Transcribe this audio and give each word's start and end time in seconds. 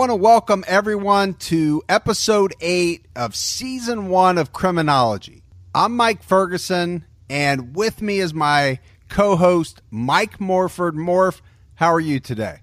Want 0.00 0.08
to 0.08 0.16
welcome 0.16 0.64
everyone 0.66 1.34
to 1.34 1.82
episode 1.86 2.54
eight 2.62 3.04
of 3.14 3.36
season 3.36 4.08
one 4.08 4.38
of 4.38 4.50
Criminology. 4.50 5.42
I'm 5.74 5.94
Mike 5.94 6.22
Ferguson, 6.22 7.04
and 7.28 7.76
with 7.76 8.00
me 8.00 8.18
is 8.18 8.32
my 8.32 8.78
co 9.10 9.36
host, 9.36 9.82
Mike 9.90 10.40
Morford. 10.40 10.94
Morph, 10.94 11.42
how 11.74 11.92
are 11.92 12.00
you 12.00 12.18
today? 12.18 12.60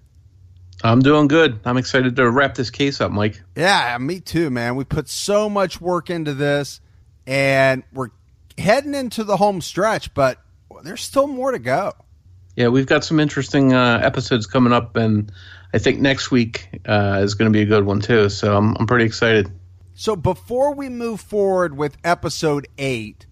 I'm 0.83 0.99
doing 1.01 1.27
good. 1.27 1.59
I'm 1.63 1.77
excited 1.77 2.15
to 2.15 2.27
wrap 2.27 2.55
this 2.55 2.71
case 2.71 3.01
up, 3.01 3.11
Mike. 3.11 3.39
Yeah, 3.55 3.95
me 3.99 4.19
too, 4.19 4.49
man. 4.49 4.75
We 4.75 4.83
put 4.83 5.07
so 5.07 5.47
much 5.47 5.79
work 5.79 6.09
into 6.09 6.33
this, 6.33 6.81
and 7.27 7.83
we're 7.93 8.09
heading 8.57 8.95
into 8.95 9.23
the 9.23 9.37
home 9.37 9.61
stretch, 9.61 10.11
but 10.15 10.39
there's 10.81 11.03
still 11.03 11.27
more 11.27 11.51
to 11.51 11.59
go. 11.59 11.93
Yeah, 12.57 12.69
we've 12.69 12.87
got 12.87 13.03
some 13.03 13.19
interesting 13.19 13.73
uh, 13.73 13.99
episodes 14.01 14.47
coming 14.47 14.73
up, 14.73 14.95
and 14.95 15.31
I 15.73 15.77
think 15.77 15.99
next 15.99 16.31
week 16.31 16.81
uh, 16.87 17.19
is 17.21 17.35
going 17.35 17.53
to 17.53 17.55
be 17.55 17.61
a 17.61 17.67
good 17.67 17.85
one 17.85 18.01
too. 18.01 18.29
So 18.29 18.57
I'm, 18.57 18.75
I'm 18.79 18.87
pretty 18.87 19.05
excited. 19.05 19.51
So 19.93 20.15
before 20.15 20.73
we 20.73 20.89
move 20.89 21.21
forward 21.21 21.77
with 21.77 21.97
episode 22.03 22.67
eight, 22.79 23.27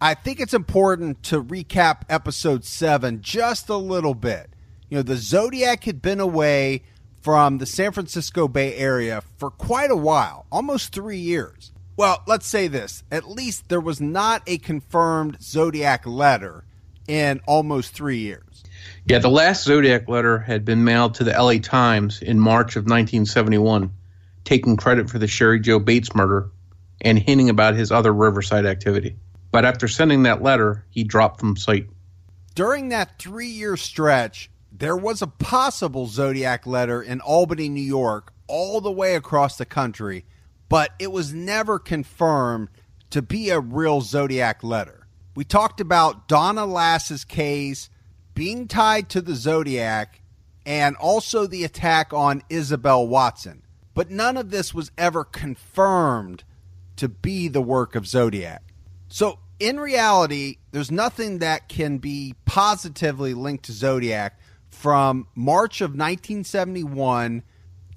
I 0.00 0.14
think 0.14 0.40
it's 0.40 0.54
important 0.54 1.22
to 1.24 1.44
recap 1.44 2.04
episode 2.08 2.64
seven 2.64 3.20
just 3.20 3.68
a 3.68 3.76
little 3.76 4.14
bit. 4.14 4.48
You 4.88 4.96
know, 4.96 5.02
the 5.02 5.16
Zodiac 5.16 5.84
had 5.84 6.00
been 6.00 6.18
away 6.18 6.82
from 7.20 7.58
the 7.58 7.66
San 7.66 7.92
Francisco 7.92 8.48
Bay 8.48 8.74
Area 8.74 9.22
for 9.36 9.50
quite 9.50 9.90
a 9.90 9.96
while, 9.96 10.46
almost 10.50 10.94
three 10.94 11.18
years. 11.18 11.72
Well, 11.98 12.22
let's 12.26 12.46
say 12.46 12.68
this 12.68 13.04
at 13.12 13.28
least 13.28 13.68
there 13.68 13.80
was 13.80 14.00
not 14.00 14.42
a 14.46 14.56
confirmed 14.56 15.42
Zodiac 15.42 16.06
letter 16.06 16.64
in 17.06 17.40
almost 17.46 17.92
three 17.92 18.18
years. 18.18 18.51
Yeah, 19.04 19.18
the 19.18 19.28
last 19.28 19.64
Zodiac 19.64 20.08
letter 20.08 20.38
had 20.38 20.64
been 20.64 20.84
mailed 20.84 21.14
to 21.14 21.24
the 21.24 21.32
LA 21.32 21.58
Times 21.58 22.22
in 22.22 22.38
March 22.38 22.76
of 22.76 22.84
1971, 22.84 23.92
taking 24.44 24.76
credit 24.76 25.10
for 25.10 25.18
the 25.18 25.26
Cheri 25.26 25.58
Jo 25.58 25.80
Bates 25.80 26.14
murder 26.14 26.50
and 27.00 27.18
hinting 27.18 27.50
about 27.50 27.74
his 27.74 27.90
other 27.90 28.12
Riverside 28.12 28.64
activity. 28.64 29.16
But 29.50 29.64
after 29.64 29.88
sending 29.88 30.22
that 30.22 30.40
letter, 30.40 30.84
he 30.90 31.02
dropped 31.02 31.40
from 31.40 31.56
sight. 31.56 31.88
During 32.54 32.90
that 32.90 33.18
three 33.18 33.48
year 33.48 33.76
stretch, 33.76 34.50
there 34.70 34.96
was 34.96 35.20
a 35.20 35.26
possible 35.26 36.06
Zodiac 36.06 36.64
letter 36.64 37.02
in 37.02 37.20
Albany, 37.20 37.68
New 37.68 37.80
York, 37.80 38.32
all 38.46 38.80
the 38.80 38.92
way 38.92 39.16
across 39.16 39.58
the 39.58 39.66
country, 39.66 40.24
but 40.68 40.92
it 41.00 41.10
was 41.10 41.34
never 41.34 41.80
confirmed 41.80 42.68
to 43.10 43.20
be 43.20 43.50
a 43.50 43.58
real 43.58 44.00
Zodiac 44.00 44.62
letter. 44.62 45.08
We 45.34 45.44
talked 45.44 45.80
about 45.80 46.28
Donna 46.28 46.66
Lass's 46.66 47.24
case 47.24 47.90
being 48.34 48.68
tied 48.68 49.08
to 49.10 49.20
the 49.20 49.34
Zodiac 49.34 50.20
and 50.64 50.96
also 50.96 51.46
the 51.46 51.64
attack 51.64 52.12
on 52.12 52.42
Isabel 52.48 53.06
Watson. 53.06 53.62
But 53.94 54.10
none 54.10 54.36
of 54.36 54.50
this 54.50 54.72
was 54.72 54.90
ever 54.96 55.24
confirmed 55.24 56.44
to 56.96 57.08
be 57.08 57.48
the 57.48 57.62
work 57.62 57.94
of 57.94 58.06
Zodiac. 58.06 58.62
So, 59.08 59.38
in 59.58 59.78
reality, 59.78 60.56
there's 60.72 60.90
nothing 60.90 61.38
that 61.38 61.68
can 61.68 61.98
be 61.98 62.34
positively 62.46 63.34
linked 63.34 63.64
to 63.66 63.72
Zodiac 63.72 64.38
from 64.70 65.28
March 65.34 65.80
of 65.80 65.90
1971 65.90 67.42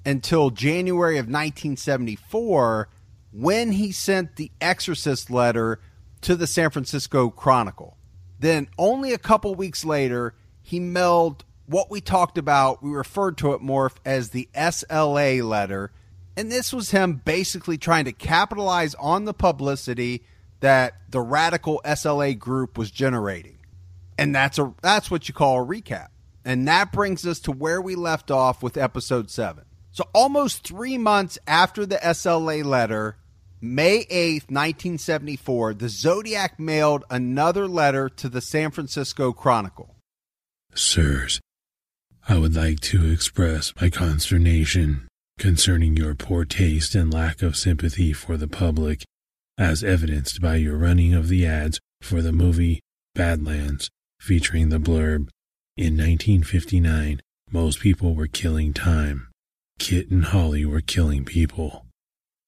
until 0.04 0.50
January 0.50 1.16
of 1.16 1.24
1974 1.24 2.88
when 3.32 3.72
he 3.72 3.90
sent 3.90 4.36
the 4.36 4.50
Exorcist 4.60 5.30
letter 5.30 5.80
to 6.20 6.36
the 6.36 6.46
San 6.46 6.70
Francisco 6.70 7.30
Chronicle. 7.30 7.95
Then, 8.38 8.68
only 8.78 9.12
a 9.12 9.18
couple 9.18 9.54
weeks 9.54 9.84
later, 9.84 10.34
he 10.62 10.80
mailed 10.80 11.44
what 11.66 11.90
we 11.90 12.00
talked 12.00 12.38
about. 12.38 12.82
We 12.82 12.90
referred 12.90 13.38
to 13.38 13.52
it, 13.54 13.62
Morph, 13.62 13.96
as 14.04 14.30
the 14.30 14.48
SLA 14.54 15.42
letter. 15.42 15.90
And 16.36 16.52
this 16.52 16.72
was 16.72 16.90
him 16.90 17.22
basically 17.24 17.78
trying 17.78 18.04
to 18.04 18.12
capitalize 18.12 18.94
on 18.96 19.24
the 19.24 19.32
publicity 19.32 20.24
that 20.60 20.94
the 21.08 21.20
radical 21.20 21.80
SLA 21.84 22.38
group 22.38 22.76
was 22.76 22.90
generating. 22.90 23.58
And 24.18 24.34
that's 24.34 24.58
a 24.58 24.74
that's 24.82 25.10
what 25.10 25.28
you 25.28 25.34
call 25.34 25.62
a 25.62 25.66
recap. 25.66 26.08
And 26.44 26.68
that 26.68 26.92
brings 26.92 27.26
us 27.26 27.40
to 27.40 27.52
where 27.52 27.80
we 27.80 27.94
left 27.94 28.30
off 28.30 28.62
with 28.62 28.76
episode 28.76 29.30
7. 29.30 29.64
So 29.92 30.04
almost 30.14 30.66
3 30.66 30.98
months 30.98 31.38
after 31.46 31.86
the 31.86 31.96
SLA 31.96 32.64
letter, 32.64 33.16
May 33.60 34.04
8th, 34.04 34.50
1974, 34.50 35.74
the 35.74 35.88
Zodiac 35.88 36.60
mailed 36.60 37.04
another 37.08 37.66
letter 37.66 38.10
to 38.10 38.28
the 38.28 38.42
San 38.42 38.70
Francisco 38.70 39.32
Chronicle. 39.32 39.96
Sirs, 40.74 41.40
I 42.28 42.36
would 42.36 42.54
like 42.54 42.80
to 42.80 43.10
express 43.10 43.72
my 43.80 43.88
consternation 43.88 45.08
concerning 45.38 45.96
your 45.96 46.14
poor 46.14 46.44
taste 46.44 46.94
and 46.94 47.12
lack 47.12 47.40
of 47.40 47.56
sympathy 47.56 48.12
for 48.12 48.36
the 48.36 48.48
public, 48.48 49.04
as 49.56 49.82
evidenced 49.82 50.42
by 50.42 50.56
your 50.56 50.76
running 50.76 51.14
of 51.14 51.28
the 51.28 51.46
ads 51.46 51.80
for 52.02 52.20
the 52.20 52.32
movie 52.32 52.80
Badlands, 53.14 53.88
featuring 54.20 54.68
the 54.68 54.78
blurb 54.78 55.28
In 55.78 55.96
1959, 55.96 57.22
most 57.50 57.80
people 57.80 58.14
were 58.14 58.26
killing 58.26 58.74
time. 58.74 59.28
Kit 59.78 60.10
and 60.10 60.26
Holly 60.26 60.66
were 60.66 60.82
killing 60.82 61.24
people. 61.24 61.85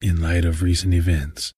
In 0.00 0.22
light 0.22 0.44
of 0.44 0.62
recent 0.62 0.94
events, 0.94 1.53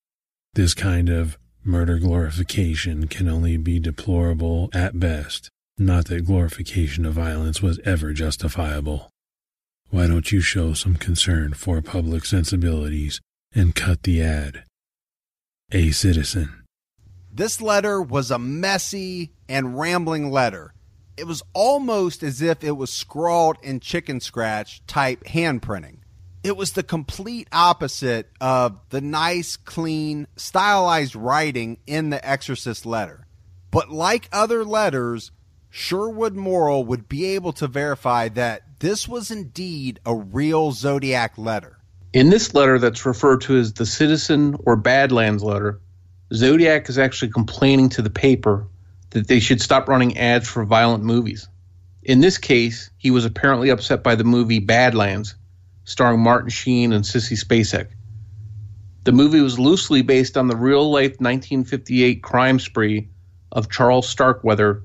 this 0.55 0.73
kind 0.73 1.11
of 1.11 1.37
murder 1.63 1.99
glorification 1.99 3.07
can 3.07 3.29
only 3.29 3.59
be 3.59 3.79
deplorable 3.79 4.71
at 4.73 4.99
best, 4.99 5.51
not 5.77 6.07
that 6.07 6.25
glorification 6.25 7.05
of 7.05 7.13
violence 7.13 7.61
was 7.61 7.79
ever 7.85 8.15
justifiable. 8.15 9.11
Why 9.91 10.07
don't 10.07 10.33
you 10.33 10.41
show 10.41 10.73
some 10.73 10.95
concern 10.95 11.53
for 11.53 11.83
public 11.83 12.25
sensibilities 12.25 13.21
and 13.55 13.75
cut 13.75 14.05
the 14.05 14.23
ad? 14.23 14.65
A 15.73 15.91
citizen. 15.91 16.63
This 17.31 17.61
letter 17.61 18.01
was 18.01 18.31
a 18.31 18.39
messy 18.39 19.33
and 19.51 19.79
rambling 19.79 20.31
letter. 20.31 20.73
It 21.19 21.27
was 21.27 21.43
almost 21.53 22.23
as 22.23 22.41
if 22.41 22.65
it 22.65 22.73
was 22.73 22.91
scrawled 22.91 23.59
in 23.63 23.81
chicken 23.81 24.19
scratch 24.19 24.81
type 24.87 25.25
handprinting. 25.25 26.00
It 26.43 26.57
was 26.57 26.73
the 26.73 26.83
complete 26.83 27.49
opposite 27.53 28.31
of 28.41 28.81
the 28.89 29.03
nice, 29.03 29.57
clean, 29.57 30.27
stylized 30.37 31.15
writing 31.15 31.79
in 31.87 32.09
the 32.09 32.27
Exorcist 32.27 32.87
letter. 32.87 33.27
But 33.71 33.91
like 33.91 34.29
other 34.33 34.65
letters, 34.65 35.33
Sherwood 35.69 36.35
Morrill 36.35 36.85
would 36.85 37.09
be 37.09 37.27
able 37.27 37.53
to 37.55 37.67
verify 37.67 38.29
that 38.31 38.81
this 38.81 39.07
was 39.07 39.31
indeed 39.31 40.01
a 40.07 40.15
real 40.15 40.73
Zodiac 40.73 41.37
letter. 41.37 41.77
In 42.15 42.31
this 42.31 42.55
letter, 42.55 42.79
that's 42.79 43.05
referred 43.05 43.43
to 43.43 43.59
as 43.59 43.75
the 43.75 43.87
Citizen 43.87 44.57
or 44.65 44.77
Badlands 44.77 45.43
letter, 45.43 45.79
Zodiac 46.33 46.89
is 46.89 46.99
actually 46.99 47.31
complaining 47.31 47.91
to 47.91 48.03
the 48.03 48.11
paper 48.11 48.67
that 49.11 49.29
they 49.29 49.41
should 49.41 49.61
stop 49.61 49.89
running 49.89 50.17
ads 50.17 50.49
for 50.49 50.65
violent 50.65 51.05
movies. 51.05 51.49
In 52.03 52.21
this 52.21 52.39
case, 52.39 52.91
he 52.97 53.11
was 53.11 53.27
apparently 53.27 53.69
upset 53.69 54.03
by 54.03 54.15
the 54.15 54.25
movie 54.25 54.59
Badlands, 54.59 55.35
starring 55.85 56.21
Martin 56.21 56.51
Sheen 56.51 56.93
and 56.93 57.05
Sissy 57.05 57.43
Spacek. 57.43 57.89
The 59.05 59.13
movie 59.13 59.41
was 59.41 59.59
loosely 59.59 60.03
based 60.03 60.37
on 60.37 60.49
the 60.49 60.57
real 60.57 60.91
life 60.91 61.21
1958 61.21 62.23
crime 62.23 62.59
spree 62.59 63.09
of 63.51 63.71
Charles 63.71 64.09
Starkweather 64.09 64.83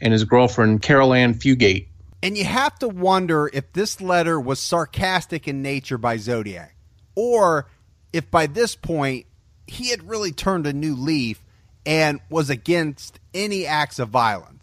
and 0.00 0.12
his 0.12 0.24
girlfriend 0.24 0.82
Carol 0.82 1.12
Ann 1.12 1.34
Fugate. 1.34 1.88
And 2.22 2.36
you 2.36 2.44
have 2.44 2.78
to 2.78 2.88
wonder 2.88 3.50
if 3.52 3.72
this 3.72 4.00
letter 4.00 4.40
was 4.40 4.60
sarcastic 4.60 5.46
in 5.48 5.62
nature 5.62 5.98
by 5.98 6.16
Zodiac, 6.16 6.74
or 7.14 7.68
if 8.12 8.30
by 8.30 8.46
this 8.46 8.74
point 8.74 9.26
he 9.66 9.90
had 9.90 10.08
really 10.08 10.32
turned 10.32 10.66
a 10.66 10.72
new 10.72 10.94
leaf 10.94 11.42
and 11.84 12.20
was 12.30 12.50
against 12.50 13.20
any 13.34 13.66
acts 13.66 13.98
of 13.98 14.08
violence. 14.08 14.55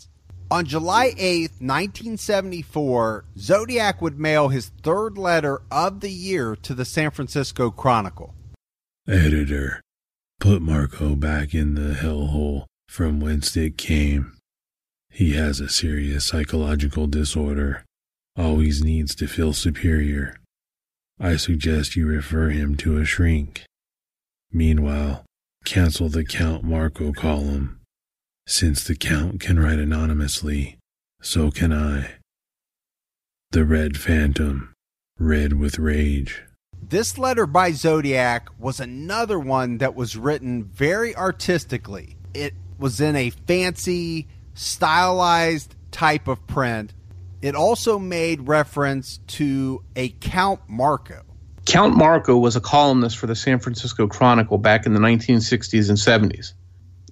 On 0.53 0.65
July 0.65 1.15
8th, 1.17 1.61
1974, 1.61 3.25
Zodiac 3.39 4.03
would 4.03 4.19
mail 4.19 4.49
his 4.49 4.69
third 4.83 5.17
letter 5.17 5.63
of 5.71 6.01
the 6.01 6.11
year 6.11 6.55
to 6.57 6.75
the 6.75 6.85
San 6.85 7.09
Francisco 7.09 7.71
Chronicle. 7.71 8.35
Editor, 9.07 9.81
put 10.39 10.61
Marco 10.61 11.15
back 11.15 11.55
in 11.55 11.73
the 11.73 11.95
hellhole 11.95 12.65
from 12.87 13.19
whence 13.19 13.57
it 13.57 13.79
came. 13.79 14.37
He 15.09 15.33
has 15.33 15.59
a 15.59 15.69
serious 15.69 16.25
psychological 16.25 17.07
disorder, 17.07 17.83
always 18.37 18.83
needs 18.83 19.15
to 19.15 19.27
feel 19.27 19.53
superior. 19.53 20.35
I 21.19 21.37
suggest 21.37 21.95
you 21.95 22.05
refer 22.05 22.49
him 22.49 22.77
to 22.77 22.99
a 22.99 23.05
shrink. 23.05 23.63
Meanwhile, 24.51 25.25
cancel 25.65 26.09
the 26.09 26.23
Count 26.23 26.63
Marco 26.63 27.11
column. 27.11 27.79
Since 28.45 28.83
the 28.83 28.95
Count 28.95 29.39
can 29.39 29.57
write 29.57 29.79
anonymously, 29.79 30.77
so 31.21 31.49
can 31.49 31.71
I. 31.71 32.15
The 33.51 33.63
Red 33.63 33.95
Phantom, 33.97 34.73
red 35.17 35.53
with 35.53 35.79
rage. 35.79 36.43
This 36.81 37.17
letter 37.17 37.47
by 37.47 37.71
Zodiac 37.71 38.49
was 38.59 38.81
another 38.81 39.39
one 39.39 39.77
that 39.77 39.95
was 39.95 40.17
written 40.17 40.65
very 40.65 41.15
artistically. 41.15 42.17
It 42.33 42.53
was 42.77 42.99
in 42.99 43.15
a 43.15 43.29
fancy, 43.29 44.27
stylized 44.55 45.75
type 45.91 46.27
of 46.27 46.45
print. 46.45 46.93
It 47.41 47.55
also 47.55 47.97
made 47.97 48.49
reference 48.49 49.19
to 49.27 49.85
a 49.95 50.09
Count 50.09 50.59
Marco. 50.67 51.21
Count 51.65 51.95
Marco 51.95 52.37
was 52.37 52.57
a 52.57 52.61
columnist 52.61 53.17
for 53.17 53.27
the 53.27 53.35
San 53.37 53.59
Francisco 53.59 54.05
Chronicle 54.05 54.57
back 54.57 54.85
in 54.85 54.93
the 54.93 54.99
1960s 54.99 55.87
and 55.87 55.97
70s. 55.97 56.51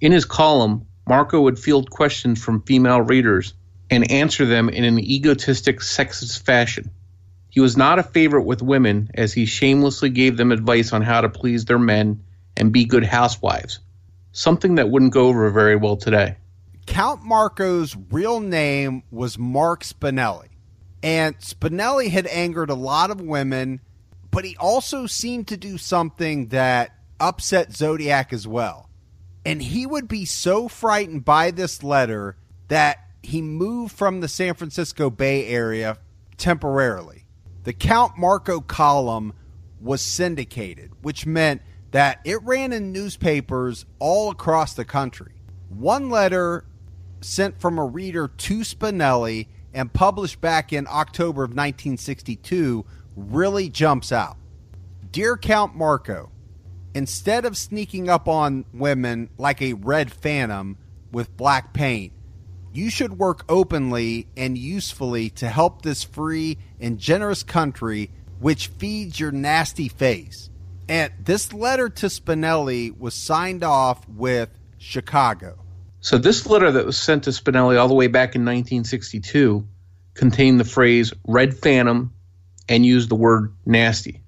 In 0.02 0.12
his 0.12 0.26
column, 0.26 0.86
Marco 1.06 1.40
would 1.40 1.58
field 1.58 1.90
questions 1.90 2.42
from 2.42 2.62
female 2.62 3.00
readers 3.00 3.54
and 3.90 4.10
answer 4.10 4.46
them 4.46 4.68
in 4.68 4.84
an 4.84 4.98
egotistic, 4.98 5.80
sexist 5.80 6.42
fashion. 6.42 6.90
He 7.50 7.60
was 7.60 7.76
not 7.76 7.98
a 7.98 8.02
favorite 8.02 8.44
with 8.44 8.62
women 8.62 9.10
as 9.14 9.32
he 9.32 9.44
shamelessly 9.44 10.08
gave 10.08 10.36
them 10.36 10.52
advice 10.52 10.92
on 10.92 11.02
how 11.02 11.20
to 11.20 11.28
please 11.28 11.66
their 11.66 11.78
men 11.78 12.24
and 12.56 12.72
be 12.72 12.84
good 12.84 13.04
housewives, 13.04 13.80
something 14.32 14.76
that 14.76 14.88
wouldn't 14.88 15.12
go 15.12 15.26
over 15.26 15.50
very 15.50 15.76
well 15.76 15.96
today. 15.96 16.36
Count 16.86 17.22
Marco's 17.22 17.96
real 18.10 18.40
name 18.40 19.02
was 19.10 19.38
Mark 19.38 19.84
Spinelli. 19.84 20.48
And 21.02 21.38
Spinelli 21.40 22.08
had 22.08 22.26
angered 22.28 22.70
a 22.70 22.74
lot 22.74 23.10
of 23.10 23.20
women, 23.20 23.80
but 24.30 24.44
he 24.44 24.56
also 24.56 25.06
seemed 25.06 25.48
to 25.48 25.56
do 25.56 25.76
something 25.76 26.48
that 26.48 26.96
upset 27.20 27.72
Zodiac 27.72 28.32
as 28.32 28.46
well. 28.46 28.88
And 29.44 29.62
he 29.62 29.86
would 29.86 30.08
be 30.08 30.24
so 30.24 30.68
frightened 30.68 31.24
by 31.24 31.50
this 31.50 31.82
letter 31.82 32.36
that 32.68 32.98
he 33.22 33.42
moved 33.42 33.94
from 33.94 34.20
the 34.20 34.28
San 34.28 34.54
Francisco 34.54 35.10
Bay 35.10 35.46
Area 35.46 35.98
temporarily. 36.36 37.24
The 37.64 37.72
Count 37.72 38.18
Marco 38.18 38.60
column 38.60 39.34
was 39.80 40.00
syndicated, 40.00 40.92
which 41.02 41.26
meant 41.26 41.62
that 41.92 42.20
it 42.24 42.42
ran 42.42 42.72
in 42.72 42.92
newspapers 42.92 43.86
all 43.98 44.30
across 44.30 44.74
the 44.74 44.84
country. 44.84 45.34
One 45.68 46.10
letter 46.10 46.64
sent 47.20 47.60
from 47.60 47.78
a 47.78 47.84
reader 47.84 48.28
to 48.28 48.60
Spinelli 48.60 49.48
and 49.72 49.92
published 49.92 50.40
back 50.40 50.72
in 50.72 50.86
October 50.88 51.44
of 51.44 51.50
1962 51.50 52.84
really 53.14 53.68
jumps 53.68 54.10
out. 54.10 54.36
Dear 55.10 55.36
Count 55.36 55.76
Marco, 55.76 56.31
instead 56.94 57.44
of 57.44 57.56
sneaking 57.56 58.08
up 58.08 58.28
on 58.28 58.64
women 58.72 59.30
like 59.38 59.62
a 59.62 59.74
red 59.74 60.12
phantom 60.12 60.78
with 61.10 61.36
black 61.36 61.72
paint, 61.72 62.12
you 62.72 62.90
should 62.90 63.18
work 63.18 63.44
openly 63.48 64.26
and 64.36 64.56
usefully 64.56 65.30
to 65.30 65.48
help 65.48 65.82
this 65.82 66.02
free 66.02 66.58
and 66.80 66.98
generous 66.98 67.42
country 67.42 68.10
which 68.40 68.68
feeds 68.68 69.20
your 69.20 69.30
nasty 69.30 69.88
face. 69.88 70.50
And 70.88 71.12
this 71.22 71.52
letter 71.52 71.88
to 71.88 72.06
Spinelli 72.06 72.96
was 72.98 73.14
signed 73.14 73.62
off 73.62 74.06
with 74.08 74.50
Chicago. 74.78 75.58
So, 76.00 76.18
this 76.18 76.46
letter 76.46 76.72
that 76.72 76.84
was 76.84 76.98
sent 76.98 77.24
to 77.24 77.30
Spinelli 77.30 77.78
all 77.78 77.86
the 77.86 77.94
way 77.94 78.08
back 78.08 78.34
in 78.34 78.42
1962 78.42 79.66
contained 80.14 80.58
the 80.58 80.64
phrase 80.64 81.12
Red 81.26 81.56
Phantom 81.56 82.12
and 82.68 82.84
used 82.84 83.08
the 83.08 83.14
word 83.14 83.54
nasty. 83.64 84.21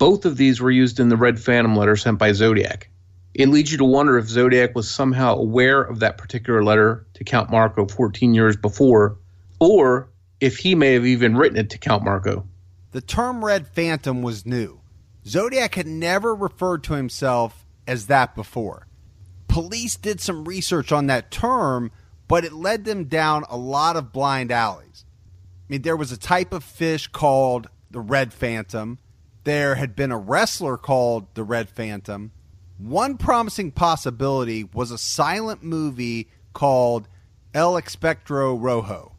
Both 0.00 0.24
of 0.24 0.38
these 0.38 0.62
were 0.62 0.70
used 0.70 0.98
in 0.98 1.10
the 1.10 1.16
Red 1.18 1.38
Phantom 1.38 1.76
letter 1.76 1.94
sent 1.94 2.18
by 2.18 2.32
Zodiac. 2.32 2.88
It 3.34 3.50
leads 3.50 3.70
you 3.70 3.76
to 3.76 3.84
wonder 3.84 4.16
if 4.16 4.28
Zodiac 4.28 4.74
was 4.74 4.90
somehow 4.90 5.36
aware 5.36 5.82
of 5.82 5.98
that 5.98 6.16
particular 6.16 6.64
letter 6.64 7.06
to 7.12 7.22
Count 7.22 7.50
Marco 7.50 7.86
14 7.86 8.32
years 8.32 8.56
before, 8.56 9.18
or 9.58 10.08
if 10.40 10.56
he 10.56 10.74
may 10.74 10.94
have 10.94 11.04
even 11.04 11.36
written 11.36 11.58
it 11.58 11.68
to 11.68 11.78
Count 11.78 12.02
Marco. 12.02 12.48
The 12.92 13.02
term 13.02 13.44
Red 13.44 13.68
Phantom 13.68 14.22
was 14.22 14.46
new. 14.46 14.80
Zodiac 15.26 15.74
had 15.74 15.86
never 15.86 16.34
referred 16.34 16.82
to 16.84 16.94
himself 16.94 17.66
as 17.86 18.06
that 18.06 18.34
before. 18.34 18.86
Police 19.48 19.96
did 19.96 20.18
some 20.18 20.46
research 20.46 20.92
on 20.92 21.08
that 21.08 21.30
term, 21.30 21.92
but 22.26 22.42
it 22.42 22.54
led 22.54 22.86
them 22.86 23.04
down 23.04 23.44
a 23.50 23.58
lot 23.58 23.96
of 23.96 24.14
blind 24.14 24.50
alleys. 24.50 25.04
I 25.36 25.64
mean, 25.68 25.82
there 25.82 25.94
was 25.94 26.10
a 26.10 26.16
type 26.16 26.54
of 26.54 26.64
fish 26.64 27.06
called 27.06 27.68
the 27.90 28.00
Red 28.00 28.32
Phantom. 28.32 28.98
There 29.44 29.76
had 29.76 29.96
been 29.96 30.12
a 30.12 30.18
wrestler 30.18 30.76
called 30.76 31.34
the 31.34 31.44
Red 31.44 31.70
Phantom. 31.70 32.32
One 32.78 33.16
promising 33.16 33.72
possibility 33.72 34.64
was 34.64 34.90
a 34.90 34.98
silent 34.98 35.62
movie 35.62 36.28
called 36.52 37.08
El 37.54 37.74
Espectro 37.74 38.60
Rojo, 38.60 39.16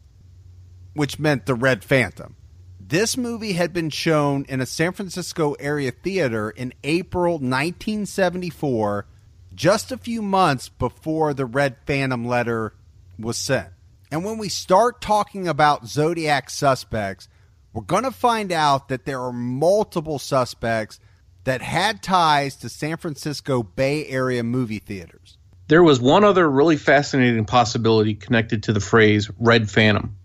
which 0.94 1.18
meant 1.18 1.46
the 1.46 1.54
Red 1.54 1.82
Phantom. 1.84 2.36
This 2.78 3.16
movie 3.16 3.54
had 3.54 3.72
been 3.72 3.90
shown 3.90 4.44
in 4.48 4.60
a 4.60 4.66
San 4.66 4.92
Francisco 4.92 5.54
area 5.54 5.90
theater 5.90 6.50
in 6.50 6.74
April 6.84 7.34
1974, 7.34 9.06
just 9.54 9.90
a 9.90 9.96
few 9.96 10.22
months 10.22 10.68
before 10.68 11.32
the 11.32 11.46
Red 11.46 11.76
Phantom 11.86 12.26
letter 12.26 12.74
was 13.18 13.38
sent. 13.38 13.70
And 14.10 14.24
when 14.24 14.36
we 14.36 14.48
start 14.48 15.00
talking 15.00 15.48
about 15.48 15.86
Zodiac 15.86 16.50
suspects, 16.50 17.28
we're 17.72 17.82
going 17.82 18.04
to 18.04 18.10
find 18.10 18.52
out 18.52 18.88
that 18.88 19.04
there 19.04 19.20
are 19.20 19.32
multiple 19.32 20.18
suspects 20.18 21.00
that 21.44 21.62
had 21.62 22.02
ties 22.02 22.56
to 22.56 22.68
San 22.68 22.96
Francisco 22.96 23.62
Bay 23.62 24.06
Area 24.06 24.42
movie 24.42 24.78
theaters. 24.78 25.38
There 25.68 25.82
was 25.82 26.00
one 26.00 26.24
other 26.24 26.48
really 26.48 26.76
fascinating 26.76 27.44
possibility 27.44 28.14
connected 28.14 28.64
to 28.64 28.72
the 28.72 28.80
phrase 28.80 29.30
Red 29.38 29.70
Phantom. 29.70 30.16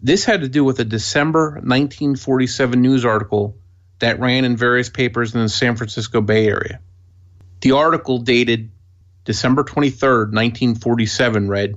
This 0.00 0.24
had 0.24 0.42
to 0.42 0.48
do 0.48 0.62
with 0.62 0.78
a 0.78 0.84
December 0.84 1.50
1947 1.54 2.80
news 2.80 3.04
article 3.04 3.56
that 3.98 4.20
ran 4.20 4.44
in 4.44 4.56
various 4.56 4.88
papers 4.88 5.34
in 5.34 5.40
the 5.40 5.48
San 5.48 5.76
Francisco 5.76 6.20
Bay 6.20 6.46
Area. 6.46 6.80
The 7.60 7.72
article 7.72 8.18
dated 8.18 8.70
December 9.24 9.64
23, 9.64 10.08
1947, 10.08 11.48
read 11.48 11.74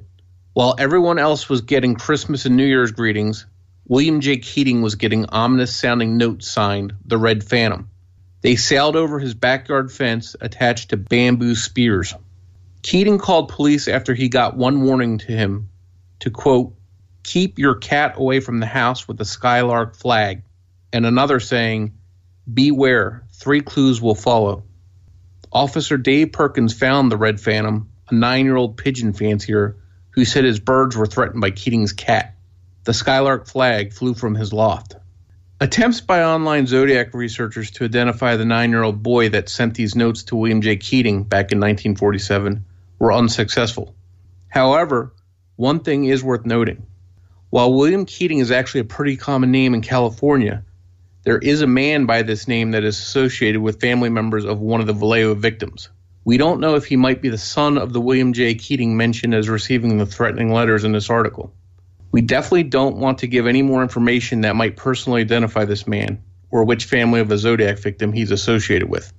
While 0.54 0.76
everyone 0.78 1.18
else 1.18 1.50
was 1.50 1.62
getting 1.62 1.96
Christmas 1.96 2.46
and 2.46 2.56
New 2.56 2.66
Year's 2.66 2.92
greetings, 2.92 3.48
William 3.92 4.22
J. 4.22 4.38
Keating 4.38 4.82
was 4.82 4.96
getting 4.96 5.26
ominous 5.26 5.76
sounding 5.76 6.16
notes 6.16 6.50
signed 6.50 6.94
The 7.06 7.18
Red 7.18 7.44
Phantom. 7.44 7.90
They 8.40 8.56
sailed 8.56 8.96
over 8.96 9.20
his 9.20 9.34
backyard 9.34 9.92
fence 9.92 10.34
attached 10.40 10.92
to 10.92 10.96
bamboo 10.98 11.56
spears. 11.56 12.14
Keating 12.84 13.18
called 13.18 13.50
police 13.50 13.90
after 13.90 14.14
he 14.14 14.30
got 14.30 14.56
one 14.56 14.84
warning 14.84 15.18
to 15.18 15.34
him 15.34 15.68
to 16.22 16.30
quote, 16.30 16.74
keep 17.24 17.60
your 17.60 17.76
cat 17.76 18.14
away 18.16 18.40
from 18.40 18.62
the 18.62 18.66
house 18.66 19.10
with 19.10 19.18
the 19.18 19.26
skylark 19.26 19.98
flag, 19.98 20.44
and 20.94 21.06
another 21.06 21.42
saying, 21.42 21.92
beware, 22.52 23.26
three 23.34 23.60
clues 23.60 24.02
will 24.02 24.16
follow. 24.16 24.64
Officer 25.52 25.98
Dave 25.98 26.32
Perkins 26.32 26.74
found 26.74 27.12
the 27.12 27.18
Red 27.18 27.42
Phantom, 27.42 27.90
a 28.10 28.16
nine 28.16 28.46
year 28.46 28.56
old 28.56 28.78
pigeon 28.78 29.12
fancier 29.12 29.76
who 30.12 30.24
said 30.24 30.46
his 30.46 30.62
birds 30.62 30.96
were 30.96 31.08
threatened 31.08 31.42
by 31.42 31.52
Keating's 31.52 31.92
cat. 31.92 32.38
The 32.84 32.94
skylark 32.96 33.46
flag 33.46 33.94
flew 33.94 34.16
from 34.16 34.34
his 34.34 34.52
loft. 34.52 34.96
Attempts 35.60 36.02
by 36.02 36.24
online 36.24 36.66
Zodiac 36.66 37.14
researchers 37.14 37.70
to 37.72 37.86
identify 37.86 38.36
the 38.36 38.46
nine 38.46 38.72
year 38.72 38.82
old 38.82 39.04
boy 39.04 39.30
that 39.30 39.50
sent 39.50 39.76
these 39.76 39.96
notes 39.96 40.24
to 40.24 40.36
William 40.36 40.62
J. 40.62 40.78
Keating 40.78 41.22
back 41.22 41.52
in 41.52 41.60
1947 41.60 42.66
were 42.98 43.14
unsuccessful. 43.14 43.94
However, 44.48 45.14
one 45.58 45.82
thing 45.82 46.06
is 46.06 46.24
worth 46.24 46.44
noting. 46.44 46.88
While 47.52 47.72
William 47.76 48.06
Keating 48.08 48.40
is 48.40 48.50
actually 48.50 48.82
a 48.82 48.86
pretty 48.86 49.16
common 49.16 49.52
name 49.52 49.76
in 49.76 49.84
California, 49.84 50.66
there 51.24 51.38
is 51.38 51.62
a 51.62 51.68
man 51.68 52.08
by 52.08 52.24
this 52.24 52.48
name 52.48 52.72
that 52.72 52.84
is 52.84 52.98
associated 52.98 53.62
with 53.62 53.80
family 53.80 54.10
members 54.10 54.44
of 54.44 54.60
one 54.60 54.82
of 54.82 54.88
the 54.88 54.94
Vallejo 54.94 55.36
victims. 55.36 55.90
We 56.26 56.38
don't 56.38 56.60
know 56.60 56.74
if 56.74 56.86
he 56.86 56.96
might 56.96 57.22
be 57.22 57.30
the 57.30 57.38
son 57.38 57.78
of 57.78 57.94
the 57.94 58.02
William 58.02 58.34
J. 58.34 58.56
Keating 58.56 58.98
mentioned 58.98 59.36
as 59.36 59.50
receiving 59.50 60.00
the 60.00 60.08
threatening 60.08 60.52
letters 60.52 60.84
in 60.84 60.94
this 60.94 61.12
article. 61.12 61.54
We 62.12 62.22
definitely 62.22 62.64
don't 62.64 62.98
want 62.98 63.20
to 63.20 63.28
give 63.28 63.48
any 63.48 63.64
Morph 63.64 63.84
information 63.84 64.42
that 64.42 64.56
might 64.56 64.76
personally 64.76 65.22
identify 65.22 65.66
this 65.66 65.88
man 65.88 66.22
or 66.50 66.66
which 66.66 66.86
family 66.86 67.22
of 67.22 67.32
a 67.32 67.38
Zodiac 67.38 67.78
victim 67.80 68.12
he's 68.12 68.32
associated 68.32 68.90
with. 68.90 69.12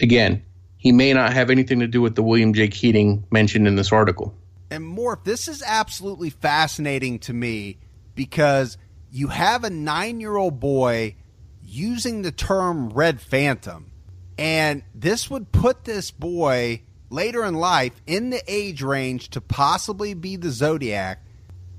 Again, 0.00 0.44
he 0.76 0.92
may 0.92 1.12
not 1.14 1.32
have 1.32 1.50
anything 1.50 1.80
to 1.80 1.86
do 1.86 2.02
with 2.02 2.14
the 2.14 2.22
William 2.22 2.52
J. 2.52 2.68
Keating 2.68 3.24
mentioned 3.30 3.66
in 3.66 3.76
this 3.76 3.92
article. 3.92 4.34
And 4.70 4.84
more, 4.84 5.18
this 5.24 5.48
is 5.48 5.62
absolutely 5.64 6.30
fascinating 6.30 7.18
to 7.20 7.32
me 7.32 7.78
because 8.14 8.76
you 9.10 9.28
have 9.28 9.64
a 9.64 9.70
nine 9.70 10.20
year 10.20 10.36
old 10.36 10.60
boy 10.60 11.16
using 11.62 12.22
the 12.22 12.32
term 12.32 12.90
red 12.90 13.20
phantom. 13.20 13.90
And 14.38 14.82
this 14.94 15.30
would 15.30 15.50
put 15.52 15.84
this 15.84 16.10
boy 16.10 16.82
later 17.08 17.44
in 17.44 17.54
life 17.54 18.00
in 18.06 18.30
the 18.30 18.42
age 18.46 18.82
range 18.82 19.30
to 19.30 19.40
possibly 19.40 20.12
be 20.14 20.36
the 20.36 20.50
Zodiac. 20.50 21.24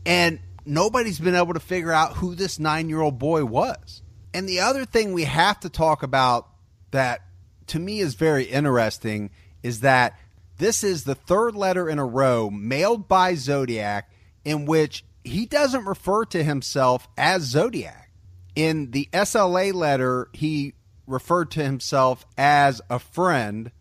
And 0.06 0.40
nobody's 0.68 1.20
been 1.20 1.36
able 1.36 1.54
to 1.54 1.60
figure 1.60 1.92
out 1.92 2.18
who 2.18 2.36
this 2.36 2.60
nine 2.60 2.90
year 2.90 3.02
old 3.02 3.18
boy 3.18 3.46
was. 3.46 4.02
And 4.34 4.48
the 4.48 4.60
other 4.60 4.86
thing 4.86 5.14
we 5.14 5.24
have 5.24 5.60
to 5.62 5.70
talk 5.70 6.04
about 6.04 6.48
that 6.92 7.22
to 7.68 7.80
me 7.80 8.00
is 8.00 8.14
very 8.16 8.44
interesting 8.44 9.32
is 9.64 9.82
that 9.82 10.18
this 10.58 10.84
is 10.84 11.04
the 11.04 11.16
third 11.16 11.56
letter 11.56 11.90
in 11.90 12.00
a 12.00 12.06
row 12.06 12.50
mailed 12.50 13.08
by 13.08 13.36
Zodiac 13.36 14.10
in 14.44 14.66
which 14.66 15.04
he 15.24 15.46
doesn't 15.46 15.86
refer 15.86 16.26
to 16.26 16.44
himself 16.44 17.08
as 17.18 17.44
Zodiac. 17.44 18.12
In 18.56 18.92
the 18.92 19.10
SLA 19.14 19.74
letter, 19.74 20.30
he 20.34 20.74
referred 21.06 21.52
to 21.52 21.64
himself 21.64 22.26
as 22.38 22.82
a 22.90 22.98
friend. 22.98 23.72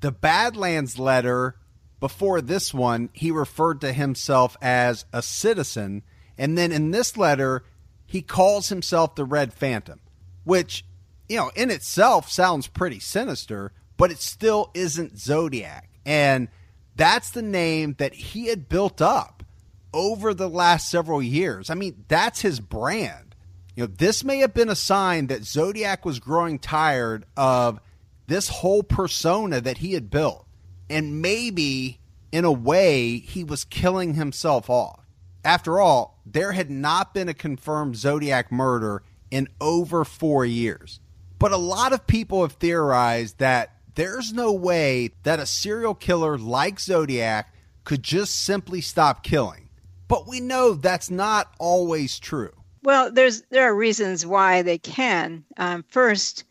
The 0.00 0.12
Badlands 0.12 0.98
letter, 0.98 1.56
before 1.98 2.40
this 2.40 2.72
one, 2.72 3.10
he 3.12 3.30
referred 3.30 3.80
to 3.80 3.92
himself 3.92 4.56
as 4.62 5.04
a 5.12 5.22
citizen. 5.22 6.02
And 6.40 6.56
then 6.56 6.72
in 6.72 6.90
this 6.90 7.18
letter, 7.18 7.64
he 8.06 8.22
calls 8.22 8.70
himself 8.70 9.14
the 9.14 9.26
Red 9.26 9.52
Phantom, 9.52 10.00
which, 10.44 10.86
you 11.28 11.36
know, 11.36 11.50
in 11.54 11.70
itself 11.70 12.30
sounds 12.30 12.66
pretty 12.66 12.98
sinister, 12.98 13.72
but 13.98 14.10
it 14.10 14.20
still 14.20 14.70
isn't 14.72 15.18
Zodiac. 15.18 15.90
And 16.06 16.48
that's 16.96 17.30
the 17.30 17.42
name 17.42 17.94
that 17.98 18.14
he 18.14 18.46
had 18.46 18.70
built 18.70 19.02
up 19.02 19.44
over 19.92 20.32
the 20.32 20.48
last 20.48 20.90
several 20.90 21.22
years. 21.22 21.68
I 21.68 21.74
mean, 21.74 22.06
that's 22.08 22.40
his 22.40 22.58
brand. 22.58 23.34
You 23.76 23.84
know, 23.84 23.92
this 23.98 24.24
may 24.24 24.38
have 24.38 24.54
been 24.54 24.70
a 24.70 24.74
sign 24.74 25.26
that 25.26 25.44
Zodiac 25.44 26.06
was 26.06 26.20
growing 26.20 26.58
tired 26.58 27.26
of 27.36 27.80
this 28.28 28.48
whole 28.48 28.82
persona 28.82 29.60
that 29.60 29.78
he 29.78 29.92
had 29.92 30.10
built. 30.10 30.46
And 30.88 31.20
maybe, 31.20 32.00
in 32.32 32.46
a 32.46 32.52
way, 32.52 33.18
he 33.18 33.44
was 33.44 33.64
killing 33.64 34.14
himself 34.14 34.70
off. 34.70 35.04
After 35.44 35.80
all, 35.80 36.19
there 36.32 36.52
had 36.52 36.70
not 36.70 37.14
been 37.14 37.28
a 37.28 37.34
confirmed 37.34 37.96
Zodiac 37.96 38.50
murder 38.52 39.02
in 39.30 39.48
over 39.60 40.04
four 40.04 40.44
years. 40.44 41.00
But 41.38 41.52
a 41.52 41.56
lot 41.56 41.92
of 41.92 42.06
people 42.06 42.42
have 42.42 42.52
theorized 42.52 43.38
that 43.38 43.74
there's 43.94 44.32
no 44.32 44.52
way 44.52 45.10
that 45.22 45.40
a 45.40 45.46
serial 45.46 45.94
killer 45.94 46.38
like 46.38 46.78
Zodiac 46.78 47.54
could 47.84 48.02
just 48.02 48.44
simply 48.44 48.80
stop 48.80 49.22
killing. 49.22 49.68
But 50.08 50.26
we 50.26 50.40
know 50.40 50.74
that's 50.74 51.10
not 51.10 51.52
always 51.58 52.18
true. 52.18 52.52
Well, 52.82 53.12
there's 53.12 53.42
there 53.50 53.70
are 53.70 53.74
reasons 53.74 54.24
why 54.24 54.62
they 54.62 54.78
can. 54.78 55.44
Um, 55.56 55.84
first, 55.88 56.44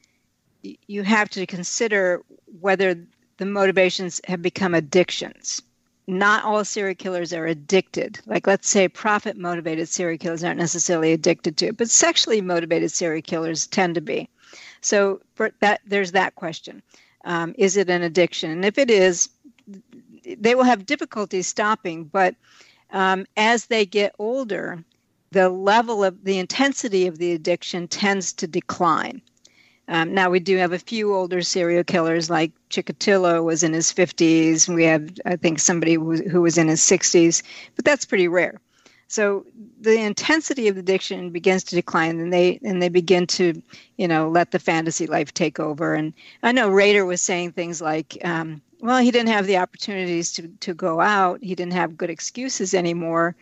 you 0.62 1.04
have 1.04 1.30
to 1.32 1.46
consider 1.46 2.22
whether 2.60 2.96
the 3.38 3.46
motivations 3.46 4.22
have 4.26 4.42
become 4.42 4.74
addictions. 4.74 5.62
Not 6.10 6.44
all 6.44 6.66
serial 6.66 6.96
killers 6.96 7.34
are 7.34 7.46
addicted. 7.46 8.20
Like, 8.26 8.48
let's 8.48 8.68
say 8.68 8.88
profit 8.88 9.38
motivated 9.38 9.88
serial 9.88 10.18
killers 10.18 10.44
aren't 10.44 10.60
necessarily 10.60 11.14
addicted 11.14 11.56
to 11.58 11.68
it, 11.68 11.78
but 11.78 11.88
sexually 11.88 12.42
motivated 12.42 12.92
serial 12.92 13.22
killers 13.22 13.68
tend 13.68 13.94
to 13.94 14.02
be. 14.02 14.28
So, 14.82 15.22
that, 15.60 15.82
there's 15.86 16.14
that 16.14 16.34
question. 16.34 16.82
Um, 17.26 17.54
is 17.60 17.78
it 17.78 17.92
an 17.92 18.02
addiction? 18.02 18.50
And 18.50 18.66
if 18.66 18.80
it 18.80 18.90
is, 18.90 19.30
they 20.26 20.56
will 20.56 20.64
have 20.64 20.88
difficulty 20.88 21.44
stopping. 21.44 22.06
But 22.06 22.34
um, 22.92 23.28
as 23.38 23.68
they 23.68 23.86
get 23.86 24.16
older, 24.18 24.84
the 25.30 25.50
level 25.50 26.04
of 26.04 26.24
the 26.24 26.40
intensity 26.40 27.06
of 27.06 27.20
the 27.20 27.34
addiction 27.34 27.88
tends 27.88 28.34
to 28.34 28.48
decline. 28.48 29.22
Um, 29.90 30.14
now 30.14 30.30
we 30.30 30.40
do 30.40 30.56
have 30.58 30.72
a 30.72 30.80
few 30.80 31.16
older 31.16 31.42
serial 31.42 31.84
killers, 31.84 32.30
like 32.30 32.52
Chikatilo 32.70 33.44
was 33.44 33.64
in 33.64 33.74
his 33.74 33.92
50s. 33.92 34.74
We 34.74 34.84
have, 34.84 35.10
I 35.26 35.36
think, 35.36 35.58
somebody 35.60 35.96
who, 35.96 36.42
was 36.42 36.60
in 36.60 36.68
his 36.68 36.82
60s, 36.82 37.42
but 37.76 37.86
that's 37.86 38.06
pretty 38.06 38.28
rare. 38.28 38.62
So 39.08 39.48
the 39.82 40.00
intensity 40.00 40.68
of 40.68 40.76
the 40.76 40.82
addiction 40.82 41.32
begins 41.32 41.64
to 41.66 41.76
decline, 41.76 42.20
and 42.20 42.32
they 42.32 42.60
and 42.64 42.80
they 42.80 42.90
begin 42.90 43.26
to, 43.26 43.60
you 43.98 44.08
know, 44.08 44.30
let 44.30 44.52
the 44.52 44.60
fantasy 44.60 45.08
life 45.08 45.34
take 45.34 45.60
over. 45.60 45.96
And 45.96 46.14
I 46.44 46.52
know 46.52 46.70
Rader 46.70 47.04
was 47.04 47.20
saying 47.20 47.54
things 47.54 47.82
like, 47.82 48.20
um, 48.24 48.62
"Well, 48.82 49.00
he 49.00 49.10
didn't 49.10 49.30
have 49.30 49.48
the 49.48 49.58
opportunities 49.58 50.34
to 50.34 50.48
to 50.60 50.76
go 50.76 51.02
out. 51.02 51.40
He 51.42 51.56
didn't 51.56 51.74
have 51.74 51.98
good 51.98 52.12
excuses 52.12 52.76
anymore, 52.76 53.36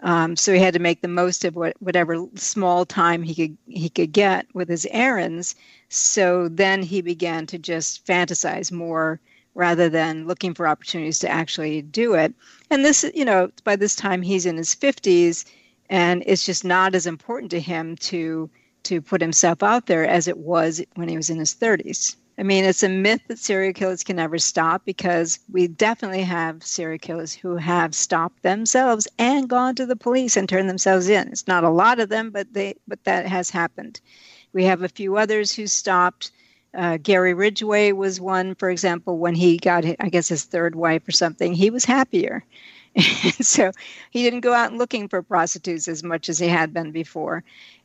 um, 0.00 0.36
so 0.36 0.52
he 0.52 0.60
had 0.60 0.74
to 0.74 0.80
make 0.80 1.00
the 1.00 1.08
most 1.08 1.44
of 1.44 1.56
what, 1.56 1.74
whatever 1.80 2.26
small 2.34 2.84
time 2.84 3.22
he 3.22 3.34
could 3.34 3.56
he 3.66 3.88
could 3.88 4.12
get 4.12 4.46
with 4.54 4.68
his 4.68 4.86
errands. 4.90 5.54
So 5.88 6.48
then 6.48 6.82
he 6.82 7.00
began 7.00 7.46
to 7.46 7.58
just 7.58 8.06
fantasize 8.06 8.72
more." 8.72 9.20
rather 9.54 9.88
than 9.88 10.26
looking 10.26 10.52
for 10.52 10.66
opportunities 10.66 11.20
to 11.20 11.28
actually 11.28 11.80
do 11.82 12.14
it. 12.14 12.34
And 12.70 12.84
this, 12.84 13.04
you 13.14 13.24
know, 13.24 13.50
by 13.62 13.76
this 13.76 13.94
time 13.94 14.22
he's 14.22 14.46
in 14.46 14.56
his 14.56 14.74
50s 14.74 15.44
and 15.88 16.22
it's 16.26 16.44
just 16.44 16.64
not 16.64 16.94
as 16.94 17.06
important 17.06 17.50
to 17.52 17.60
him 17.60 17.96
to 17.96 18.50
to 18.84 19.00
put 19.00 19.22
himself 19.22 19.62
out 19.62 19.86
there 19.86 20.06
as 20.06 20.28
it 20.28 20.36
was 20.36 20.82
when 20.94 21.08
he 21.08 21.16
was 21.16 21.30
in 21.30 21.38
his 21.38 21.54
30s. 21.54 22.16
I 22.36 22.42
mean, 22.42 22.64
it's 22.64 22.82
a 22.82 22.88
myth 22.88 23.20
that 23.28 23.38
serial 23.38 23.72
killers 23.72 24.02
can 24.02 24.16
never 24.16 24.38
stop 24.38 24.84
because 24.84 25.38
we 25.52 25.68
definitely 25.68 26.22
have 26.22 26.64
serial 26.64 26.98
killers 26.98 27.32
who 27.32 27.56
have 27.56 27.94
stopped 27.94 28.42
themselves 28.42 29.06
and 29.18 29.48
gone 29.48 29.76
to 29.76 29.86
the 29.86 29.94
police 29.94 30.36
and 30.36 30.48
turned 30.48 30.68
themselves 30.68 31.08
in. 31.08 31.28
It's 31.28 31.46
not 31.46 31.62
a 31.62 31.70
lot 31.70 32.00
of 32.00 32.08
them, 32.08 32.30
but 32.30 32.52
they 32.52 32.74
but 32.88 33.04
that 33.04 33.26
has 33.26 33.50
happened. 33.50 34.00
We 34.52 34.64
have 34.64 34.82
a 34.82 34.88
few 34.88 35.16
others 35.16 35.52
who 35.52 35.68
stopped 35.68 36.32
uh, 36.74 36.98
Gary 37.00 37.34
Ridgway 37.34 37.92
was 37.92 38.20
one, 38.20 38.54
for 38.56 38.68
example, 38.68 39.18
when 39.18 39.34
he 39.34 39.56
got, 39.58 39.84
I 40.00 40.08
guess, 40.08 40.28
his 40.28 40.44
third 40.44 40.74
wife 40.74 41.06
or 41.06 41.12
something, 41.12 41.54
he 41.54 41.70
was 41.70 41.84
happier. 41.84 42.44
so 43.40 43.72
he 44.10 44.22
didn't 44.22 44.40
go 44.40 44.52
out 44.52 44.72
looking 44.72 45.08
for 45.08 45.22
prostitutes 45.22 45.88
as 45.88 46.02
much 46.02 46.28
as 46.28 46.38
he 46.38 46.48
had 46.48 46.72
been 46.72 46.92
before. 46.92 47.42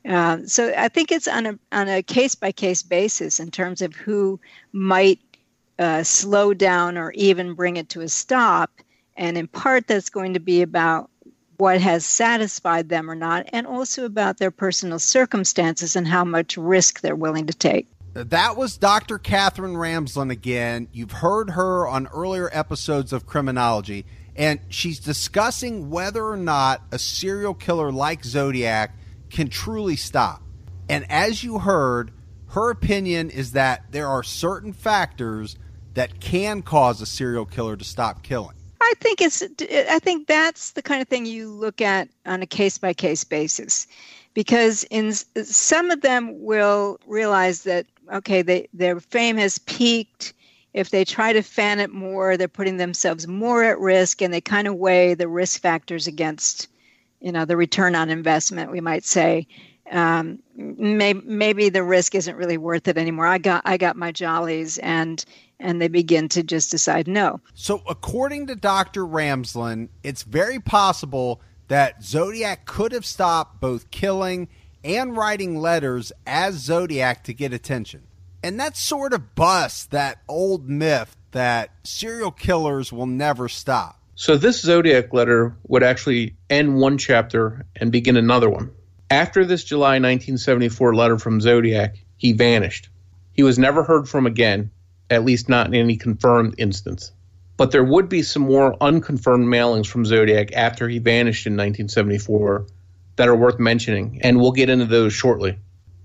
Uh, 0.07 0.39
so 0.45 0.73
I 0.77 0.87
think 0.87 1.11
it's 1.11 1.27
on 1.27 1.45
a 1.45 1.59
on 1.71 1.89
a 1.89 2.03
case 2.03 2.35
by 2.35 2.51
case 2.51 2.83
basis 2.83 3.39
in 3.39 3.51
terms 3.51 3.81
of 3.81 3.95
who 3.95 4.39
might 4.71 5.19
uh, 5.77 6.03
slow 6.03 6.53
down 6.53 6.97
or 6.97 7.11
even 7.11 7.53
bring 7.53 7.77
it 7.77 7.89
to 7.89 8.01
a 8.01 8.09
stop, 8.09 8.71
and 9.17 9.37
in 9.37 9.47
part 9.47 9.87
that's 9.87 10.09
going 10.09 10.33
to 10.33 10.39
be 10.39 10.61
about 10.61 11.09
what 11.57 11.81
has 11.81 12.05
satisfied 12.05 12.87
them 12.87 13.09
or 13.09 13.15
not, 13.15 13.49
and 13.51 13.67
also 13.67 14.05
about 14.05 14.37
their 14.37 14.51
personal 14.51 14.99
circumstances 14.99 15.95
and 15.95 16.07
how 16.07 16.23
much 16.23 16.55
risk 16.55 17.01
they're 17.01 17.15
willing 17.15 17.47
to 17.47 17.53
take. 17.53 17.87
That 18.13 18.57
was 18.57 18.77
Dr. 18.77 19.19
Katherine 19.19 19.75
Ramsland 19.75 20.31
again. 20.31 20.87
You've 20.91 21.11
heard 21.11 21.51
her 21.51 21.87
on 21.87 22.07
earlier 22.07 22.49
episodes 22.51 23.13
of 23.13 23.25
Criminology, 23.25 24.05
and 24.39 24.61
she's 24.69 25.01
discussing 25.01 25.89
whether 25.89 26.25
or 26.25 26.37
not 26.37 26.81
a 26.93 26.97
serial 26.97 27.53
killer 27.53 27.91
like 27.91 28.23
Zodiac 28.23 28.95
can 29.29 29.49
truly 29.49 29.97
stop. 29.97 30.41
And 30.87 31.05
as 31.11 31.43
you 31.43 31.59
heard, 31.59 32.11
her 32.47 32.71
opinion 32.71 33.29
is 33.29 33.51
that 33.51 33.91
there 33.91 34.07
are 34.07 34.23
certain 34.23 34.71
factors 34.71 35.57
that 35.93 36.21
can 36.21 36.61
cause 36.61 37.01
a 37.01 37.05
serial 37.05 37.45
killer 37.45 37.75
to 37.75 37.83
stop 37.83 38.23
killing. 38.23 38.55
I 38.81 38.93
think 39.01 39.21
it's 39.21 39.43
I 39.43 39.99
think 39.99 40.27
that's 40.27 40.71
the 40.71 40.81
kind 40.81 41.01
of 41.01 41.09
thing 41.09 41.25
you 41.25 41.51
look 41.51 41.81
at 41.81 42.07
on 42.25 42.41
a 42.41 42.47
case 42.47 42.77
by 42.77 42.93
case 42.93 43.25
basis 43.25 43.87
because 44.33 44.85
in 44.85 45.11
some 45.11 45.91
of 45.91 45.99
them 46.01 46.41
will 46.41 46.97
realize 47.05 47.63
that 47.63 47.85
okay, 48.13 48.41
they, 48.41 48.67
their 48.73 48.99
fame 48.99 49.37
has 49.37 49.57
peaked. 49.59 50.33
If 50.73 50.91
they 50.91 51.03
try 51.03 51.33
to 51.33 51.41
fan 51.41 51.79
it 51.79 51.91
more, 51.91 52.37
they're 52.37 52.47
putting 52.47 52.77
themselves 52.77 53.27
more 53.27 53.63
at 53.63 53.79
risk, 53.79 54.21
and 54.21 54.33
they 54.33 54.41
kind 54.41 54.67
of 54.67 54.75
weigh 54.75 55.13
the 55.15 55.27
risk 55.27 55.61
factors 55.61 56.07
against, 56.07 56.67
you 57.19 57.31
know, 57.31 57.45
the 57.45 57.57
return 57.57 57.95
on 57.95 58.09
investment. 58.09 58.71
We 58.71 58.81
might 58.81 59.03
say, 59.03 59.47
um, 59.91 60.39
may, 60.55 61.13
maybe 61.13 61.69
the 61.69 61.83
risk 61.83 62.13
isn't 62.13 62.35
really 62.35 62.57
worth 62.57 62.87
it 62.87 62.97
anymore. 62.97 63.25
I 63.25 63.39
got 63.39 63.63
I 63.65 63.77
got 63.77 63.95
my 63.95 64.11
jollies, 64.11 64.77
and 64.77 65.23
and 65.59 65.81
they 65.81 65.87
begin 65.87 66.29
to 66.29 66.43
just 66.43 66.71
decide 66.71 67.07
no. 67.07 67.41
So, 67.53 67.81
according 67.89 68.47
to 68.47 68.55
Dr. 68.55 69.05
Ramsland, 69.05 69.89
it's 70.03 70.23
very 70.23 70.59
possible 70.59 71.41
that 71.67 72.03
Zodiac 72.03 72.65
could 72.65 72.91
have 72.91 73.05
stopped 73.05 73.59
both 73.59 73.91
killing 73.91 74.47
and 74.83 75.15
writing 75.15 75.57
letters 75.57 76.11
as 76.25 76.55
Zodiac 76.55 77.23
to 77.25 77.33
get 77.33 77.53
attention. 77.53 78.03
And 78.41 78.59
that 78.59 78.77
sort 78.77 79.13
of 79.13 79.35
busts 79.35 79.85
that 79.87 80.21
old 80.27 80.69
myth 80.69 81.15
that 81.31 81.71
serial 81.83 82.31
killers 82.31 82.91
will 82.91 83.05
never 83.05 83.49
stop. 83.49 83.99
So 84.15 84.37
this 84.37 84.61
Zodiac 84.61 85.13
letter 85.13 85.55
would 85.67 85.83
actually 85.83 86.35
end 86.49 86.79
one 86.79 86.97
chapter 86.97 87.65
and 87.75 87.91
begin 87.91 88.17
another 88.17 88.49
one. 88.49 88.71
After 89.09 89.45
this 89.45 89.63
July 89.63 89.93
1974 89.95 90.95
letter 90.95 91.17
from 91.17 91.41
Zodiac, 91.41 91.97
he 92.17 92.33
vanished. 92.33 92.89
He 93.33 93.43
was 93.43 93.57
never 93.57 93.83
heard 93.83 94.07
from 94.07 94.25
again, 94.25 94.71
at 95.09 95.25
least 95.25 95.49
not 95.49 95.67
in 95.67 95.73
any 95.73 95.97
confirmed 95.97 96.55
instance. 96.57 97.11
But 97.57 97.71
there 97.71 97.83
would 97.83 98.07
be 98.07 98.21
some 98.21 98.43
more 98.43 98.75
unconfirmed 98.81 99.47
mailings 99.47 99.87
from 99.87 100.05
Zodiac 100.05 100.53
after 100.53 100.87
he 100.87 100.99
vanished 100.99 101.47
in 101.47 101.53
1974 101.53 102.67
that 103.15 103.27
are 103.27 103.35
worth 103.35 103.59
mentioning, 103.59 104.21
and 104.23 104.39
we'll 104.39 104.51
get 104.51 104.69
into 104.69 104.85
those 104.85 105.13
shortly. 105.13 105.57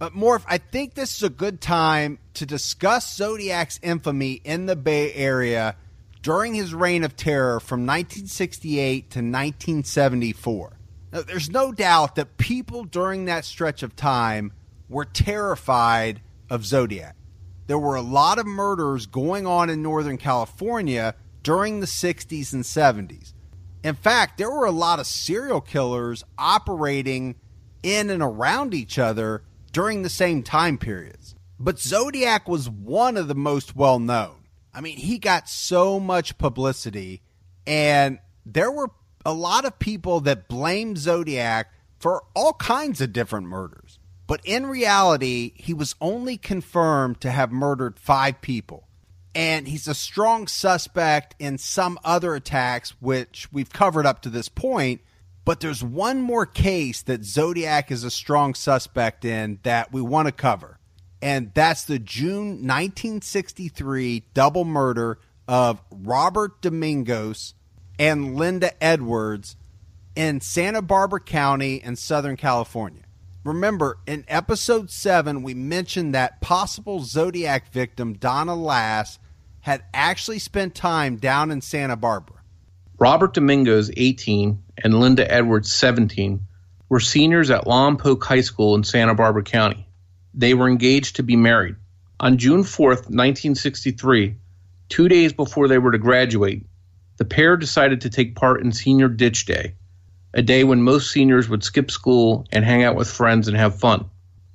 But 0.04 0.12
Morph, 0.12 0.44
I 0.46 0.58
think 0.58 0.92
this 0.92 1.16
is 1.16 1.23
a 1.23 1.30
good 1.30 1.62
time 1.62 2.18
to 2.34 2.44
discuss 2.44 3.16
Zodiac's 3.16 3.80
infamy 3.82 4.34
in 4.44 4.66
the 4.66 4.76
Bay 4.76 5.14
Area 5.14 5.76
during 6.20 6.52
his 6.52 6.75
reign 6.75 7.04
of 7.04 7.16
terror 7.16 7.58
from 7.58 7.87
1968 7.87 9.08
to 9.12 9.20
1974. 9.20 10.76
Now, 11.11 11.23
there's 11.23 11.49
no 11.49 11.73
doubt 11.73 12.16
that 12.16 12.37
people 12.37 12.84
during 12.84 13.25
that 13.25 13.46
stretch 13.46 13.82
of 13.82 13.96
time 13.96 14.52
were 14.90 15.06
terrified 15.06 16.20
of 16.50 16.66
Zodiac 16.66 17.16
there 17.66 17.78
were 17.78 17.94
a 17.94 18.02
lot 18.02 18.38
of 18.38 18.44
murders 18.44 19.06
going 19.06 19.46
on 19.46 19.70
in 19.70 19.80
Northern 19.80 20.18
California 20.18 21.14
during 21.42 21.80
the 21.80 21.87
60s 21.87 22.52
and 22.52 22.62
70s. 22.62 23.32
In 23.82 23.94
fact, 23.94 24.37
there 24.37 24.50
were 24.50 24.66
a 24.66 24.70
lot 24.70 25.00
of 25.00 25.06
serial 25.06 25.62
killers 25.62 26.25
operating 26.37 27.37
in 27.82 28.11
and 28.11 28.23
around 28.23 28.75
each 28.75 28.99
other 28.99 29.44
during 29.74 30.02
the 30.02 30.08
same 30.08 30.42
time 30.42 30.78
periods. 30.78 31.34
But 31.58 31.80
Zodiac 31.80 32.48
was 32.48 32.70
one 32.70 33.16
of 33.16 33.28
the 33.28 33.34
most 33.34 33.76
well 33.76 33.98
known. 33.98 34.36
I 34.72 34.80
mean, 34.80 34.96
he 34.96 35.18
got 35.18 35.48
so 35.48 36.00
much 36.00 36.38
publicity, 36.38 37.22
and 37.66 38.18
there 38.46 38.70
were 38.70 38.90
a 39.26 39.32
lot 39.32 39.64
of 39.64 39.78
people 39.78 40.20
that 40.20 40.48
blamed 40.48 40.98
Zodiac 40.98 41.72
for 41.98 42.22
all 42.34 42.54
kinds 42.54 43.00
of 43.00 43.12
different 43.12 43.46
murders. 43.48 43.98
But 44.26 44.40
in 44.44 44.66
reality, 44.66 45.52
he 45.56 45.74
was 45.74 45.94
only 46.00 46.36
confirmed 46.36 47.20
to 47.20 47.30
have 47.30 47.52
murdered 47.52 47.98
five 47.98 48.40
people. 48.40 48.88
And 49.34 49.66
he's 49.66 49.88
a 49.88 49.94
strong 49.94 50.46
suspect 50.46 51.34
in 51.38 51.58
some 51.58 51.98
other 52.04 52.34
attacks, 52.34 52.94
which 53.00 53.48
we've 53.52 53.72
covered 53.72 54.06
up 54.06 54.22
to 54.22 54.30
this 54.30 54.48
point. 54.48 55.00
But 55.44 55.60
there's 55.60 55.84
one 55.84 56.22
more 56.22 56.46
case 56.46 57.02
that 57.02 57.24
Zodiac 57.24 57.90
is 57.90 58.04
a 58.04 58.10
strong 58.10 58.54
suspect 58.54 59.24
in 59.24 59.58
that 59.62 59.92
we 59.92 60.00
want 60.00 60.26
to 60.26 60.32
cover. 60.32 60.78
And 61.20 61.52
that's 61.54 61.84
the 61.84 61.98
June 61.98 62.66
1963 62.66 64.24
double 64.32 64.64
murder 64.64 65.18
of 65.46 65.82
Robert 65.90 66.62
Domingos 66.62 67.54
and 67.98 68.36
Linda 68.36 68.82
Edwards 68.82 69.56
in 70.16 70.40
Santa 70.40 70.82
Barbara 70.82 71.20
County 71.20 71.76
in 71.76 71.96
Southern 71.96 72.36
California. 72.36 73.02
Remember, 73.44 73.98
in 74.06 74.24
episode 74.26 74.90
7, 74.90 75.42
we 75.42 75.52
mentioned 75.52 76.14
that 76.14 76.40
possible 76.40 77.00
Zodiac 77.00 77.70
victim, 77.70 78.14
Donna 78.14 78.54
Lass, 78.54 79.18
had 79.60 79.84
actually 79.92 80.38
spent 80.38 80.74
time 80.74 81.16
down 81.16 81.50
in 81.50 81.60
Santa 81.60 81.96
Barbara. 81.96 82.40
Robert 82.98 83.34
Domingos, 83.34 83.90
18, 83.96 84.62
and 84.82 85.00
Linda 85.00 85.30
Edwards, 85.30 85.72
17, 85.72 86.40
were 86.88 87.00
seniors 87.00 87.50
at 87.50 87.64
Lompoc 87.64 88.22
High 88.22 88.40
School 88.40 88.74
in 88.74 88.84
Santa 88.84 89.14
Barbara 89.14 89.42
County. 89.42 89.86
They 90.32 90.54
were 90.54 90.68
engaged 90.68 91.16
to 91.16 91.22
be 91.22 91.36
married. 91.36 91.76
On 92.20 92.38
June 92.38 92.64
4, 92.64 92.88
1963, 92.88 94.36
two 94.88 95.08
days 95.08 95.32
before 95.32 95.68
they 95.68 95.78
were 95.78 95.92
to 95.92 95.98
graduate, 95.98 96.66
the 97.16 97.24
pair 97.24 97.56
decided 97.56 98.00
to 98.00 98.10
take 98.10 98.34
part 98.36 98.62
in 98.62 98.72
Senior 98.72 99.08
Ditch 99.08 99.46
Day, 99.46 99.74
a 100.32 100.42
day 100.42 100.64
when 100.64 100.82
most 100.82 101.10
seniors 101.10 101.48
would 101.48 101.62
skip 101.62 101.90
school 101.90 102.46
and 102.50 102.64
hang 102.64 102.82
out 102.82 102.96
with 102.96 103.10
friends 103.10 103.48
and 103.48 103.56
have 103.56 103.78
fun. 103.78 104.06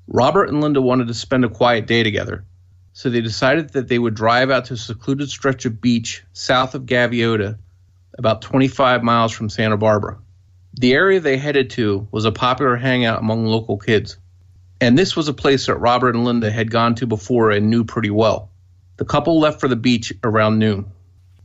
Robert 0.07 0.49
and 0.49 0.61
Linda 0.61 0.81
wanted 0.81 1.07
to 1.07 1.13
spend 1.13 1.45
a 1.45 1.49
quiet 1.49 1.87
day 1.87 2.03
together, 2.03 2.43
so 2.93 3.09
they 3.09 3.21
decided 3.21 3.69
that 3.69 3.87
they 3.87 3.99
would 3.99 4.15
drive 4.15 4.49
out 4.49 4.65
to 4.65 4.73
a 4.73 4.77
secluded 4.77 5.29
stretch 5.29 5.65
of 5.65 5.79
beach 5.79 6.23
south 6.33 6.75
of 6.75 6.85
Gaviota, 6.85 7.57
about 8.19 8.41
25 8.41 9.01
miles 9.01 9.31
from 9.31 9.49
Santa 9.49 9.77
Barbara. 9.77 10.19
The 10.73 10.93
area 10.93 11.19
they 11.19 11.37
headed 11.37 11.71
to 11.71 12.07
was 12.11 12.25
a 12.25 12.31
popular 12.31 12.75
hangout 12.75 13.19
among 13.19 13.45
local 13.45 13.77
kids, 13.77 14.17
and 14.81 14.99
this 14.99 15.15
was 15.15 15.27
a 15.27 15.33
place 15.33 15.65
that 15.65 15.77
Robert 15.77 16.15
and 16.15 16.25
Linda 16.25 16.51
had 16.51 16.69
gone 16.69 16.95
to 16.95 17.07
before 17.07 17.49
and 17.49 17.69
knew 17.69 17.83
pretty 17.83 18.09
well. 18.11 18.51
The 18.97 19.05
couple 19.05 19.39
left 19.39 19.61
for 19.61 19.69
the 19.69 19.77
beach 19.77 20.13
around 20.23 20.59
noon. 20.59 20.91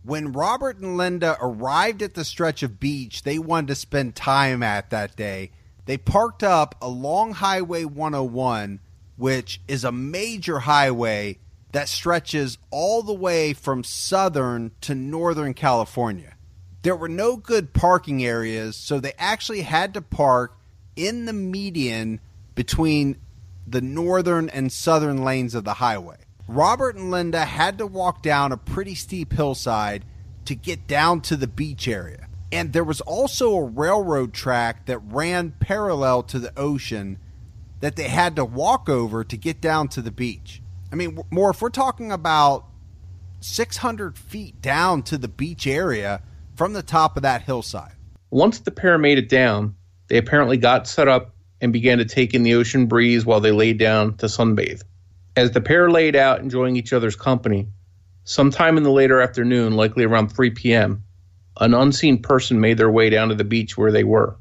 When 0.02 0.32
Robert 0.32 0.78
and 0.78 0.96
Linda 0.96 1.38
arrived 1.40 2.02
at 2.02 2.14
the 2.14 2.24
stretch 2.24 2.62
of 2.62 2.78
beach 2.78 3.22
they 3.22 3.38
wanted 3.38 3.68
to 3.68 3.74
spend 3.76 4.16
time 4.16 4.62
at 4.62 4.90
that 4.90 5.16
day, 5.16 5.52
they 5.86 5.96
parked 5.96 6.42
up 6.42 6.74
along 6.82 7.34
Highway 7.34 7.84
101, 7.84 8.80
which 9.16 9.60
is 9.68 9.84
a 9.84 9.92
major 9.92 10.58
highway 10.58 11.38
that 11.72 11.88
stretches 11.88 12.58
all 12.70 13.02
the 13.02 13.14
way 13.14 13.52
from 13.52 13.84
southern 13.84 14.72
to 14.80 14.94
northern 14.94 15.54
California. 15.54 16.34
There 16.84 16.94
were 16.94 17.08
no 17.08 17.38
good 17.38 17.72
parking 17.72 18.22
areas, 18.22 18.76
so 18.76 19.00
they 19.00 19.14
actually 19.18 19.62
had 19.62 19.94
to 19.94 20.02
park 20.02 20.54
in 20.94 21.24
the 21.24 21.32
median 21.32 22.20
between 22.54 23.16
the 23.66 23.80
northern 23.80 24.50
and 24.50 24.70
southern 24.70 25.24
lanes 25.24 25.54
of 25.54 25.64
the 25.64 25.72
highway. 25.74 26.18
Robert 26.46 26.94
and 26.94 27.10
Linda 27.10 27.46
had 27.46 27.78
to 27.78 27.86
walk 27.86 28.22
down 28.22 28.52
a 28.52 28.58
pretty 28.58 28.94
steep 28.94 29.32
hillside 29.32 30.04
to 30.44 30.54
get 30.54 30.86
down 30.86 31.22
to 31.22 31.38
the 31.38 31.46
beach 31.46 31.88
area. 31.88 32.28
And 32.52 32.74
there 32.74 32.84
was 32.84 33.00
also 33.00 33.54
a 33.54 33.64
railroad 33.64 34.34
track 34.34 34.84
that 34.84 34.98
ran 34.98 35.52
parallel 35.52 36.22
to 36.24 36.38
the 36.38 36.52
ocean 36.54 37.16
that 37.80 37.96
they 37.96 38.08
had 38.08 38.36
to 38.36 38.44
walk 38.44 38.90
over 38.90 39.24
to 39.24 39.36
get 39.38 39.58
down 39.62 39.88
to 39.88 40.02
the 40.02 40.10
beach. 40.10 40.60
I 40.92 40.96
mean, 40.96 41.16
Morph 41.32 41.54
if 41.54 41.62
we're 41.62 41.70
talking 41.70 42.12
about 42.12 42.66
600 43.40 44.18
feet 44.18 44.60
down 44.60 45.02
to 45.04 45.16
the 45.16 45.28
beach 45.28 45.66
area 45.66 46.20
from 46.54 46.72
the 46.72 46.82
top 46.82 47.16
of 47.16 47.22
that 47.22 47.42
hillside. 47.42 47.92
Once 48.30 48.60
the 48.60 48.70
pair 48.70 48.98
made 48.98 49.18
it 49.18 49.28
down, 49.28 49.74
they 50.08 50.18
apparently 50.18 50.56
got 50.56 50.86
set 50.86 51.08
up 51.08 51.34
and 51.60 51.72
began 51.72 51.98
to 51.98 52.04
take 52.04 52.34
in 52.34 52.42
the 52.42 52.54
ocean 52.54 52.86
breeze 52.86 53.24
while 53.24 53.40
they 53.40 53.52
laid 53.52 53.78
down 53.78 54.16
to 54.16 54.26
sunbathe. 54.26 54.82
As 55.36 55.52
the 55.52 55.60
pair 55.60 55.90
laid 55.90 56.14
out 56.14 56.40
enjoying 56.40 56.76
each 56.76 56.92
other's 56.92 57.16
company, 57.16 57.68
sometime 58.24 58.76
in 58.76 58.82
the 58.82 58.90
later 58.90 59.20
afternoon, 59.20 59.74
likely 59.74 60.04
around 60.04 60.28
3 60.28 60.50
p.m., 60.50 61.02
an 61.60 61.74
unseen 61.74 62.20
person 62.20 62.60
made 62.60 62.78
their 62.78 62.90
way 62.90 63.10
down 63.10 63.28
to 63.28 63.34
the 63.34 63.44
beach 63.44 63.76
where 63.76 63.92
they 63.92 64.04
were. 64.04 64.36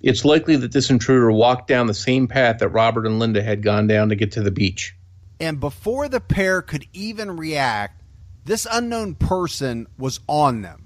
It's 0.00 0.24
likely 0.24 0.56
that 0.56 0.72
this 0.72 0.90
intruder 0.90 1.30
walked 1.30 1.68
down 1.68 1.86
the 1.86 1.94
same 1.94 2.26
path 2.26 2.58
that 2.58 2.68
Robert 2.68 3.06
and 3.06 3.18
Linda 3.18 3.42
had 3.42 3.62
gone 3.62 3.86
down 3.86 4.08
to 4.08 4.16
get 4.16 4.32
to 4.32 4.42
the 4.42 4.50
beach. 4.50 4.94
And 5.40 5.60
before 5.60 6.08
the 6.08 6.20
pair 6.20 6.60
could 6.60 6.86
even 6.92 7.36
react, 7.36 8.02
this 8.44 8.66
unknown 8.70 9.14
person 9.14 9.86
was 9.98 10.20
on 10.28 10.62
them. 10.62 10.81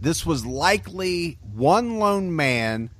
This 0.00 0.26
was 0.26 0.44
likely 0.44 1.38
one 1.40 1.98
lone 1.98 2.34
man. 2.34 2.90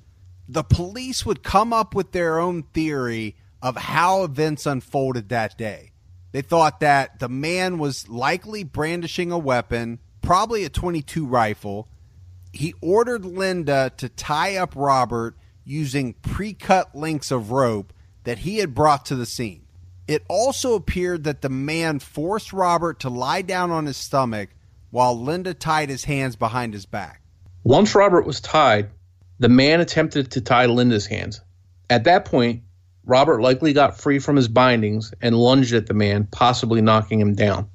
The 0.48 0.62
police 0.62 1.24
would 1.26 1.42
come 1.42 1.72
up 1.72 1.94
with 1.94 2.12
their 2.12 2.38
own 2.38 2.62
theory 2.62 3.36
of 3.62 3.76
how 3.76 4.24
events 4.24 4.66
unfolded 4.66 5.28
that 5.28 5.56
day. 5.56 5.92
They 6.32 6.42
thought 6.42 6.80
that 6.80 7.20
the 7.20 7.28
man 7.28 7.78
was 7.78 8.08
likely 8.08 8.64
brandishing 8.64 9.30
a 9.30 9.38
weapon, 9.38 10.00
probably 10.20 10.64
a 10.64 10.68
22 10.68 11.26
rifle. 11.26 11.88
He 12.52 12.74
ordered 12.80 13.24
Linda 13.24 13.92
to 13.98 14.08
tie 14.08 14.56
up 14.56 14.74
Robert 14.74 15.36
using 15.64 16.14
pre 16.14 16.52
cut 16.52 16.94
lengths 16.94 17.30
of 17.30 17.50
rope 17.50 17.92
that 18.24 18.38
he 18.38 18.58
had 18.58 18.74
brought 18.74 19.06
to 19.06 19.14
the 19.14 19.26
scene. 19.26 19.64
It 20.06 20.24
also 20.28 20.74
appeared 20.74 21.24
that 21.24 21.40
the 21.40 21.48
man 21.48 21.98
forced 21.98 22.52
Robert 22.52 23.00
to 23.00 23.08
lie 23.08 23.42
down 23.42 23.70
on 23.70 23.86
his 23.86 23.96
stomach 23.96 24.50
while 24.94 25.20
Linda 25.20 25.52
tied 25.52 25.88
his 25.88 26.04
hands 26.04 26.36
behind 26.36 26.72
his 26.72 26.86
back. 26.86 27.20
Once 27.64 27.96
Robert 27.96 28.24
was 28.24 28.40
tied, 28.40 28.90
the 29.40 29.48
man 29.48 29.80
attempted 29.80 30.30
to 30.30 30.40
tie 30.40 30.66
Linda's 30.66 31.04
hands. 31.04 31.40
At 31.90 32.04
that 32.04 32.26
point, 32.26 32.62
Robert 33.04 33.40
likely 33.40 33.72
got 33.72 33.98
free 33.98 34.20
from 34.20 34.36
his 34.36 34.46
bindings 34.46 35.12
and 35.20 35.36
lunged 35.36 35.74
at 35.74 35.88
the 35.88 35.94
man, 35.94 36.28
possibly 36.30 36.80
knocking 36.80 37.18
him 37.18 37.34
down. 37.34 37.70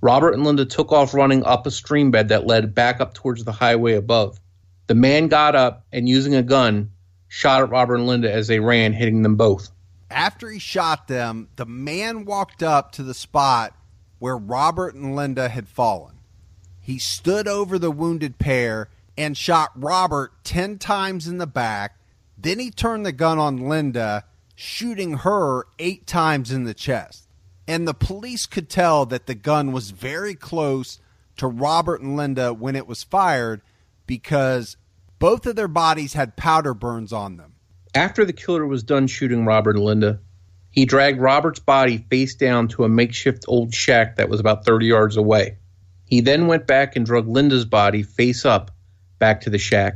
Robert 0.00 0.32
and 0.32 0.42
Linda 0.42 0.64
took 0.64 0.90
off 0.90 1.12
running 1.12 1.44
up 1.44 1.66
a 1.66 1.70
stream 1.70 2.10
bed 2.10 2.28
that 2.28 2.46
led 2.46 2.74
back 2.74 2.98
up 2.98 3.12
towards 3.12 3.44
the 3.44 3.52
highway 3.52 3.92
above. 3.92 4.40
The 4.86 4.94
man 4.94 5.28
got 5.28 5.54
up 5.54 5.84
and, 5.92 6.08
using 6.08 6.34
a 6.34 6.42
gun, 6.42 6.92
shot 7.28 7.60
at 7.60 7.68
Robert 7.68 7.96
and 7.96 8.06
Linda 8.06 8.32
as 8.32 8.48
they 8.48 8.58
ran, 8.58 8.94
hitting 8.94 9.20
them 9.20 9.36
both. 9.36 9.68
After 10.10 10.48
he 10.48 10.60
shot 10.60 11.08
them, 11.08 11.50
the 11.56 11.66
man 11.66 12.24
walked 12.24 12.62
up 12.62 12.92
to 12.92 13.02
the 13.02 13.12
spot 13.12 13.74
where 14.18 14.36
Robert 14.36 14.94
and 14.94 15.14
Linda 15.14 15.48
had 15.48 15.68
fallen. 15.68 16.14
He 16.80 16.98
stood 16.98 17.48
over 17.48 17.78
the 17.78 17.90
wounded 17.90 18.38
pair 18.38 18.88
and 19.18 19.36
shot 19.36 19.70
Robert 19.74 20.32
10 20.44 20.78
times 20.78 21.26
in 21.26 21.38
the 21.38 21.46
back 21.46 21.96
then 22.38 22.58
he 22.58 22.70
turned 22.70 23.06
the 23.06 23.12
gun 23.12 23.38
on 23.38 23.68
Linda, 23.68 24.24
shooting 24.54 25.18
her 25.18 25.66
eight 25.78 26.06
times 26.06 26.52
in 26.52 26.64
the 26.64 26.74
chest. 26.74 27.28
And 27.66 27.88
the 27.88 27.94
police 27.94 28.46
could 28.46 28.68
tell 28.68 29.06
that 29.06 29.26
the 29.26 29.34
gun 29.34 29.72
was 29.72 29.90
very 29.90 30.34
close 30.34 31.00
to 31.38 31.46
Robert 31.46 32.00
and 32.00 32.16
Linda 32.16 32.54
when 32.54 32.76
it 32.76 32.86
was 32.86 33.02
fired 33.02 33.62
because 34.06 34.76
both 35.18 35.46
of 35.46 35.56
their 35.56 35.68
bodies 35.68 36.12
had 36.12 36.36
powder 36.36 36.74
burns 36.74 37.12
on 37.12 37.36
them. 37.36 37.54
After 37.94 38.24
the 38.24 38.32
killer 38.32 38.66
was 38.66 38.82
done 38.82 39.06
shooting 39.06 39.44
Robert 39.44 39.76
and 39.76 39.84
Linda, 39.84 40.20
he 40.76 40.84
dragged 40.84 41.18
Robert's 41.18 41.58
body 41.58 42.04
face 42.10 42.34
down 42.34 42.68
to 42.68 42.84
a 42.84 42.88
makeshift 42.88 43.46
old 43.48 43.72
shack 43.72 44.16
that 44.16 44.28
was 44.28 44.38
about 44.38 44.66
30 44.66 44.84
yards 44.84 45.16
away. 45.16 45.56
He 46.04 46.20
then 46.20 46.48
went 46.48 46.66
back 46.66 46.94
and 46.94 47.06
dragged 47.06 47.26
Linda's 47.26 47.64
body 47.64 48.02
face 48.02 48.44
up 48.44 48.70
back 49.18 49.40
to 49.40 49.50
the 49.50 49.58
shack 49.58 49.94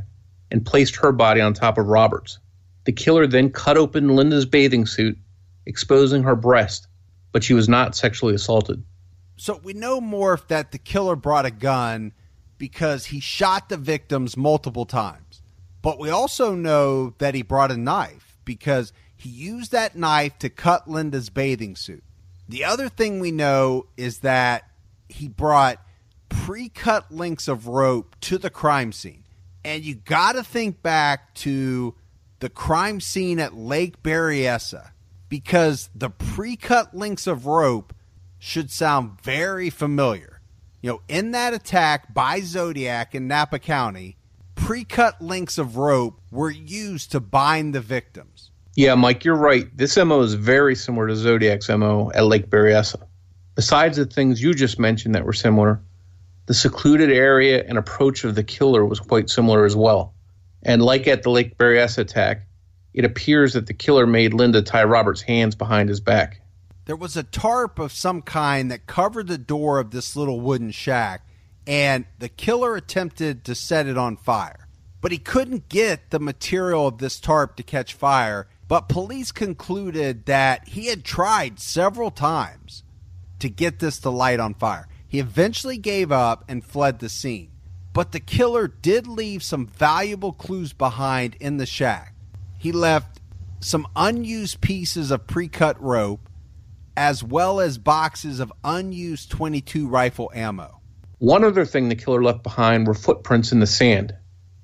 and 0.49 0.65
placed 0.65 0.95
her 0.95 1.11
body 1.11 1.39
on 1.39 1.53
top 1.53 1.77
of 1.77 1.85
Robert's. 1.85 2.39
The 2.85 2.91
killer 2.91 3.27
then 3.27 3.51
cut 3.51 3.77
open 3.77 4.15
Linda's 4.15 4.47
bathing 4.47 4.87
suit, 4.87 5.19
exposing 5.67 6.23
her 6.23 6.35
breast, 6.35 6.87
but 7.31 7.43
she 7.43 7.53
was 7.53 7.69
not 7.69 7.95
sexually 7.95 8.33
assaulted. 8.33 8.83
So 9.37 9.61
we 9.63 9.73
know 9.73 10.01
Morph 10.01 10.47
that 10.47 10.71
the 10.71 10.79
killer 10.79 11.15
brought 11.15 11.45
a 11.45 11.51
gun 11.51 12.11
because 12.57 13.05
he 13.05 13.19
shot 13.19 13.69
the 13.69 13.77
victims 13.77 14.35
multiple 14.35 14.85
times. 14.85 15.43
But 15.83 15.99
we 15.99 16.09
also 16.09 16.55
know 16.55 17.13
that 17.19 17.35
he 17.35 17.43
brought 17.43 17.71
a 17.71 17.77
knife 17.77 18.39
because 18.45 18.93
he 19.21 19.29
used 19.29 19.71
that 19.71 19.95
knife 19.95 20.39
to 20.39 20.49
cut 20.49 20.89
Linda's 20.89 21.29
bathing 21.29 21.75
suit. 21.75 22.03
The 22.49 22.63
other 22.63 22.89
thing 22.89 23.19
we 23.19 23.31
know 23.31 23.85
is 23.95 24.19
that 24.19 24.63
he 25.09 25.27
brought 25.27 25.77
pre 26.27 26.69
cut 26.69 27.11
links 27.11 27.47
of 27.47 27.67
rope 27.67 28.15
to 28.21 28.39
the 28.39 28.49
crime 28.49 28.91
scene. 28.91 29.23
And 29.63 29.83
you 29.83 29.93
got 29.93 30.31
to 30.33 30.43
think 30.43 30.81
back 30.81 31.35
to 31.35 31.93
the 32.39 32.49
crime 32.49 32.99
scene 32.99 33.39
at 33.39 33.53
Lake 33.53 34.01
Berryessa 34.01 34.89
because 35.29 35.91
the 35.93 36.09
pre 36.09 36.55
cut 36.55 36.95
links 36.95 37.27
of 37.27 37.45
rope 37.45 37.93
should 38.39 38.71
sound 38.71 39.21
very 39.21 39.69
familiar. 39.69 40.41
You 40.81 40.93
know, 40.93 41.01
in 41.07 41.29
that 41.31 41.53
attack 41.53 42.11
by 42.11 42.41
Zodiac 42.41 43.13
in 43.13 43.27
Napa 43.27 43.59
County, 43.59 44.17
pre 44.55 44.83
cut 44.83 45.21
links 45.21 45.59
of 45.59 45.77
rope 45.77 46.19
were 46.31 46.49
used 46.49 47.11
to 47.11 47.19
bind 47.19 47.75
the 47.75 47.81
victims. 47.81 48.30
Yeah, 48.75 48.95
Mike, 48.95 49.25
you're 49.25 49.35
right. 49.35 49.65
This 49.75 49.97
MO 49.97 50.21
is 50.21 50.33
very 50.33 50.75
similar 50.75 51.07
to 51.07 51.15
Zodiac's 51.15 51.67
MO 51.69 52.11
at 52.13 52.25
Lake 52.25 52.49
Berryessa. 52.49 53.01
Besides 53.55 53.97
the 53.97 54.05
things 54.05 54.41
you 54.41 54.53
just 54.53 54.79
mentioned 54.79 55.13
that 55.13 55.25
were 55.25 55.33
similar, 55.33 55.81
the 56.45 56.53
secluded 56.53 57.11
area 57.11 57.63
and 57.67 57.77
approach 57.77 58.23
of 58.23 58.35
the 58.35 58.43
killer 58.43 58.85
was 58.85 58.99
quite 58.99 59.29
similar 59.29 59.65
as 59.65 59.75
well. 59.75 60.13
And 60.63 60.81
like 60.81 61.07
at 61.07 61.23
the 61.23 61.29
Lake 61.29 61.57
Berryessa 61.57 61.99
attack, 61.99 62.47
it 62.93 63.05
appears 63.05 63.53
that 63.53 63.67
the 63.67 63.73
killer 63.73 64.05
made 64.05 64.33
Linda 64.33 64.61
tie 64.61 64.83
Robert's 64.83 65.21
hands 65.21 65.55
behind 65.55 65.89
his 65.89 65.99
back. 65.99 66.41
There 66.85 66.95
was 66.95 67.15
a 67.15 67.23
tarp 67.23 67.79
of 67.79 67.91
some 67.91 68.21
kind 68.21 68.71
that 68.71 68.87
covered 68.87 69.27
the 69.27 69.37
door 69.37 69.79
of 69.79 69.91
this 69.91 70.15
little 70.15 70.39
wooden 70.39 70.71
shack, 70.71 71.25
and 71.67 72.05
the 72.19 72.29
killer 72.29 72.75
attempted 72.75 73.45
to 73.45 73.55
set 73.55 73.87
it 73.87 73.97
on 73.97 74.17
fire. 74.17 74.67
But 74.99 75.11
he 75.11 75.17
couldn't 75.17 75.69
get 75.69 76.09
the 76.09 76.19
material 76.19 76.87
of 76.87 76.97
this 76.97 77.19
tarp 77.19 77.55
to 77.57 77.63
catch 77.63 77.93
fire, 77.93 78.47
but 78.71 78.87
police 78.87 79.33
concluded 79.33 80.27
that 80.27 80.65
he 80.65 80.85
had 80.85 81.03
tried 81.03 81.59
several 81.59 82.09
times 82.09 82.83
to 83.37 83.49
get 83.49 83.79
this 83.79 83.99
to 83.99 84.09
light 84.09 84.39
on 84.39 84.53
fire. 84.53 84.87
He 85.05 85.19
eventually 85.19 85.77
gave 85.77 86.09
up 86.09 86.45
and 86.47 86.63
fled 86.63 86.99
the 86.99 87.09
scene. 87.09 87.51
But 87.91 88.13
the 88.13 88.21
killer 88.21 88.69
did 88.69 89.07
leave 89.07 89.43
some 89.43 89.67
valuable 89.67 90.31
clues 90.31 90.71
behind 90.71 91.35
in 91.41 91.57
the 91.57 91.65
shack. 91.65 92.15
He 92.57 92.71
left 92.71 93.19
some 93.59 93.89
unused 93.93 94.61
pieces 94.61 95.11
of 95.11 95.27
pre 95.27 95.49
cut 95.49 95.75
rope, 95.83 96.29
as 96.95 97.25
well 97.25 97.59
as 97.59 97.77
boxes 97.77 98.39
of 98.39 98.53
unused 98.63 99.31
22 99.31 99.85
rifle 99.85 100.31
ammo. 100.33 100.79
One 101.17 101.43
other 101.43 101.65
thing 101.65 101.89
the 101.89 101.95
killer 101.95 102.23
left 102.23 102.41
behind 102.41 102.87
were 102.87 102.93
footprints 102.93 103.51
in 103.51 103.59
the 103.59 103.67
sand. 103.67 104.15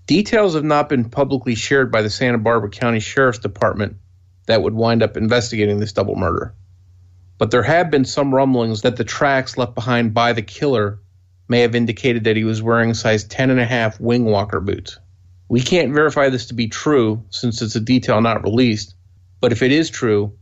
Details 0.07 0.55
have 0.55 0.63
not 0.63 0.87
been 0.87 1.09
publicly 1.09 1.53
shared 1.53 1.91
by 1.91 2.01
the 2.01 2.09
Santa 2.09 2.37
Barbara 2.37 2.69
County 2.69 3.01
Sheriff's 3.01 3.39
Department 3.39 3.97
that 4.45 4.61
would 4.61 4.73
wind 4.73 5.03
up 5.03 5.17
investigating 5.17 5.81
this 5.81 5.91
double 5.91 6.15
murder. 6.15 6.55
But 7.37 7.51
there 7.51 7.63
have 7.63 7.91
been 7.91 8.05
some 8.05 8.33
rumblings 8.33 8.83
that 8.83 8.95
the 8.95 9.03
tracks 9.03 9.57
left 9.57 9.75
behind 9.75 10.13
by 10.13 10.31
the 10.31 10.41
killer 10.41 11.01
may 11.49 11.59
have 11.59 11.75
indicated 11.75 12.23
that 12.23 12.37
he 12.37 12.45
was 12.45 12.61
wearing 12.61 12.93
size 12.93 13.25
10 13.25 13.49
and 13.49 13.59
a 13.59 13.65
half 13.65 13.99
wing 13.99 14.23
walker 14.23 14.61
boots. 14.61 14.97
We 15.49 15.59
can't 15.59 15.93
verify 15.93 16.29
this 16.29 16.45
to 16.47 16.53
be 16.53 16.69
true 16.69 17.25
since 17.29 17.61
it's 17.61 17.75
a 17.75 17.81
detail 17.81 18.21
not 18.21 18.43
released, 18.43 18.95
but 19.41 19.51
if 19.51 19.61
it 19.61 19.73
is 19.73 19.89
true, 19.89 20.33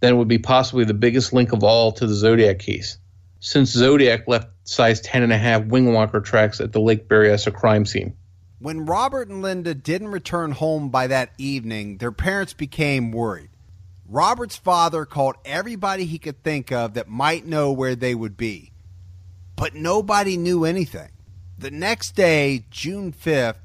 then 0.00 0.14
it 0.14 0.16
would 0.16 0.26
be 0.26 0.38
possibly 0.38 0.84
the 0.84 0.94
biggest 0.94 1.32
link 1.32 1.52
of 1.52 1.62
all 1.62 1.92
to 1.92 2.08
the 2.08 2.14
Zodiac 2.14 2.58
case, 2.58 2.98
since 3.38 3.70
Zodiac 3.70 4.26
left 4.26 4.48
size 4.64 5.00
10 5.00 5.22
and 5.22 5.32
a 5.32 5.38
half 5.38 5.64
wing 5.64 5.92
walker 5.92 6.20
tracks 6.20 6.60
at 6.60 6.72
the 6.72 6.80
Lake 6.80 7.08
Berryessa 7.08 7.54
crime 7.54 7.86
scene. 7.86 8.16
When 8.62 8.86
Robert 8.86 9.28
and 9.28 9.42
Linda 9.42 9.74
didn't 9.74 10.12
return 10.12 10.52
home 10.52 10.88
by 10.88 11.08
that 11.08 11.32
evening, 11.36 11.96
their 11.96 12.12
parents 12.12 12.52
became 12.52 13.10
worried. 13.10 13.50
Robert's 14.08 14.56
father 14.56 15.04
called 15.04 15.34
everybody 15.44 16.04
he 16.04 16.20
could 16.20 16.44
think 16.44 16.70
of 16.70 16.94
that 16.94 17.08
might 17.08 17.44
know 17.44 17.72
where 17.72 17.96
they 17.96 18.14
would 18.14 18.36
be, 18.36 18.70
but 19.56 19.74
nobody 19.74 20.36
knew 20.36 20.64
anything. 20.64 21.08
The 21.58 21.72
next 21.72 22.14
day, 22.14 22.64
June 22.70 23.12
5th, 23.12 23.58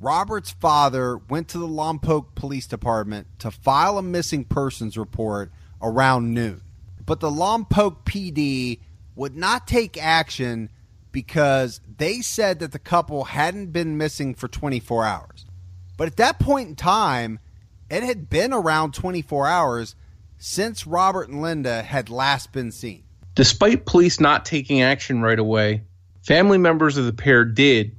Robert's 0.00 0.52
father 0.52 1.18
went 1.18 1.48
to 1.48 1.58
the 1.58 1.68
Lompoc 1.68 2.34
Police 2.34 2.66
Department 2.66 3.26
to 3.40 3.50
file 3.50 3.98
a 3.98 4.02
missing 4.02 4.44
persons 4.44 4.96
report 4.96 5.52
around 5.82 6.32
noon. 6.32 6.62
But 7.04 7.20
the 7.20 7.30
Lompoc 7.30 8.04
PD 8.04 8.80
would 9.14 9.36
not 9.36 9.66
take 9.66 10.02
action 10.02 10.70
because 11.12 11.80
they 11.96 12.20
said 12.20 12.60
that 12.60 12.72
the 12.72 12.78
couple 12.78 13.24
hadn't 13.24 13.72
been 13.72 13.96
missing 13.96 14.34
for 14.34 14.48
24 14.48 15.04
hours. 15.04 15.46
But 15.96 16.08
at 16.08 16.16
that 16.16 16.38
point 16.38 16.68
in 16.68 16.76
time, 16.76 17.38
it 17.90 18.02
had 18.02 18.30
been 18.30 18.52
around 18.52 18.94
24 18.94 19.46
hours 19.46 19.96
since 20.38 20.86
Robert 20.86 21.28
and 21.28 21.42
Linda 21.42 21.82
had 21.82 22.08
last 22.08 22.52
been 22.52 22.72
seen. 22.72 23.04
Despite 23.34 23.86
police 23.86 24.20
not 24.20 24.44
taking 24.44 24.82
action 24.82 25.22
right 25.22 25.38
away, 25.38 25.82
family 26.22 26.58
members 26.58 26.96
of 26.96 27.04
the 27.04 27.12
pair 27.12 27.44
did, 27.44 27.96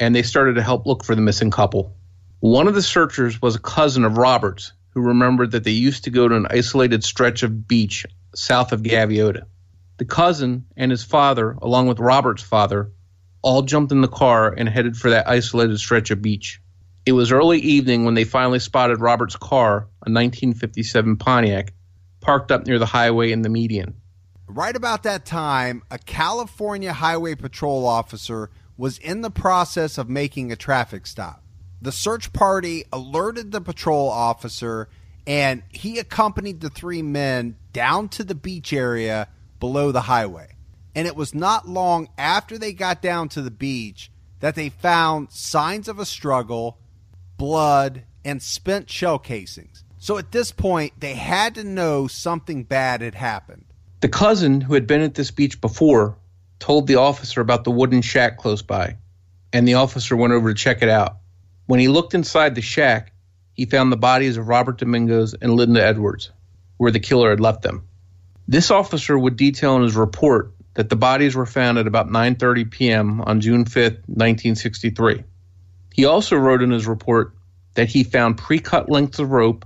and 0.00 0.14
they 0.14 0.22
started 0.22 0.54
to 0.54 0.62
help 0.62 0.86
look 0.86 1.04
for 1.04 1.14
the 1.14 1.20
missing 1.20 1.50
couple. 1.50 1.94
One 2.40 2.66
of 2.66 2.74
the 2.74 2.82
searchers 2.82 3.40
was 3.40 3.54
a 3.54 3.60
cousin 3.60 4.04
of 4.04 4.16
Robert's 4.16 4.72
who 4.90 5.00
remembered 5.00 5.52
that 5.52 5.64
they 5.64 5.70
used 5.70 6.04
to 6.04 6.10
go 6.10 6.28
to 6.28 6.34
an 6.34 6.46
isolated 6.50 7.04
stretch 7.04 7.42
of 7.42 7.66
beach 7.66 8.06
south 8.34 8.72
of 8.72 8.82
Gaviota. 8.82 9.44
The 10.02 10.08
cousin 10.08 10.66
and 10.76 10.90
his 10.90 11.04
father, 11.04 11.56
along 11.62 11.86
with 11.86 12.00
Robert's 12.00 12.42
father, 12.42 12.90
all 13.40 13.62
jumped 13.62 13.92
in 13.92 14.00
the 14.00 14.08
car 14.08 14.52
and 14.52 14.68
headed 14.68 14.96
for 14.96 15.10
that 15.10 15.28
isolated 15.28 15.78
stretch 15.78 16.10
of 16.10 16.20
beach. 16.20 16.60
It 17.06 17.12
was 17.12 17.30
early 17.30 17.60
evening 17.60 18.04
when 18.04 18.14
they 18.14 18.24
finally 18.24 18.58
spotted 18.58 19.00
Robert's 19.00 19.36
car, 19.36 19.86
a 20.04 20.10
1957 20.10 21.18
Pontiac, 21.18 21.72
parked 22.20 22.50
up 22.50 22.66
near 22.66 22.80
the 22.80 22.86
highway 22.86 23.30
in 23.30 23.42
the 23.42 23.48
median. 23.48 23.94
Right 24.48 24.74
about 24.74 25.04
that 25.04 25.24
time, 25.24 25.84
a 25.88 25.98
California 26.00 26.92
Highway 26.92 27.36
Patrol 27.36 27.86
officer 27.86 28.50
was 28.76 28.98
in 28.98 29.20
the 29.20 29.30
process 29.30 29.98
of 29.98 30.08
making 30.08 30.50
a 30.50 30.56
traffic 30.56 31.06
stop. 31.06 31.44
The 31.80 31.92
search 31.92 32.32
party 32.32 32.86
alerted 32.92 33.52
the 33.52 33.60
patrol 33.60 34.10
officer, 34.10 34.88
and 35.28 35.62
he 35.68 36.00
accompanied 36.00 36.60
the 36.60 36.70
three 36.70 37.02
men 37.02 37.54
down 37.72 38.08
to 38.08 38.24
the 38.24 38.34
beach 38.34 38.72
area 38.72 39.28
below 39.62 39.92
the 39.92 40.00
highway. 40.00 40.56
And 40.92 41.06
it 41.06 41.14
was 41.14 41.36
not 41.36 41.68
long 41.68 42.08
after 42.18 42.58
they 42.58 42.72
got 42.72 43.00
down 43.00 43.28
to 43.28 43.42
the 43.42 43.50
beach 43.52 44.10
that 44.40 44.56
they 44.56 44.70
found 44.70 45.30
signs 45.30 45.86
of 45.86 46.00
a 46.00 46.04
struggle, 46.04 46.78
blood, 47.36 48.02
and 48.24 48.42
spent 48.42 48.90
shell 48.90 49.20
casings. 49.20 49.84
So 49.98 50.18
at 50.18 50.32
this 50.32 50.50
point, 50.50 50.94
they 50.98 51.14
had 51.14 51.54
to 51.54 51.62
know 51.62 52.08
something 52.08 52.64
bad 52.64 53.02
had 53.02 53.14
happened. 53.14 53.64
The 54.00 54.08
cousin, 54.08 54.60
who 54.60 54.74
had 54.74 54.88
been 54.88 55.00
at 55.00 55.14
this 55.14 55.30
beach 55.30 55.60
before, 55.60 56.18
told 56.58 56.88
the 56.88 56.96
officer 56.96 57.40
about 57.40 57.62
the 57.62 57.70
wooden 57.70 58.02
shack 58.02 58.38
close 58.38 58.62
by, 58.62 58.96
and 59.52 59.66
the 59.68 59.74
officer 59.74 60.16
went 60.16 60.32
over 60.32 60.52
to 60.52 60.58
check 60.58 60.82
it 60.82 60.88
out. 60.88 61.18
When 61.66 61.78
he 61.78 61.86
looked 61.86 62.14
inside 62.14 62.56
the 62.56 62.62
shack, 62.62 63.12
he 63.54 63.66
found 63.66 63.92
the 63.92 63.96
bodies 63.96 64.36
of 64.36 64.48
Robert 64.48 64.78
Domingos 64.78 65.34
and 65.34 65.54
Linda 65.54 65.86
Edwards, 65.86 66.32
where 66.78 66.90
the 66.90 66.98
killer 66.98 67.30
had 67.30 67.38
left 67.38 67.62
them. 67.62 67.86
This 68.52 68.70
officer 68.70 69.18
would 69.18 69.38
detail 69.38 69.76
in 69.76 69.82
his 69.82 69.96
report 69.96 70.52
that 70.74 70.90
the 70.90 70.96
bodies 70.96 71.34
were 71.34 71.46
found 71.46 71.78
at 71.78 71.86
about 71.86 72.08
9:30 72.08 72.70
p.m. 72.70 73.22
on 73.22 73.40
June 73.40 73.64
5, 73.64 73.74
1963. 74.08 75.24
He 75.94 76.04
also 76.04 76.36
wrote 76.36 76.60
in 76.60 76.70
his 76.70 76.86
report 76.86 77.32
that 77.76 77.88
he 77.88 78.04
found 78.04 78.36
pre-cut 78.36 78.90
lengths 78.90 79.18
of 79.18 79.30
rope, 79.30 79.64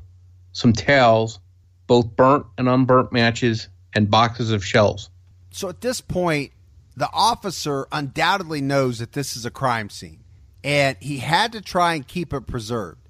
some 0.52 0.72
towels, 0.72 1.40
both 1.88 2.14
burnt 2.14 2.46
and 2.56 2.68
unburnt 2.68 3.12
matches, 3.12 3.66
and 3.92 4.08
boxes 4.08 4.52
of 4.52 4.64
shells. 4.64 5.10
So 5.50 5.68
at 5.68 5.80
this 5.80 6.00
point, 6.00 6.52
the 6.96 7.10
officer 7.12 7.88
undoubtedly 7.90 8.60
knows 8.60 9.00
that 9.00 9.14
this 9.14 9.36
is 9.36 9.44
a 9.44 9.50
crime 9.50 9.90
scene, 9.90 10.22
and 10.62 10.96
he 11.00 11.18
had 11.18 11.50
to 11.54 11.60
try 11.60 11.94
and 11.94 12.06
keep 12.06 12.32
it 12.32 12.46
preserved. 12.46 13.00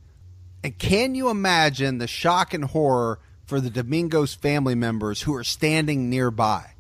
And 0.64 0.78
can 0.78 1.14
you 1.14 1.28
imagine 1.28 1.98
the 1.98 2.06
shock 2.06 2.54
and 2.54 2.64
horror 2.64 3.20
for 3.46 3.60
the 3.60 3.70
Domingos 3.70 4.34
family 4.34 4.74
members 4.74 5.22
who 5.22 5.34
are 5.34 5.44
standing 5.44 6.10
nearby. 6.10 6.72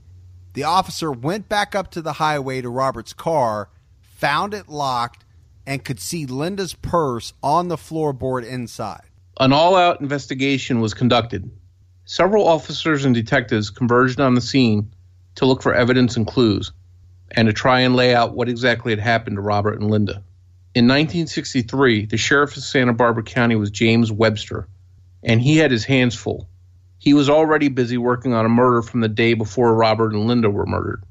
The 0.52 0.64
officer 0.64 1.12
went 1.12 1.48
back 1.48 1.74
up 1.74 1.90
to 1.92 2.02
the 2.02 2.14
highway 2.14 2.60
to 2.60 2.68
Robert's 2.68 3.12
car, 3.12 3.68
found 4.00 4.52
it 4.52 4.68
locked, 4.68 5.24
and 5.66 5.84
could 5.84 6.00
see 6.00 6.26
Linda's 6.26 6.74
purse 6.74 7.32
on 7.42 7.68
the 7.68 7.76
floorboard 7.76 8.44
inside. 8.44 9.04
An 9.38 9.52
all 9.52 9.76
out 9.76 10.00
investigation 10.00 10.80
was 10.80 10.94
conducted. 10.94 11.50
Several 12.04 12.46
officers 12.46 13.04
and 13.04 13.14
detectives 13.14 13.70
converged 13.70 14.20
on 14.20 14.34
the 14.34 14.40
scene 14.40 14.92
to 15.34 15.46
look 15.46 15.62
for 15.62 15.74
evidence 15.74 16.16
and 16.16 16.26
clues, 16.26 16.72
and 17.32 17.46
to 17.46 17.52
try 17.52 17.80
and 17.80 17.94
lay 17.94 18.14
out 18.14 18.34
what 18.34 18.48
exactly 18.48 18.92
had 18.92 18.98
happened 19.00 19.36
to 19.36 19.42
Robert 19.42 19.80
and 19.80 19.90
Linda. 19.90 20.22
In 20.74 20.84
1963, 20.86 22.06
the 22.06 22.16
sheriff 22.16 22.56
of 22.56 22.62
Santa 22.62 22.92
Barbara 22.92 23.22
County 23.22 23.56
was 23.56 23.70
James 23.70 24.10
Webster, 24.10 24.68
and 25.22 25.40
he 25.40 25.58
had 25.58 25.70
his 25.70 25.84
hands 25.84 26.14
full. 26.14 26.48
He 26.98 27.14
was 27.14 27.28
already 27.28 27.68
busy 27.68 27.98
working 27.98 28.32
on 28.32 28.46
a 28.46 28.48
murder 28.48 28.82
from 28.82 29.00
the 29.00 29.08
day 29.08 29.34
before 29.34 29.74
Robert 29.74 30.12
and 30.12 30.26
Linda 30.26 30.50
were 30.50 30.66
murdered. 30.66 31.02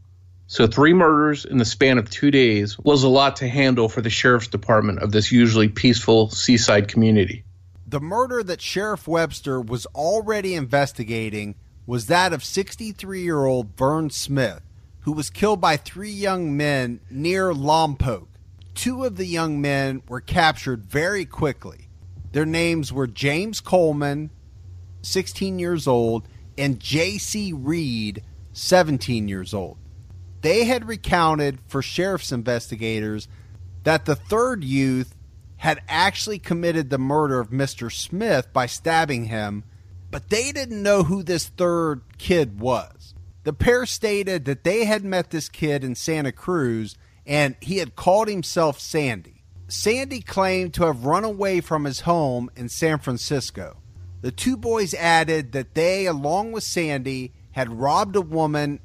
So, 0.47 0.67
three 0.67 0.93
murders 0.93 1.43
in 1.43 1.57
the 1.57 1.65
span 1.65 1.97
of 1.97 2.09
two 2.09 2.29
days 2.29 2.77
was 2.77 3.03
a 3.03 3.09
lot 3.09 3.37
to 3.37 3.47
handle 3.47 3.89
for 3.89 4.01
the 4.01 4.11
sheriff's 4.11 4.47
department 4.47 4.99
of 4.99 5.11
this 5.11 5.31
usually 5.31 5.69
peaceful 5.69 6.29
seaside 6.29 6.87
community. 6.87 7.43
The 7.87 7.99
murder 7.99 8.43
that 8.43 8.61
Sheriff 8.61 9.07
Webster 9.07 9.59
was 9.59 9.85
already 9.87 10.53
investigating 10.53 11.55
was 11.87 12.07
that 12.07 12.33
of 12.33 12.43
63 12.43 13.21
year 13.21 13.45
old 13.45 13.75
Vern 13.77 14.09
Smith, 14.09 14.61
who 15.01 15.11
was 15.11 15.29
killed 15.29 15.61
by 15.61 15.77
three 15.77 16.11
young 16.11 16.55
men 16.55 16.99
near 17.09 17.51
Lompoc. 17.53 18.27
Two 18.73 19.03
of 19.03 19.17
the 19.17 19.25
young 19.25 19.61
men 19.61 20.01
were 20.07 20.21
captured 20.21 20.85
very 20.85 21.25
quickly. 21.25 21.87
Their 22.33 22.45
names 22.45 22.91
were 22.91 23.07
James 23.07 23.61
Coleman, 23.61 24.29
16 25.05 25.59
years 25.59 25.87
old, 25.87 26.27
and 26.57 26.79
J.C. 26.79 27.53
Reed, 27.53 28.23
17 28.53 29.27
years 29.27 29.53
old. 29.53 29.77
They 30.41 30.65
had 30.65 30.87
recounted 30.87 31.59
for 31.67 31.81
sheriff's 31.81 32.31
investigators 32.31 33.27
that 33.83 34.05
the 34.05 34.15
third 34.15 34.63
youth 34.63 35.15
had 35.57 35.81
actually 35.87 36.39
committed 36.39 36.89
the 36.89 36.97
murder 36.97 37.39
of 37.39 37.49
Mr. 37.49 37.91
Smith 37.91 38.51
by 38.53 38.65
stabbing 38.65 39.25
him, 39.25 39.63
but 40.11 40.29
they 40.29 40.51
didn't 40.51 40.83
know 40.83 41.03
who 41.03 41.23
this 41.23 41.47
third 41.47 42.01
kid 42.17 42.59
was. 42.59 43.13
The 43.43 43.53
pair 43.53 43.85
stated 43.85 44.45
that 44.45 44.63
they 44.63 44.85
had 44.85 45.03
met 45.03 45.29
this 45.29 45.49
kid 45.49 45.83
in 45.83 45.95
Santa 45.95 46.31
Cruz 46.31 46.95
and 47.25 47.55
he 47.61 47.77
had 47.77 47.95
called 47.95 48.27
himself 48.27 48.79
Sandy. 48.79 49.43
Sandy 49.67 50.21
claimed 50.21 50.73
to 50.75 50.85
have 50.85 51.05
run 51.05 51.23
away 51.23 51.61
from 51.61 51.85
his 51.85 52.01
home 52.01 52.49
in 52.55 52.69
San 52.69 52.99
Francisco. 52.99 53.77
The 54.25 54.31
two 54.31 54.57
boys 54.57 54.95
added 54.95 55.51
that 55.51 55.75
they, 55.75 56.07
along 56.07 56.51
with 56.51 56.63
Sandy, 56.63 57.31
had 57.51 57.69
robbed 57.71 58.15
a 58.15 58.21
woman, 58.21 58.79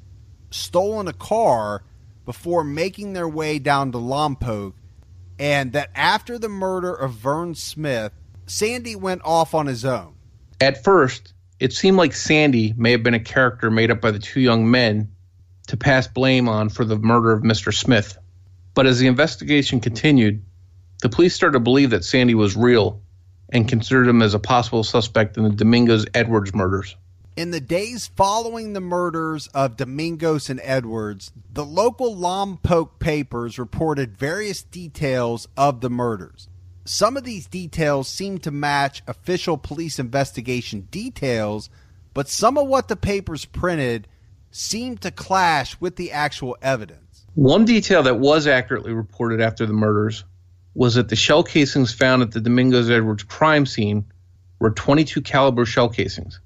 stolen 0.51 1.07
a 1.07 1.13
car 1.13 1.81
before 2.25 2.63
making 2.63 3.13
their 3.13 3.27
way 3.27 3.57
down 3.57 3.91
to 3.93 3.97
Lompoc, 3.97 4.73
and 5.39 5.73
that 5.73 5.89
after 5.95 6.37
the 6.37 6.47
murder 6.47 6.93
of 6.93 7.13
Vern 7.13 7.55
Smith, 7.55 8.11
Sandy 8.45 8.95
went 8.95 9.23
off 9.25 9.55
on 9.55 9.65
his 9.65 9.83
own. 9.83 10.13
At 10.59 10.83
first, 10.83 11.33
it 11.59 11.73
seemed 11.73 11.97
like 11.97 12.13
Sandy 12.13 12.75
may 12.77 12.91
have 12.91 13.01
been 13.01 13.15
a 13.15 13.19
character 13.19 13.71
made 13.71 13.89
up 13.89 13.99
by 13.99 14.11
the 14.11 14.19
two 14.19 14.41
young 14.41 14.69
men 14.69 15.11
to 15.69 15.75
pass 15.75 16.07
blame 16.07 16.47
on 16.47 16.69
for 16.69 16.85
the 16.85 16.99
murder 16.99 17.31
of 17.31 17.41
Mr. 17.41 17.73
Smith. 17.73 18.15
But 18.75 18.85
as 18.85 18.99
the 18.99 19.07
investigation 19.07 19.79
continued, 19.79 20.45
the 21.01 21.09
police 21.09 21.33
started 21.33 21.53
to 21.53 21.63
believe 21.63 21.89
that 21.89 22.05
Sandy 22.05 22.35
was 22.35 22.55
real 22.55 23.00
and 23.51 23.67
considered 23.67 24.07
him 24.07 24.21
as 24.21 24.33
a 24.33 24.39
possible 24.39 24.83
suspect 24.83 25.37
in 25.37 25.43
the 25.43 25.49
Domingos 25.49 26.05
Edwards 26.13 26.53
murders. 26.53 26.95
In 27.37 27.51
the 27.51 27.61
days 27.61 28.07
following 28.07 28.73
the 28.73 28.81
murders 28.81 29.47
of 29.53 29.77
Domingos 29.77 30.49
and 30.49 30.59
Edwards, 30.63 31.31
the 31.53 31.65
local 31.65 32.15
Lompoc 32.15 32.99
papers 32.99 33.57
reported 33.57 34.17
various 34.17 34.63
details 34.63 35.47
of 35.55 35.79
the 35.81 35.89
murders. 35.89 36.49
Some 36.83 37.15
of 37.15 37.23
these 37.23 37.47
details 37.47 38.07
seemed 38.09 38.43
to 38.43 38.51
match 38.51 39.01
official 39.07 39.57
police 39.57 39.97
investigation 39.97 40.87
details, 40.91 41.69
but 42.13 42.27
some 42.27 42.57
of 42.57 42.67
what 42.67 42.89
the 42.89 42.95
papers 42.95 43.45
printed 43.45 44.07
seemed 44.51 45.01
to 45.01 45.11
clash 45.11 45.79
with 45.79 45.95
the 45.95 46.11
actual 46.11 46.57
evidence. 46.61 47.25
One 47.35 47.63
detail 47.63 48.03
that 48.03 48.19
was 48.19 48.45
accurately 48.45 48.91
reported 48.91 49.39
after 49.39 49.65
the 49.65 49.73
murders 49.73 50.25
was 50.73 50.95
that 50.95 51.09
the 51.09 51.15
shell 51.15 51.43
casings 51.43 51.93
found 51.93 52.21
at 52.21 52.31
the 52.31 52.41
Domingos 52.41 52.89
Edwards 52.89 53.23
crime 53.23 53.65
scene 53.65 54.05
were 54.59 54.71
22 54.71 55.21
caliber 55.21 55.65
shell 55.65 55.89
casings. 55.89 56.39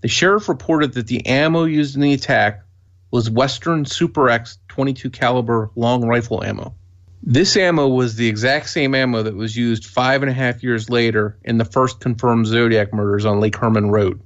The 0.00 0.08
sheriff 0.08 0.48
reported 0.48 0.94
that 0.94 1.06
the 1.06 1.26
ammo 1.26 1.64
used 1.64 1.96
in 1.96 2.00
the 2.00 2.12
attack 2.12 2.62
was 3.10 3.30
Western 3.30 3.84
Super 3.84 4.28
X 4.28 4.58
22 4.68 5.10
caliber 5.10 5.70
long 5.74 6.06
rifle 6.06 6.42
ammo. 6.42 6.74
This 7.22 7.56
ammo 7.56 7.88
was 7.88 8.14
the 8.14 8.28
exact 8.28 8.68
same 8.68 8.94
ammo 8.94 9.22
that 9.22 9.34
was 9.34 9.56
used 9.56 9.86
five 9.86 10.22
and 10.22 10.30
a 10.30 10.34
half 10.34 10.62
years 10.62 10.88
later 10.88 11.38
in 11.42 11.58
the 11.58 11.64
first 11.64 11.98
confirmed 11.98 12.46
Zodiac 12.46 12.92
murders 12.92 13.24
on 13.24 13.40
Lake 13.40 13.56
Herman 13.56 13.90
Road. 13.90 14.20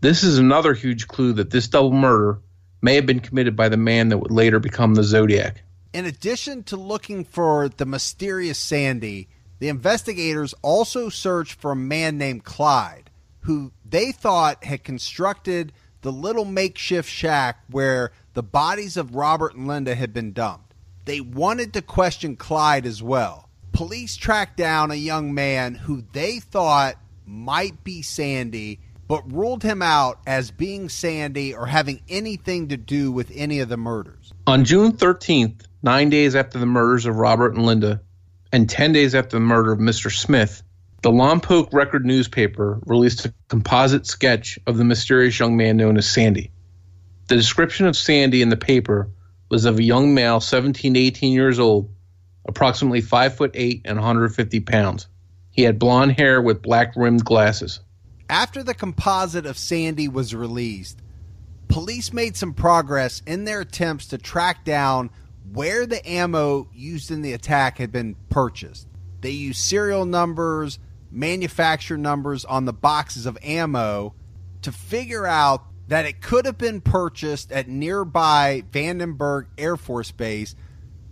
This 0.00 0.22
is 0.22 0.38
another 0.38 0.72
huge 0.72 1.08
clue 1.08 1.34
that 1.34 1.50
this 1.50 1.68
double 1.68 1.92
murder 1.92 2.40
may 2.80 2.94
have 2.94 3.06
been 3.06 3.20
committed 3.20 3.56
by 3.56 3.68
the 3.68 3.76
man 3.76 4.08
that 4.08 4.18
would 4.18 4.30
later 4.30 4.60
become 4.60 4.94
the 4.94 5.02
Zodiac. 5.02 5.62
In 5.92 6.04
addition 6.04 6.64
to 6.64 6.76
looking 6.76 7.24
for 7.24 7.68
the 7.68 7.86
mysterious 7.86 8.58
Sandy, 8.58 9.28
the 9.58 9.68
investigators 9.68 10.54
also 10.62 11.08
searched 11.08 11.58
for 11.60 11.72
a 11.72 11.76
man 11.76 12.18
named 12.18 12.44
Clyde, 12.44 13.10
who 13.40 13.72
they 13.84 14.12
thought 14.12 14.64
had 14.64 14.84
constructed 14.84 15.72
the 16.02 16.12
little 16.12 16.44
makeshift 16.44 17.10
shack 17.10 17.64
where 17.70 18.12
the 18.34 18.42
bodies 18.42 18.96
of 18.96 19.14
Robert 19.14 19.54
and 19.54 19.66
Linda 19.66 19.94
had 19.94 20.12
been 20.12 20.32
dumped. 20.32 20.74
They 21.06 21.20
wanted 21.20 21.72
to 21.72 21.82
question 21.82 22.36
Clyde 22.36 22.84
as 22.84 23.02
well. 23.02 23.48
Police 23.72 24.16
tracked 24.16 24.58
down 24.58 24.90
a 24.90 24.96
young 24.96 25.32
man 25.32 25.74
who 25.74 26.04
they 26.12 26.38
thought 26.38 26.96
might 27.24 27.82
be 27.82 28.02
Sandy, 28.02 28.78
but 29.08 29.32
ruled 29.32 29.62
him 29.62 29.80
out 29.80 30.20
as 30.26 30.50
being 30.50 30.90
Sandy 30.90 31.54
or 31.54 31.66
having 31.66 32.02
anything 32.08 32.68
to 32.68 32.76
do 32.76 33.10
with 33.10 33.32
any 33.34 33.60
of 33.60 33.70
the 33.70 33.76
murders. 33.78 34.32
On 34.46 34.64
June 34.64 34.92
13th, 34.92 35.62
nine 35.82 36.10
days 36.10 36.34
after 36.34 36.58
the 36.58 36.66
murders 36.66 37.06
of 37.06 37.16
Robert 37.16 37.54
and 37.54 37.64
Linda, 37.64 38.00
and 38.52 38.68
10 38.68 38.92
days 38.92 39.14
after 39.14 39.36
the 39.36 39.44
murder 39.44 39.72
of 39.72 39.78
Mr. 39.78 40.10
Smith, 40.10 40.62
the 41.02 41.10
Lompoc 41.10 41.72
Record 41.72 42.04
newspaper 42.04 42.80
released 42.86 43.24
a 43.24 43.34
composite 43.48 44.06
sketch 44.06 44.58
of 44.66 44.76
the 44.76 44.84
mysterious 44.84 45.38
young 45.38 45.56
man 45.56 45.76
known 45.76 45.96
as 45.96 46.10
Sandy. 46.10 46.50
The 47.28 47.36
description 47.36 47.86
of 47.86 47.96
Sandy 47.96 48.42
in 48.42 48.48
the 48.48 48.56
paper 48.56 49.10
was 49.48 49.64
of 49.64 49.78
a 49.78 49.82
young 49.82 50.14
male, 50.14 50.40
17 50.40 50.94
to 50.94 51.00
18 51.00 51.32
years 51.32 51.58
old, 51.58 51.90
approximately 52.46 53.00
5 53.00 53.36
foot 53.36 53.50
8 53.54 53.82
and 53.84 53.96
150 53.96 54.60
pounds. 54.60 55.06
He 55.50 55.62
had 55.62 55.78
blonde 55.78 56.12
hair 56.12 56.40
with 56.40 56.62
black 56.62 56.94
rimmed 56.96 57.24
glasses. 57.24 57.80
After 58.30 58.62
the 58.62 58.74
composite 58.74 59.46
of 59.46 59.56
Sandy 59.56 60.08
was 60.08 60.34
released, 60.34 61.00
police 61.68 62.12
made 62.12 62.36
some 62.36 62.54
progress 62.54 63.22
in 63.26 63.44
their 63.44 63.60
attempts 63.60 64.06
to 64.08 64.18
track 64.18 64.64
down 64.64 65.10
where 65.52 65.86
the 65.86 66.06
ammo 66.08 66.68
used 66.72 67.10
in 67.10 67.22
the 67.22 67.32
attack 67.32 67.78
had 67.78 67.92
been 67.92 68.16
purchased. 68.28 68.86
They 69.20 69.30
used 69.30 69.60
serial 69.60 70.04
numbers, 70.04 70.78
manufacturer 71.10 71.96
numbers 71.96 72.44
on 72.44 72.64
the 72.64 72.72
boxes 72.72 73.26
of 73.26 73.38
ammo 73.42 74.14
to 74.62 74.72
figure 74.72 75.26
out 75.26 75.64
that 75.88 76.04
it 76.04 76.20
could 76.20 76.44
have 76.44 76.58
been 76.58 76.80
purchased 76.80 77.50
at 77.50 77.68
nearby 77.68 78.62
Vandenberg 78.70 79.46
Air 79.56 79.76
Force 79.76 80.10
Base, 80.10 80.54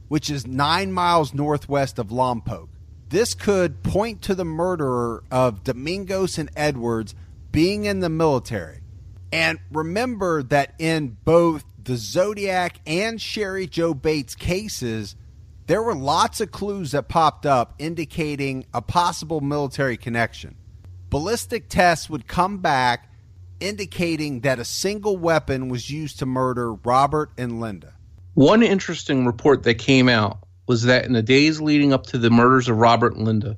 which 0.08 0.30
is 0.30 0.46
nine 0.46 0.92
miles 0.92 1.32
northwest 1.32 1.98
of 1.98 2.08
Lompoc. 2.08 2.68
This 3.08 3.34
could 3.34 3.82
point 3.82 4.20
to 4.22 4.34
the 4.34 4.44
murderer 4.44 5.22
of 5.30 5.64
Domingos 5.64 6.38
and 6.38 6.50
Edwards 6.56 7.14
being 7.52 7.84
in 7.84 8.00
the 8.00 8.08
military. 8.08 8.80
And 9.32 9.58
remember 9.72 10.42
that 10.44 10.74
in 10.78 11.16
both 11.24 11.64
the 11.86 11.96
Zodiac 11.96 12.80
and 12.84 13.18
Cheri 13.18 13.68
Jo 13.68 13.94
Bates 13.94 14.34
cases, 14.34 15.14
there 15.66 15.82
were 15.82 15.94
lots 15.94 16.40
of 16.40 16.50
clues 16.50 16.92
that 16.92 17.08
popped 17.08 17.46
up 17.46 17.74
indicating 17.78 18.66
a 18.74 18.82
possible 18.82 19.40
military 19.40 19.96
connection. 19.96 20.56
Ballistic 21.10 21.68
tests 21.68 22.10
would 22.10 22.26
come 22.26 22.58
back 22.58 23.08
indicating 23.60 24.40
that 24.40 24.58
a 24.58 24.64
single 24.64 25.16
weapon 25.16 25.68
was 25.68 25.88
used 25.88 26.18
to 26.18 26.26
murder 26.26 26.74
Robert 26.74 27.30
and 27.38 27.60
Linda. 27.60 27.94
One 28.34 28.64
interesting 28.64 29.24
report 29.24 29.62
that 29.62 29.74
came 29.74 30.08
out 30.08 30.38
was 30.66 30.82
that 30.82 31.04
in 31.04 31.12
the 31.12 31.22
days 31.22 31.60
leading 31.60 31.92
up 31.92 32.06
to 32.06 32.18
the 32.18 32.30
murders 32.30 32.68
of 32.68 32.76
Robert 32.76 33.14
and 33.14 33.24
Linda, 33.24 33.56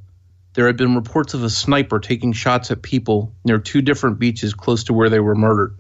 there 0.53 0.67
had 0.67 0.77
been 0.77 0.95
reports 0.95 1.33
of 1.33 1.43
a 1.43 1.51
sniper 1.51 1.99
taking 1.99 2.33
shots 2.35 2.71
at 2.71 2.83
people 2.83 3.35
near 3.45 3.59
two 3.59 3.81
different 3.81 4.19
beaches 4.19 4.53
close 4.53 4.85
to 4.85 4.93
where 4.93 5.09
they 5.09 5.21
were 5.21 5.35
murdered. 5.35 5.79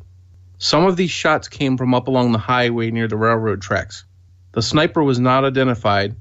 Some 0.59 0.85
of 0.85 0.97
these 0.97 1.11
shots 1.11 1.47
came 1.47 1.77
from 1.77 1.95
up 1.95 2.09
along 2.09 2.33
the 2.33 2.39
highway 2.39 2.91
near 2.91 3.07
the 3.07 3.17
railroad 3.17 3.63
tracks. 3.63 4.05
The 4.53 4.63
sniper 4.63 5.05
was 5.05 5.21
not 5.21 5.45
identified, 5.45 6.17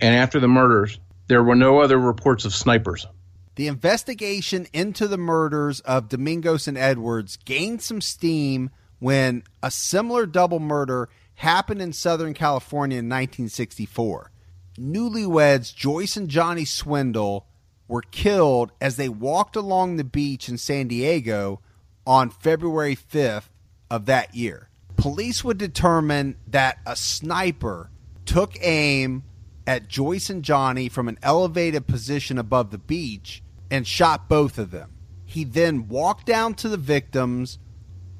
and 0.00 0.14
after 0.14 0.40
the 0.40 0.48
murders, 0.48 0.98
there 1.28 1.44
were 1.44 1.54
no 1.54 1.78
other 1.78 1.96
reports 1.96 2.44
of 2.44 2.52
snipers. 2.52 3.06
The 3.54 3.68
investigation 3.68 4.66
into 4.72 5.06
the 5.06 5.16
murders 5.16 5.80
of 5.80 6.08
Domingos 6.08 6.66
and 6.66 6.76
Edwards 6.76 7.36
gained 7.44 7.80
some 7.80 8.00
steam 8.00 8.70
when 8.98 9.44
a 9.62 9.70
similar 9.70 10.26
double 10.26 10.58
murder 10.58 11.08
happened 11.36 11.80
in 11.80 11.92
Southern 11.92 12.34
California 12.34 12.98
in 12.98 13.06
1964. 13.06 14.32
Newlyweds 14.78 15.74
Joyce 15.74 16.16
and 16.16 16.28
Johnny 16.28 16.64
Swindle 16.64 17.46
were 17.86 18.02
killed 18.02 18.72
as 18.80 18.96
they 18.96 19.08
walked 19.08 19.54
along 19.54 19.96
the 19.96 20.04
beach 20.04 20.48
in 20.48 20.58
San 20.58 20.88
Diego 20.88 21.60
on 22.04 22.30
February 22.30 22.96
5th 22.96 23.48
of 23.90 24.06
that 24.06 24.34
year. 24.34 24.68
Police 24.96 25.44
would 25.44 25.58
determine 25.58 26.36
that 26.48 26.78
a 26.86 26.96
sniper 26.96 27.90
took 28.24 28.56
aim 28.60 29.24
at 29.66 29.88
Joyce 29.88 30.30
and 30.30 30.42
Johnny 30.42 30.88
from 30.88 31.08
an 31.08 31.18
elevated 31.22 31.86
position 31.86 32.38
above 32.38 32.70
the 32.70 32.78
beach 32.78 33.42
and 33.70 33.86
shot 33.86 34.28
both 34.28 34.58
of 34.58 34.70
them. 34.70 34.92
He 35.24 35.44
then 35.44 35.88
walked 35.88 36.26
down 36.26 36.54
to 36.54 36.68
the 36.68 36.76
victims 36.76 37.58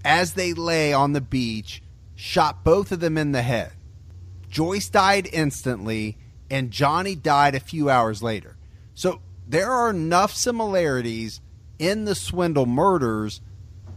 as 0.05 0.35
they 0.35 0.53
lay 0.53 0.93
on 0.93 1.13
the 1.13 1.21
beach, 1.21 1.83
shot 2.15 2.65
both 2.65 2.93
of 2.93 3.01
them 3.01 3.17
in 3.17 3.33
the 3.33 3.43
head. 3.43 3.73
Joyce 4.49 4.89
died 4.89 5.29
instantly, 5.33 6.19
and 6.51 6.71
Johnny 6.71 7.15
died 7.15 7.55
a 7.55 7.61
few 7.61 7.91
hours 7.91 8.23
later. 8.23 8.57
So 8.95 9.21
there 9.47 9.71
are 9.71 9.91
enough 9.91 10.33
similarities 10.33 11.41
in 11.79 12.05
the 12.05 12.15
Swindle 12.15 12.67
murders 12.67 13.41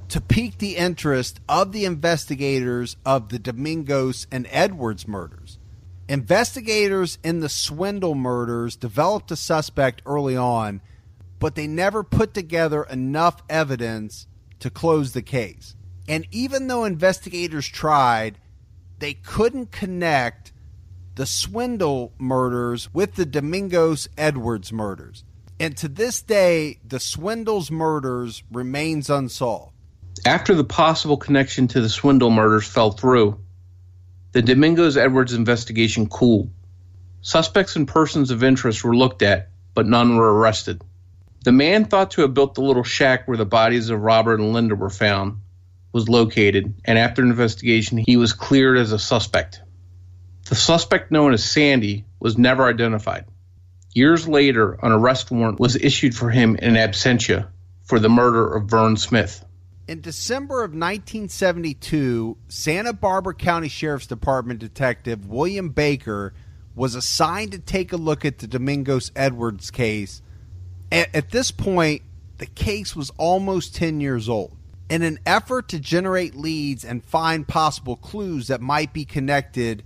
to 0.10 0.19
pique 0.19 0.58
the 0.58 0.76
interest 0.76 1.39
of 1.48 1.72
the 1.72 1.86
investigators 1.86 2.98
of 3.06 3.30
the 3.30 3.39
Domingos 3.39 4.28
and 4.32 4.48
Edwards 4.50 5.08
murders. 5.08 5.60
Investigators 6.08 7.19
in 7.24 7.39
the 7.39 7.50
Swindle 7.50 8.15
murders 8.15 8.76
developed 8.76 9.30
a 9.30 9.36
suspect 9.36 10.02
early 10.08 10.36
on, 10.36 10.82
but 11.38 11.54
they 11.54 11.67
never 11.67 12.04
put 12.04 12.34
together 12.34 12.84
enough 12.84 13.43
evidence 13.48 14.26
to 14.60 14.72
close 14.72 15.13
the 15.13 15.22
case. 15.22 15.76
And 16.08 16.28
even 16.32 16.67
though 16.67 16.86
investigators 16.86 17.67
tried, 17.67 18.39
they 18.98 19.13
couldn't 19.13 19.72
connect 19.72 20.52
the 21.13 21.28
Swindle 21.28 22.13
murders 22.17 22.91
with 22.93 23.13
the 23.13 23.26
Domingos 23.26 24.10
Edwards 24.17 24.74
murders. 24.74 25.24
And 25.60 25.78
to 25.78 25.88
this 25.88 26.24
day, 26.24 26.80
the 26.84 27.00
Swindles 27.00 27.69
murders 27.69 28.41
remains 28.52 29.10
unsolved. 29.10 29.74
After 30.25 30.53
the 30.53 30.63
possible 30.63 31.17
connection 31.17 31.67
to 31.69 31.82
the 31.82 31.89
Swindle 31.89 32.32
murders 32.32 32.67
fell 32.67 32.91
through, 32.91 33.39
the 34.32 34.41
Domingos 34.41 34.97
Edwards 34.97 35.34
investigation 35.34 36.08
cooled. 36.08 36.51
Suspects 37.21 37.75
and 37.75 37.88
persons 37.88 38.32
of 38.32 38.43
interest 38.43 38.84
were 38.84 38.95
looked 38.95 39.21
at, 39.21 39.49
but 39.73 39.88
none 39.88 40.15
were 40.15 40.34
arrested. 40.34 40.82
The 41.43 41.51
man 41.51 41.86
thought 41.86 42.12
to 42.12 42.21
have 42.21 42.34
built 42.34 42.55
the 42.55 42.62
little 42.62 42.84
shack 42.84 43.27
where 43.27 43.38
the 43.38 43.45
bodies 43.45 43.89
of 43.89 44.01
Robert 44.01 44.39
and 44.39 44.53
Linda 44.53 44.75
were 44.75 44.89
found 44.89 45.39
was 45.93 46.10
located, 46.10 46.73
and 46.86 46.97
after 46.97 47.21
an 47.21 47.29
investigation, 47.29 47.97
he 47.97 48.17
was 48.17 48.34
cleared 48.34 48.77
as 48.77 48.91
a 48.91 48.99
suspect. 48.99 49.62
The 50.49 50.55
suspect, 50.55 51.12
known 51.12 51.34
as 51.34 51.43
Sandy, 51.43 52.05
was 52.19 52.38
never 52.38 52.67
identified. 52.67 53.25
Years 53.93 54.27
later, 54.27 54.73
an 54.84 54.91
arrest 54.91 55.32
warrant 55.32 55.60
was 55.60 55.75
issued 55.75 56.15
for 56.15 56.29
him 56.29 56.55
in 56.55 56.75
absentia 56.75 57.47
for 57.84 57.99
the 57.99 58.10
murder 58.10 58.55
of 58.55 58.69
Vern 58.69 58.97
Smith. 58.97 59.43
In 59.89 60.02
December 60.02 60.63
of 60.63 60.69
1972, 60.73 62.38
Santa 62.47 62.93
Barbara 62.93 63.34
County 63.34 63.69
Sheriff's 63.69 64.06
Department 64.06 64.60
Detective 64.60 65.25
William 65.25 65.69
Baker 65.69 66.36
was 66.75 66.93
assigned 66.93 67.54
to 67.54 67.58
take 67.58 67.91
a 67.91 67.97
look 67.97 68.23
at 68.23 68.38
the 68.38 68.45
Domingos 68.45 69.12
Edwards 69.15 69.71
case. 69.71 70.21
At, 70.91 71.32
this 71.32 71.49
point, 71.49 72.04
the 72.38 72.45
case 72.45 72.95
was 72.95 73.10
almost 73.17 73.73
10 73.78 73.99
years 73.99 74.30
old. 74.30 74.56
In 74.91 75.02
an 75.02 75.17
effort 75.25 75.69
to 75.69 75.80
generate 75.80 76.36
leads 76.36 76.86
and 76.86 77.04
find 77.04 77.47
possible 77.47 77.95
clues 77.95 78.45
that 78.49 78.62
might 78.62 78.93
be 78.93 79.06
connected 79.06 79.82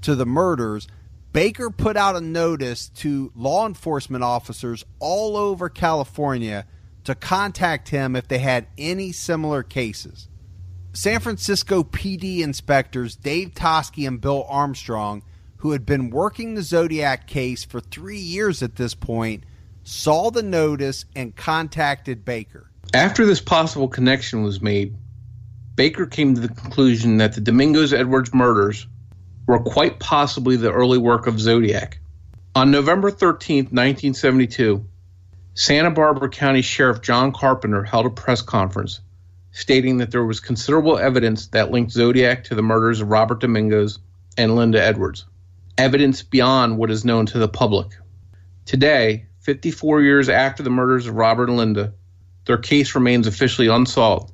to 0.00 0.14
the 0.14 0.24
murders, 0.24 0.88
Baker 1.34 1.68
put 1.68 1.98
out 1.98 2.16
a 2.16 2.22
notice 2.22 2.88
to 2.88 3.30
law 3.36 3.66
enforcement 3.66 4.24
officers 4.24 4.86
all 5.00 5.36
over 5.36 5.68
California 5.68 6.64
to 7.04 7.14
contact 7.14 7.88
him 7.88 8.14
if 8.16 8.28
they 8.28 8.38
had 8.38 8.66
any 8.78 9.12
similar 9.12 9.62
cases. 9.62 10.28
San 10.92 11.20
Francisco 11.20 11.82
PD 11.82 12.40
inspectors 12.40 13.16
Dave 13.16 13.54
Toschi 13.54 14.06
and 14.06 14.20
Bill 14.20 14.44
Armstrong, 14.48 15.22
who 15.58 15.72
had 15.72 15.86
been 15.86 16.10
working 16.10 16.54
the 16.54 16.62
Zodiac 16.62 17.26
case 17.26 17.64
for 17.64 17.80
three 17.80 18.18
years 18.18 18.62
at 18.62 18.76
this 18.76 18.94
point, 18.94 19.44
saw 19.84 20.30
the 20.30 20.42
notice 20.42 21.04
and 21.16 21.34
contacted 21.34 22.24
Baker. 22.24 22.70
After 22.94 23.24
this 23.24 23.40
possible 23.40 23.88
connection 23.88 24.42
was 24.42 24.60
made, 24.60 24.94
Baker 25.74 26.06
came 26.06 26.34
to 26.34 26.40
the 26.40 26.48
conclusion 26.48 27.16
that 27.16 27.34
the 27.34 27.40
Domingos 27.40 27.92
Edwards 27.92 28.34
murders 28.34 28.86
were 29.46 29.58
quite 29.58 29.98
possibly 29.98 30.56
the 30.56 30.72
early 30.72 30.98
work 30.98 31.26
of 31.26 31.40
Zodiac. 31.40 31.98
On 32.54 32.70
November 32.70 33.10
13, 33.10 33.64
1972, 33.64 34.86
Santa 35.54 35.90
Barbara 35.90 36.30
County 36.30 36.62
Sheriff 36.62 37.02
John 37.02 37.30
Carpenter 37.30 37.84
held 37.84 38.06
a 38.06 38.10
press 38.10 38.40
conference 38.40 39.00
stating 39.50 39.98
that 39.98 40.10
there 40.10 40.24
was 40.24 40.40
considerable 40.40 40.98
evidence 40.98 41.48
that 41.48 41.70
linked 41.70 41.92
Zodiac 41.92 42.44
to 42.44 42.54
the 42.54 42.62
murders 42.62 43.02
of 43.02 43.08
Robert 43.08 43.40
Domingos 43.40 43.98
and 44.38 44.56
Linda 44.56 44.82
Edwards, 44.82 45.26
evidence 45.76 46.22
beyond 46.22 46.78
what 46.78 46.90
is 46.90 47.04
known 47.04 47.26
to 47.26 47.38
the 47.38 47.48
public. 47.48 47.88
Today, 48.64 49.26
54 49.40 50.00
years 50.00 50.30
after 50.30 50.62
the 50.62 50.70
murders 50.70 51.06
of 51.06 51.16
Robert 51.16 51.50
and 51.50 51.58
Linda, 51.58 51.92
their 52.46 52.56
case 52.56 52.94
remains 52.94 53.26
officially 53.26 53.68
unsolved, 53.68 54.32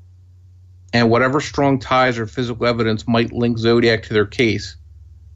and 0.92 1.10
whatever 1.10 1.40
strong 1.40 1.80
ties 1.80 2.16
or 2.16 2.28
physical 2.28 2.64
evidence 2.64 3.08
might 3.08 3.32
link 3.32 3.58
Zodiac 3.58 4.04
to 4.04 4.14
their 4.14 4.26
case 4.26 4.76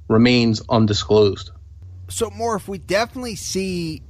remains 0.09 0.62
undisclosed. 0.68 1.51
So, 2.09 2.31
Morph, 2.31 2.68
we 2.68 2.79
definitely 2.79 3.35
see 3.35 4.03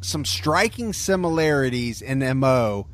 some 0.00 0.24
striking 0.24 0.92
similarities 0.92 2.02
in 2.02 2.20
MO 2.38 2.86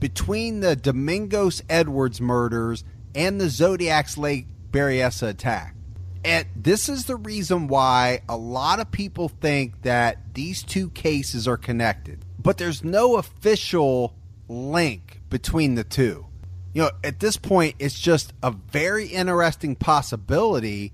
between 0.00 0.60
the 0.60 0.76
Domingos 0.76 1.62
Edwards 1.68 2.20
murders 2.20 2.84
and 3.14 3.40
the 3.40 3.48
Zodiac's 3.48 4.18
Lake 4.18 4.46
Berryessa 4.70 5.28
attack. 5.28 5.74
And 6.24 6.46
this 6.56 6.88
is 6.88 7.04
the 7.04 7.16
reason 7.16 7.68
why 7.68 8.22
a 8.28 8.36
lot 8.36 8.80
of 8.80 8.90
people 8.90 9.28
think 9.28 9.82
that 9.82 10.34
these 10.34 10.62
two 10.62 10.90
cases 10.90 11.46
are 11.46 11.58
connected. 11.58 12.24
But 12.38 12.58
there's 12.58 12.82
no 12.82 13.16
official 13.16 14.14
link 14.48 15.20
between 15.28 15.74
the 15.74 15.84
two. 15.84 16.26
You 16.72 16.82
know, 16.82 16.90
at 17.04 17.20
this 17.20 17.36
point, 17.36 17.76
it's 17.78 17.98
just 17.98 18.32
a 18.42 18.50
very 18.50 19.06
interesting 19.06 19.76
possibility 19.76 20.92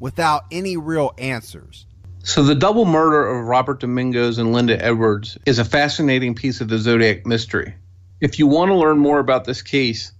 without 0.00 0.44
any 0.50 0.76
real 0.76 1.14
answers. 1.18 1.86
So, 2.26 2.42
the 2.42 2.54
double 2.54 2.86
murder 2.86 3.26
of 3.26 3.46
Robert 3.46 3.80
Domingos 3.80 4.38
and 4.38 4.54
Linda 4.54 4.82
Edwards 4.82 5.36
is 5.44 5.58
a 5.58 5.64
fascinating 5.64 6.34
piece 6.34 6.62
of 6.62 6.68
the 6.68 6.78
Zodiac 6.78 7.26
mystery. 7.26 7.74
If 8.18 8.38
you 8.38 8.46
want 8.46 8.70
to 8.70 8.76
learn 8.76 8.96
more 8.96 9.18
about 9.18 9.44
this 9.44 9.60
case, 9.60 10.10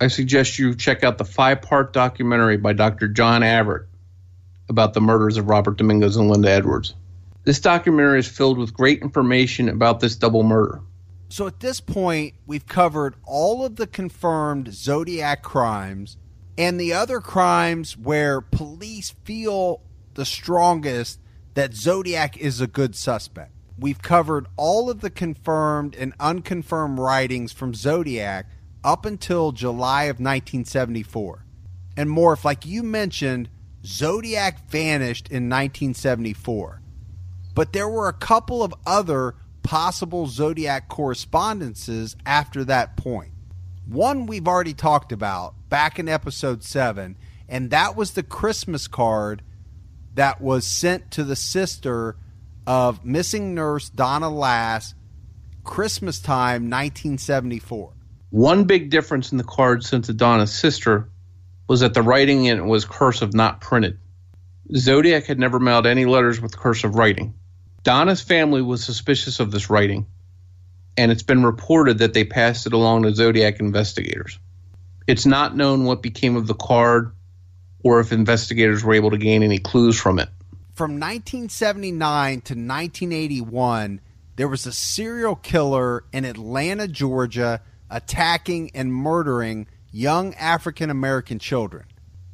I 0.00 0.06
suggest 0.06 0.58
you 0.58 0.74
check 0.74 1.04
out 1.04 1.18
the 1.18 1.26
five 1.26 1.60
part 1.60 1.92
documentary 1.92 2.56
by 2.56 2.72
Dr. 2.72 3.06
John 3.06 3.42
Averitt 3.42 3.84
about 4.70 4.94
the 4.94 5.02
murders 5.02 5.36
of 5.36 5.50
Robert 5.50 5.76
Domingos 5.76 6.16
and 6.16 6.30
Linda 6.30 6.48
Edwards. 6.48 6.94
This 7.44 7.60
documentary 7.60 8.20
is 8.20 8.26
filled 8.26 8.56
with 8.56 8.72
great 8.72 9.02
information 9.02 9.68
about 9.68 10.00
this 10.00 10.16
double 10.16 10.44
murder. 10.44 10.80
So 11.28 11.46
at 11.46 11.60
this 11.60 11.82
point, 11.82 12.32
we've 12.46 12.66
covered 12.66 13.14
all 13.24 13.62
of 13.62 13.76
the 13.76 13.86
confirmed 13.86 14.72
Zodiac 14.72 15.42
crimes 15.42 16.16
and 16.56 16.80
the 16.80 16.94
other 16.94 17.20
crimes 17.20 17.94
where 17.94 18.40
police 18.40 19.14
feel 19.24 19.82
the 20.14 20.24
strongest 20.24 21.18
that 21.54 21.74
Zodiac 21.74 22.36
is 22.36 22.60
a 22.60 22.66
good 22.66 22.94
suspect. 22.94 23.52
We've 23.78 24.00
covered 24.00 24.46
all 24.56 24.90
of 24.90 25.00
the 25.00 25.10
confirmed 25.10 25.94
and 25.96 26.14
unconfirmed 26.20 26.98
writings 26.98 27.52
from 27.52 27.74
Zodiac 27.74 28.46
up 28.84 29.04
until 29.04 29.52
July 29.52 30.04
of 30.04 30.16
1974. 30.16 31.44
And 31.96 32.10
more, 32.10 32.32
if 32.32 32.44
like 32.44 32.64
you 32.64 32.82
mentioned, 32.82 33.48
Zodiac 33.84 34.68
vanished 34.70 35.28
in 35.28 35.48
1974. 35.48 36.80
But 37.54 37.72
there 37.72 37.88
were 37.88 38.08
a 38.08 38.12
couple 38.12 38.62
of 38.62 38.74
other 38.86 39.34
possible 39.62 40.26
Zodiac 40.26 40.88
correspondences 40.88 42.16
after 42.24 42.64
that 42.64 42.96
point. 42.96 43.32
One 43.86 44.26
we've 44.26 44.48
already 44.48 44.74
talked 44.74 45.12
about 45.12 45.54
back 45.68 45.98
in 45.98 46.08
episode 46.08 46.62
7, 46.62 47.16
and 47.48 47.70
that 47.70 47.96
was 47.96 48.12
the 48.12 48.22
Christmas 48.22 48.86
card 48.86 49.42
that 50.14 50.40
was 50.40 50.66
sent 50.66 51.10
to 51.12 51.24
the 51.24 51.36
sister 51.36 52.16
of 52.66 53.04
missing 53.04 53.54
nurse 53.54 53.88
Donna 53.88 54.30
Lass, 54.30 54.94
Christmas 55.64 56.20
time 56.20 56.70
1974. 56.70 57.92
One 58.30 58.64
big 58.64 58.90
difference 58.90 59.32
in 59.32 59.38
the 59.38 59.44
card 59.44 59.84
sent 59.84 60.06
to 60.06 60.12
Donna's 60.12 60.52
sister 60.52 61.08
was 61.68 61.80
that 61.80 61.94
the 61.94 62.02
writing 62.02 62.44
in 62.46 62.58
it 62.58 62.64
was 62.64 62.84
cursive, 62.84 63.34
not 63.34 63.60
printed. 63.60 63.98
Zodiac 64.74 65.24
had 65.24 65.38
never 65.38 65.60
mailed 65.60 65.86
any 65.86 66.06
letters 66.06 66.40
with 66.40 66.56
cursive 66.56 66.94
writing. 66.94 67.34
Donna's 67.82 68.22
family 68.22 68.62
was 68.62 68.84
suspicious 68.84 69.40
of 69.40 69.50
this 69.50 69.68
writing 69.68 70.06
and 70.96 71.10
it's 71.10 71.22
been 71.22 71.44
reported 71.44 71.98
that 71.98 72.14
they 72.14 72.24
passed 72.24 72.66
it 72.66 72.72
along 72.72 73.02
to 73.02 73.14
Zodiac 73.14 73.60
investigators. 73.60 74.38
It's 75.06 75.26
not 75.26 75.56
known 75.56 75.84
what 75.84 76.02
became 76.02 76.36
of 76.36 76.46
the 76.46 76.54
card 76.54 77.12
or 77.82 78.00
if 78.00 78.12
investigators 78.12 78.84
were 78.84 78.94
able 78.94 79.10
to 79.10 79.18
gain 79.18 79.42
any 79.42 79.58
clues 79.58 80.00
from 80.00 80.18
it. 80.18 80.28
From 80.74 80.92
1979 80.92 82.40
to 82.42 82.54
1981, 82.54 84.00
there 84.36 84.48
was 84.48 84.66
a 84.66 84.72
serial 84.72 85.36
killer 85.36 86.04
in 86.12 86.24
Atlanta, 86.24 86.88
Georgia, 86.88 87.60
attacking 87.90 88.70
and 88.74 88.92
murdering 88.92 89.66
young 89.90 90.34
African 90.34 90.88
American 90.88 91.38
children. 91.38 91.84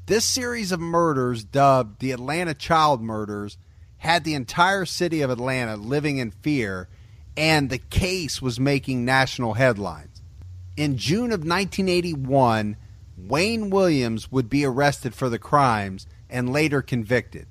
This 0.06 0.24
series 0.24 0.72
of 0.72 0.80
murders, 0.80 1.44
dubbed 1.44 2.00
the 2.00 2.12
Atlanta 2.12 2.54
Child 2.54 3.02
Murders, 3.02 3.58
had 3.98 4.24
the 4.24 4.34
entire 4.34 4.84
city 4.84 5.20
of 5.20 5.30
Atlanta 5.30 5.76
living 5.76 6.18
in 6.18 6.30
fear, 6.30 6.88
and 7.36 7.68
the 7.68 7.78
case 7.78 8.40
was 8.40 8.60
making 8.60 9.04
national 9.04 9.54
headlines. 9.54 10.22
In 10.76 10.96
June 10.96 11.32
of 11.32 11.40
1981, 11.40 12.76
Wayne 13.26 13.70
Williams 13.70 14.30
would 14.30 14.48
be 14.48 14.64
arrested 14.64 15.14
for 15.14 15.28
the 15.28 15.38
crimes 15.38 16.06
and 16.30 16.52
later 16.52 16.80
convicted. 16.80 17.46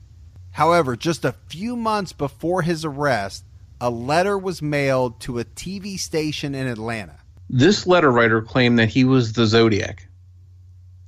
However, 0.52 0.96
just 0.96 1.26
a 1.26 1.36
few 1.50 1.76
months 1.76 2.14
before 2.14 2.62
his 2.62 2.86
arrest, 2.86 3.44
a 3.82 3.90
letter 3.90 4.38
was 4.38 4.62
mailed 4.62 5.20
to 5.22 5.40
a 5.40 5.46
TV 5.46 6.00
station 6.00 6.56
in 6.56 6.68
Atlanta. 6.68 7.20
This 7.50 7.86
letter 7.86 8.12
writer 8.12 8.42
claimed 8.42 8.80
that 8.80 8.90
he 8.90 9.04
was 9.04 9.34
the 9.34 9.46
Zodiac. 9.46 10.08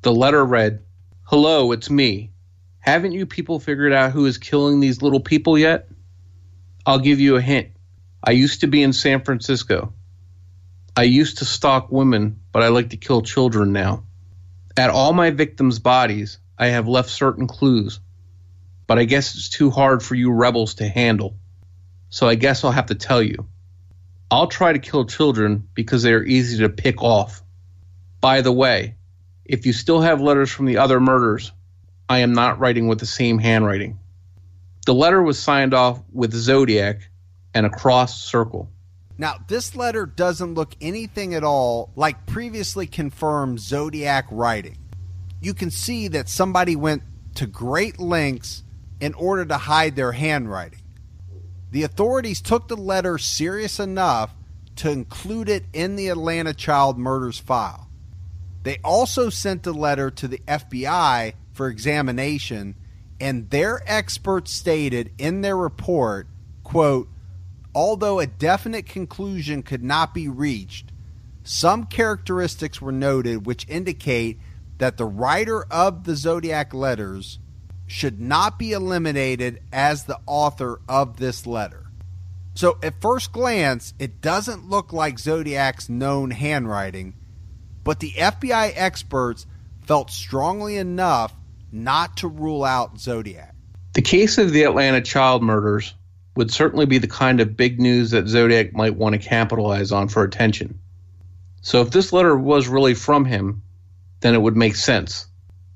The 0.01 0.11
letter 0.11 0.45
read, 0.45 0.83
Hello, 1.23 1.71
it's 1.71 1.89
me. 1.89 2.31
Haven't 2.79 3.13
you 3.13 3.25
people 3.25 3.59
figured 3.59 3.93
out 3.93 4.11
who 4.11 4.25
is 4.25 4.37
killing 4.37 4.79
these 4.79 5.01
little 5.01 5.19
people 5.19 5.57
yet? 5.57 5.87
I'll 6.85 6.99
give 6.99 7.19
you 7.19 7.35
a 7.37 7.41
hint. 7.41 7.69
I 8.23 8.31
used 8.31 8.61
to 8.61 8.67
be 8.67 8.83
in 8.83 8.93
San 8.93 9.23
Francisco. 9.23 9.93
I 10.97 11.03
used 11.03 11.37
to 11.37 11.45
stalk 11.45 11.91
women, 11.91 12.39
but 12.51 12.61
I 12.61 12.67
like 12.67 12.89
to 12.89 12.97
kill 12.97 13.21
children 13.21 13.71
now. 13.71 14.03
At 14.77 14.89
all 14.89 15.13
my 15.13 15.31
victims' 15.31 15.79
bodies, 15.79 16.39
I 16.57 16.67
have 16.67 16.87
left 16.87 17.09
certain 17.09 17.47
clues, 17.47 17.99
but 18.87 18.99
I 18.99 19.05
guess 19.05 19.35
it's 19.35 19.49
too 19.49 19.69
hard 19.69 20.03
for 20.03 20.15
you 20.15 20.31
rebels 20.31 20.75
to 20.75 20.87
handle. 20.87 21.35
So 22.09 22.27
I 22.27 22.35
guess 22.35 22.63
I'll 22.63 22.71
have 22.71 22.87
to 22.87 22.95
tell 22.95 23.21
you. 23.21 23.47
I'll 24.31 24.47
try 24.47 24.73
to 24.73 24.79
kill 24.79 25.05
children 25.05 25.67
because 25.73 26.03
they 26.03 26.13
are 26.13 26.23
easy 26.23 26.59
to 26.59 26.69
pick 26.69 27.01
off. 27.01 27.41
By 28.21 28.41
the 28.41 28.51
way, 28.51 28.95
if 29.45 29.65
you 29.65 29.73
still 29.73 30.01
have 30.01 30.21
letters 30.21 30.51
from 30.51 30.65
the 30.65 30.77
other 30.77 30.99
murders, 30.99 31.51
I 32.07 32.19
am 32.19 32.33
not 32.33 32.59
writing 32.59 32.87
with 32.87 32.99
the 32.99 33.05
same 33.05 33.39
handwriting. 33.39 33.99
The 34.85 34.93
letter 34.93 35.21
was 35.21 35.39
signed 35.39 35.73
off 35.73 36.01
with 36.11 36.33
Zodiac 36.33 37.09
and 37.53 37.65
a 37.65 37.69
cross 37.69 38.21
circle. 38.21 38.69
Now, 39.19 39.35
this 39.49 39.75
letter 39.75 40.05
doesn't 40.05 40.53
look 40.53 40.75
anything 40.79 41.35
at 41.35 41.43
all 41.43 41.91
like 41.97 42.25
previously 42.25 42.87
confirmed 42.87 43.59
Zodiac 43.59 44.25
writing. 44.31 44.77
You 45.41 45.53
can 45.53 45.71
see 45.71 46.07
that 46.07 46.29
somebody 46.29 46.77
went 46.77 47.03
to 47.35 47.45
great 47.45 47.99
lengths 47.99 48.63
in 49.01 49.13
order 49.15 49.43
to 49.43 49.57
hide 49.57 49.97
their 49.97 50.13
handwriting. 50.13 50.79
The 51.71 51.83
authorities 51.83 52.41
took 52.41 52.69
the 52.69 52.77
letter 52.77 53.17
serious 53.17 53.77
enough 53.77 54.33
to 54.77 54.89
include 54.89 55.49
it 55.49 55.65
in 55.73 55.97
the 55.97 56.07
Atlanta 56.07 56.53
child 56.53 56.97
murders 56.97 57.39
file. 57.39 57.89
They 58.63 58.79
also 58.85 59.29
sent 59.29 59.63
the 59.63 59.73
letter 59.73 60.09
to 60.11 60.29
the 60.29 60.41
FBI 60.47 61.33
for 61.51 61.67
examination, 61.67 62.75
and 63.19 63.49
their 63.49 63.81
experts 63.85 64.53
stated 64.53 65.11
in 65.17 65.41
their 65.41 65.57
report, 65.57 66.27
quote, 66.63 67.09
Although 67.75 68.19
a 68.19 68.27
definite 68.27 68.85
conclusion 68.85 69.63
could 69.63 69.83
not 69.83 70.13
be 70.13 70.27
reached, 70.27 70.91
some 71.43 71.85
characteristics 71.85 72.81
were 72.81 72.91
noted 72.91 73.45
which 73.45 73.67
indicate 73.69 74.39
that 74.79 74.97
the 74.97 75.05
writer 75.05 75.65
of 75.71 76.03
the 76.03 76.15
Zodiac 76.15 76.73
letters 76.73 77.39
should 77.85 78.19
not 78.19 78.57
be 78.59 78.71
eliminated 78.71 79.61
as 79.71 80.03
the 80.03 80.19
author 80.25 80.79
of 80.87 81.17
this 81.17 81.45
letter. 81.45 81.87
So, 82.55 82.77
at 82.83 83.01
first 83.01 83.31
glance, 83.31 83.93
it 83.99 84.21
doesn't 84.21 84.69
look 84.69 84.91
like 84.91 85.17
Zodiac's 85.17 85.89
known 85.89 86.31
handwriting, 86.31 87.15
but 87.83 87.99
the 87.99 88.11
FBI 88.11 88.73
experts 88.75 89.45
felt 89.85 90.11
strongly 90.11 90.75
enough 90.77 91.33
not 91.71 92.17
to 92.17 92.27
rule 92.27 92.63
out 92.63 92.99
Zodiac. 92.99 93.55
The 93.93 94.01
case 94.01 94.37
of 94.37 94.51
the 94.51 94.63
Atlanta 94.63 95.01
child 95.01 95.41
murders 95.41 95.93
would 96.35 96.51
certainly 96.51 96.85
be 96.85 96.97
the 96.97 97.07
kind 97.07 97.41
of 97.41 97.57
big 97.57 97.79
news 97.79 98.11
that 98.11 98.27
Zodiac 98.27 98.73
might 98.73 98.95
want 98.95 99.13
to 99.13 99.19
capitalize 99.19 99.91
on 99.91 100.07
for 100.07 100.23
attention. 100.23 100.79
So 101.61 101.81
if 101.81 101.91
this 101.91 102.13
letter 102.13 102.37
was 102.37 102.67
really 102.67 102.93
from 102.93 103.25
him, 103.25 103.61
then 104.21 104.33
it 104.33 104.41
would 104.41 104.55
make 104.55 104.75
sense. 104.75 105.27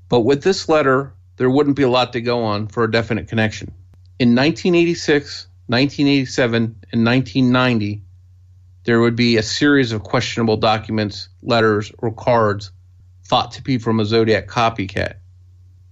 But 0.08 0.20
with 0.20 0.42
this 0.42 0.68
letter, 0.68 1.12
there 1.36 1.50
wouldn't 1.50 1.76
be 1.76 1.82
a 1.82 1.88
lot 1.88 2.12
to 2.12 2.20
go 2.20 2.44
on 2.44 2.68
for 2.68 2.84
a 2.84 2.90
definite 2.90 3.28
connection. 3.28 3.72
In 4.18 4.34
1986, 4.34 5.46
1987, 5.66 6.62
and 6.92 7.04
1990, 7.04 8.02
there 8.84 9.00
would 9.00 9.16
be 9.16 9.36
a 9.36 9.42
series 9.42 9.92
of 9.92 10.02
questionable 10.02 10.56
documents, 10.56 11.28
letters, 11.42 11.90
or 11.98 12.12
cards 12.12 12.70
thought 13.24 13.52
to 13.52 13.62
be 13.62 13.78
from 13.78 13.98
a 13.98 14.04
Zodiac 14.04 14.46
copycat. 14.46 15.14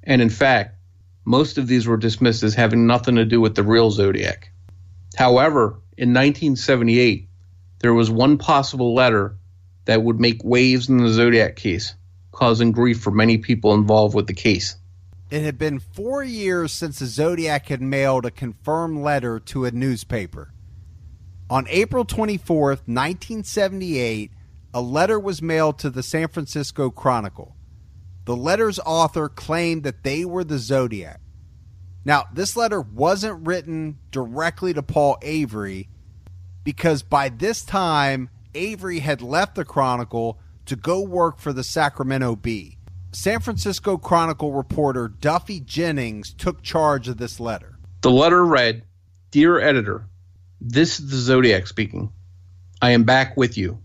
And 0.05 0.21
in 0.21 0.31
fact, 0.31 0.77
most 1.25 1.59
of 1.59 1.67
these 1.67 1.87
were 1.87 1.97
dismissed 1.97 2.43
as 2.43 2.55
having 2.55 2.87
nothing 2.87 3.17
to 3.17 3.25
do 3.25 3.41
with 3.41 3.55
the 3.55 3.63
real 3.63 3.91
Zodiac. 3.91 4.52
However, 5.17 5.81
in 5.97 6.11
1978, 6.11 7.29
there 7.81 7.95
was 7.95 8.11
one 8.11 8.39
possible 8.39 8.95
letter 8.95 9.37
that 9.85 10.03
would 10.03 10.21
make 10.21 10.43
waves 10.45 10.89
in 10.89 10.99
the 10.99 11.09
Zodiac 11.09 11.57
case, 11.57 11.95
causing 12.31 12.73
grief 12.73 13.01
for 13.01 13.11
many 13.11 13.39
people 13.39 13.75
involved 13.75 14.15
with 14.15 14.27
the 14.27 14.35
case. 14.35 14.77
It 15.31 15.43
had 15.43 15.59
been 15.59 15.81
four 15.81 16.23
years 16.23 16.73
since 16.73 16.99
the 16.99 17.07
Zodiac 17.07 17.67
had 17.67 17.81
mailed 17.81 18.27
a 18.27 18.31
confirmed 18.31 18.99
letter 18.99 19.41
to 19.41 19.65
a 19.65 19.71
newspaper. 19.71 20.53
On 21.49 21.67
April 21.69 22.05
24th, 22.05 22.87
1978, 22.87 24.31
a 24.75 24.81
letter 24.81 25.19
was 25.19 25.43
mailed 25.43 25.79
to 25.81 25.91
the 25.91 26.03
San 26.03 26.29
Francisco 26.29 26.91
Chronicle. 26.91 27.57
The 28.25 28.37
letter's 28.37 28.79
author 28.87 29.29
claimed 29.29 29.83
that 29.83 30.03
they 30.03 30.25
were 30.25 30.45
the 30.45 30.59
Zodiac. 30.59 31.21
Now, 32.05 32.25
this 32.33 32.57
letter 32.57 32.81
wasn't 32.81 33.47
written 33.47 33.99
directly 34.11 34.75
to 34.75 34.83
Paul 34.83 35.19
Avery 35.23 35.89
because 36.65 37.03
by 37.03 37.29
this 37.29 37.65
time, 37.65 38.29
Avery 38.55 38.99
had 38.99 39.23
left 39.23 39.55
the 39.55 39.65
Chronicle 39.65 40.39
to 40.67 40.77
go 40.77 41.01
work 41.01 41.39
for 41.39 41.53
the 41.53 41.65
Sacramento 41.65 42.37
Bee. 42.37 42.79
San 43.13 43.41
Francisco 43.41 43.97
Chronicle 43.97 44.53
reporter 44.53 45.09
Duffy 45.09 45.61
Jennings 45.61 46.33
took 46.33 46.63
charge 46.63 47.09
of 47.09 47.19
this 47.19 47.39
letter. 47.39 47.79
The 48.01 48.11
letter 48.11 48.45
read 48.45 48.85
Dear 49.31 49.61
editor, 49.61 50.07
this 50.61 50.99
is 50.99 51.11
the 51.11 51.17
Zodiac 51.17 51.67
speaking. 51.67 52.13
I 52.81 52.91
am 52.91 53.05
back 53.05 53.37
with 53.37 53.57
you. 53.57 53.79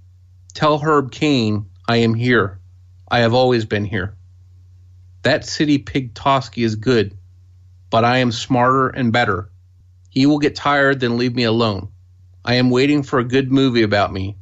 Tell 0.53 0.79
Herb 0.79 1.11
Caen 1.11 1.65
I 1.87 1.97
am 1.97 2.13
here. 2.13 2.59
I 3.09 3.19
have 3.19 3.33
always 3.33 3.65
been 3.65 3.85
here. 3.85 4.15
That 5.23 5.45
city 5.45 5.77
pig 5.77 6.13
Toschi 6.13 6.63
is 6.63 6.75
good 6.75 7.16
but 7.97 8.05
I 8.05 8.19
am 8.19 8.31
smarter 8.31 8.89
and 8.89 9.11
better. 9.11 9.49
He 10.11 10.27
will 10.27 10.37
get 10.37 10.55
tired, 10.55 10.99
then 10.99 11.17
leave 11.17 11.33
me 11.33 11.45
alone. 11.45 11.89
I 12.45 12.53
am 12.53 12.69
waiting 12.69 13.01
for 13.01 13.17
a 13.17 13.23
good 13.23 13.51
movie 13.51 13.81
about 13.81 14.13
me. 14.13 14.37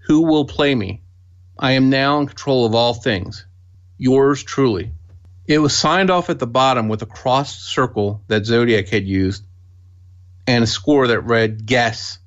Who 0.00 0.20
will 0.20 0.44
play 0.44 0.74
me? 0.74 1.02
I 1.58 1.72
am 1.72 1.88
now 1.88 2.20
in 2.20 2.26
control 2.26 2.66
of 2.66 2.74
all 2.74 2.92
things. 2.92 3.46
Yours 3.96 4.42
truly. 4.42 4.92
It 5.46 5.60
was 5.60 5.74
signed 5.74 6.10
off 6.10 6.28
at 6.28 6.40
the 6.40 6.46
bottom 6.46 6.90
with 6.90 7.00
a 7.00 7.06
crossed 7.06 7.62
circle 7.62 8.22
that 8.26 8.44
Zodiac 8.44 8.88
had 8.88 9.06
used 9.06 9.46
and 10.46 10.64
a 10.64 10.66
score 10.66 11.06
that 11.06 11.22
read 11.22 11.64
guess 11.64 12.18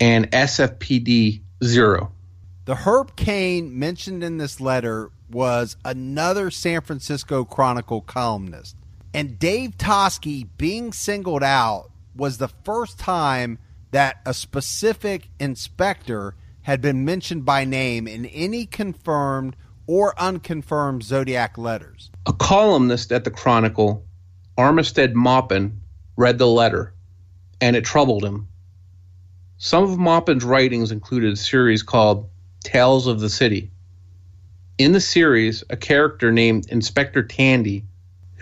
and 0.00 0.30
SFPD 0.30 1.42
0. 1.62 2.10
The 2.64 2.76
Herb 2.76 3.16
Caen 3.16 3.78
mentioned 3.78 4.24
in 4.24 4.38
this 4.38 4.62
letter 4.62 5.10
was 5.30 5.76
another 5.84 6.50
San 6.50 6.80
Francisco 6.80 7.44
Chronicle 7.44 8.00
columnist. 8.00 8.76
And 9.14 9.38
Dave 9.38 9.76
Toschi 9.76 10.48
being 10.56 10.92
singled 10.92 11.42
out 11.42 11.90
was 12.16 12.38
the 12.38 12.48
first 12.48 12.98
time 12.98 13.58
that 13.90 14.20
a 14.24 14.32
specific 14.32 15.28
inspector 15.38 16.34
had 16.62 16.80
been 16.80 17.04
mentioned 17.04 17.44
by 17.44 17.64
name 17.64 18.08
in 18.08 18.24
any 18.26 18.64
confirmed 18.64 19.56
or 19.86 20.18
unconfirmed 20.18 21.02
Zodiac 21.02 21.58
letters. 21.58 22.10
A 22.26 22.32
columnist 22.32 23.12
at 23.12 23.24
the 23.24 23.30
Chronicle, 23.30 24.06
Armistead 24.56 25.12
Maupin, 25.14 25.82
read 26.16 26.38
the 26.38 26.46
letter, 26.46 26.94
and 27.60 27.76
it 27.76 27.84
troubled 27.84 28.24
him. 28.24 28.48
Some 29.58 29.84
of 29.84 29.98
Maupin's 29.98 30.44
writings 30.44 30.90
included 30.90 31.32
a 31.32 31.36
series 31.36 31.82
called 31.82 32.30
Tales 32.64 33.06
of 33.06 33.20
the 33.20 33.30
City. 33.30 33.70
In 34.78 34.92
the 34.92 35.00
series, 35.00 35.62
a 35.68 35.76
character 35.76 36.32
named 36.32 36.66
Inspector 36.70 37.22
Tandy 37.24 37.84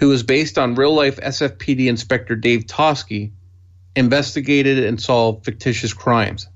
who 0.00 0.08
was 0.08 0.22
based 0.22 0.58
on 0.58 0.74
real 0.74 0.94
life 0.94 1.20
SFPD 1.20 1.86
Inspector 1.86 2.34
Dave 2.36 2.64
Toschi, 2.64 3.32
investigated 3.94 4.82
and 4.82 5.00
solved 5.00 5.44
fictitious 5.44 5.92
crimes. 5.92 6.48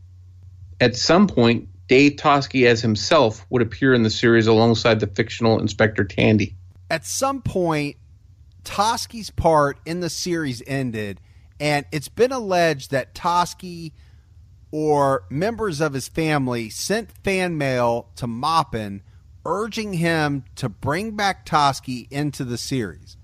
At 0.81 0.97
some 0.97 1.27
point, 1.27 1.69
Dave 1.87 2.13
Toschi 2.13 2.67
as 2.67 2.81
himself 2.81 3.45
would 3.51 3.61
appear 3.61 3.93
in 3.93 4.03
the 4.03 4.11
series 4.11 4.47
alongside 4.47 5.01
the 5.01 5.07
fictional 5.07 5.61
Inspector 5.61 6.03
Tandy. 6.07 6.57
At 6.91 7.05
some 7.05 7.43
point, 7.43 7.97
Toschi's 8.65 9.31
part 9.31 9.79
in 9.85 10.01
the 10.01 10.09
series 10.09 10.63
ended, 10.67 11.21
and 11.61 11.85
it's 11.93 12.09
been 12.09 12.33
alleged 12.33 12.93
that 12.93 13.15
Toschi 13.15 13.93
or 14.71 15.25
members 15.29 15.83
of 15.83 15.93
his 15.93 16.09
family 16.09 16.71
sent 16.71 17.13
fan 17.23 17.59
mail 17.59 18.09
to 18.17 18.27
Maupin 18.27 19.03
urging 19.45 19.93
him 19.93 20.45
to 20.57 20.71
bring 20.71 21.11
back 21.11 21.45
Toschi 21.45 22.11
into 22.11 22.43
the 22.45 22.57
series. 22.57 23.19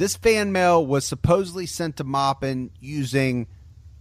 This 0.00 0.16
fan 0.16 0.50
mail 0.50 0.86
was 0.86 1.04
supposedly 1.04 1.66
sent 1.66 1.98
to 1.98 2.04
Maupin 2.04 2.70
using 2.80 3.48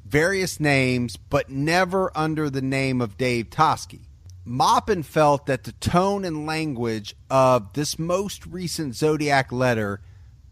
various 0.05 0.57
names, 0.57 1.17
but 1.17 1.49
never 1.49 2.09
under 2.17 2.49
the 2.49 2.61
name 2.61 3.01
of 3.01 3.17
Dave 3.17 3.49
Toschi. 3.49 4.05
Maupin 4.45 5.03
felt 5.03 5.45
that 5.47 5.65
the 5.65 5.73
tone 5.73 6.23
and 6.23 6.45
language 6.45 7.17
of 7.29 7.73
this 7.73 7.99
most 7.99 8.45
recent 8.45 8.95
Zodiac 8.95 9.51
letter 9.51 9.99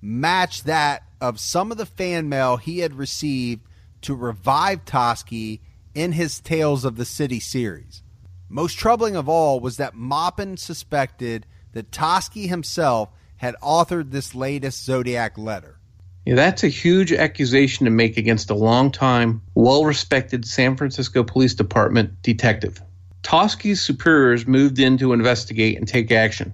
matched 0.02 0.66
that 0.66 1.04
of 1.22 1.40
some 1.40 1.72
of 1.72 1.78
the 1.78 1.86
fan 1.86 2.28
mail 2.28 2.58
he 2.58 2.80
had 2.80 2.96
received 2.96 3.66
to 4.02 4.16
revive 4.16 4.84
Toschi 4.84 5.62
in 5.96 6.12
his 6.12 6.42
Tales 6.42 6.84
of 6.84 6.98
the 6.98 7.06
City 7.06 7.40
series. 7.40 8.04
Most 8.50 8.78
troubling 8.78 9.16
of 9.16 9.30
all 9.30 9.62
was 9.62 9.78
that 9.78 9.96
Maupin 9.96 10.58
suspected 10.58 11.46
that 11.72 11.92
Toschi 11.92 12.50
himself 12.50 13.12
had 13.38 13.56
authored 13.62 14.12
this 14.12 14.36
latest 14.36 14.84
Zodiac 14.84 15.38
letter. 15.38 15.80
Yeah, 16.26 16.36
that's 16.36 16.64
a 16.64 16.68
huge 16.68 17.14
accusation 17.14 17.86
to 17.86 17.92
make 17.92 18.18
against 18.18 18.50
a 18.50 18.56
long-time, 18.56 19.42
well-respected 19.56 20.46
San 20.46 20.76
Francisco 20.76 21.24
Police 21.24 21.54
Department 21.54 22.22
detective. 22.22 22.82
Toschi's 23.24 23.82
superiors 23.82 24.46
moved 24.46 24.80
in 24.80 24.98
to 24.98 25.14
investigate 25.14 25.78
and 25.78 25.88
take 25.88 26.12
action. 26.12 26.54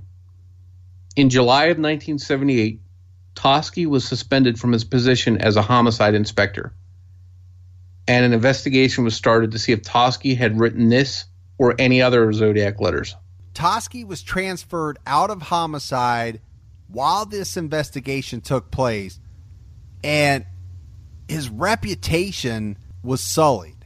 In 1.15 1.29
July 1.29 1.65
of 1.65 1.77
1978, 1.77 2.81
Toschi 3.35 3.87
was 3.87 4.07
suspended 4.07 4.59
from 4.59 4.71
his 4.71 4.83
position 4.83 5.39
as 5.39 5.55
a 5.55 5.61
homicide 5.61 6.13
inspector, 6.13 6.73
and 8.07 8.25
an 8.25 8.33
investigation 8.33 9.03
was 9.03 9.15
started 9.15 9.51
to 9.51 9.59
see 9.59 9.71
if 9.71 9.81
Toschi 9.81 10.37
had 10.37 10.59
written 10.59 10.89
this 10.89 11.25
or 11.57 11.75
any 11.79 12.01
other 12.01 12.31
Zodiac 12.33 12.79
letters. 12.79 13.15
Toschi 13.53 14.05
was 14.05 14.21
transferred 14.21 14.99
out 15.07 15.29
of 15.29 15.43
homicide 15.43 16.41
while 16.87 17.25
this 17.25 17.57
investigation 17.57 18.41
took 18.41 18.71
place, 18.71 19.19
and 20.03 20.45
his 21.27 21.49
reputation 21.49 22.77
was 23.01 23.21
sullied. 23.21 23.85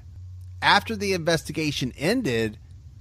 After 0.61 0.95
the 0.95 1.13
investigation 1.13 1.93
ended, 1.97 2.57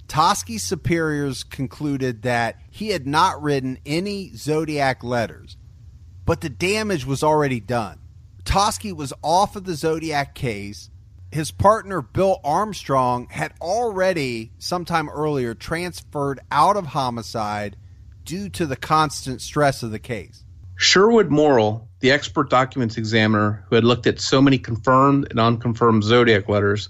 Toschi's 0.07 0.63
superiors 0.63 1.43
concluded 1.43 2.21
that 2.21 2.61
he 2.69 2.89
had 2.89 3.05
not 3.05 3.41
written 3.41 3.79
any 3.85 4.33
Zodiac 4.35 5.03
letters, 5.03 5.57
but 6.25 6.41
the 6.41 6.49
damage 6.49 7.05
was 7.05 7.23
already 7.23 7.59
done. 7.59 7.99
Toschi 8.43 8.95
was 8.95 9.11
off 9.21 9.55
of 9.55 9.65
the 9.65 9.75
Zodiac 9.75 10.33
case. 10.33 10.89
His 11.31 11.51
partner, 11.51 12.01
Bill 12.01 12.39
Armstrong, 12.43 13.27
had 13.29 13.53
already, 13.59 14.53
sometime 14.59 15.09
earlier, 15.09 15.53
transferred 15.53 16.39
out 16.49 16.77
of 16.77 16.87
homicide 16.87 17.75
due 18.27 18.49
to 18.49 18.65
the 18.65 18.75
constant 18.75 19.41
stress 19.41 19.81
of 19.81 19.91
the 19.91 19.97
case. 19.97 20.43
Sherwood 20.75 21.31
Morrill, 21.31 21.87
the 22.01 22.11
expert 22.11 22.49
documents 22.49 22.97
examiner 22.97 23.65
who 23.67 23.75
had 23.75 23.85
looked 23.85 24.05
at 24.05 24.19
so 24.19 24.41
many 24.41 24.59
confirmed 24.59 25.27
and 25.31 25.39
unconfirmed 25.39 26.03
Zodiac 26.03 26.47
letters, 26.49 26.89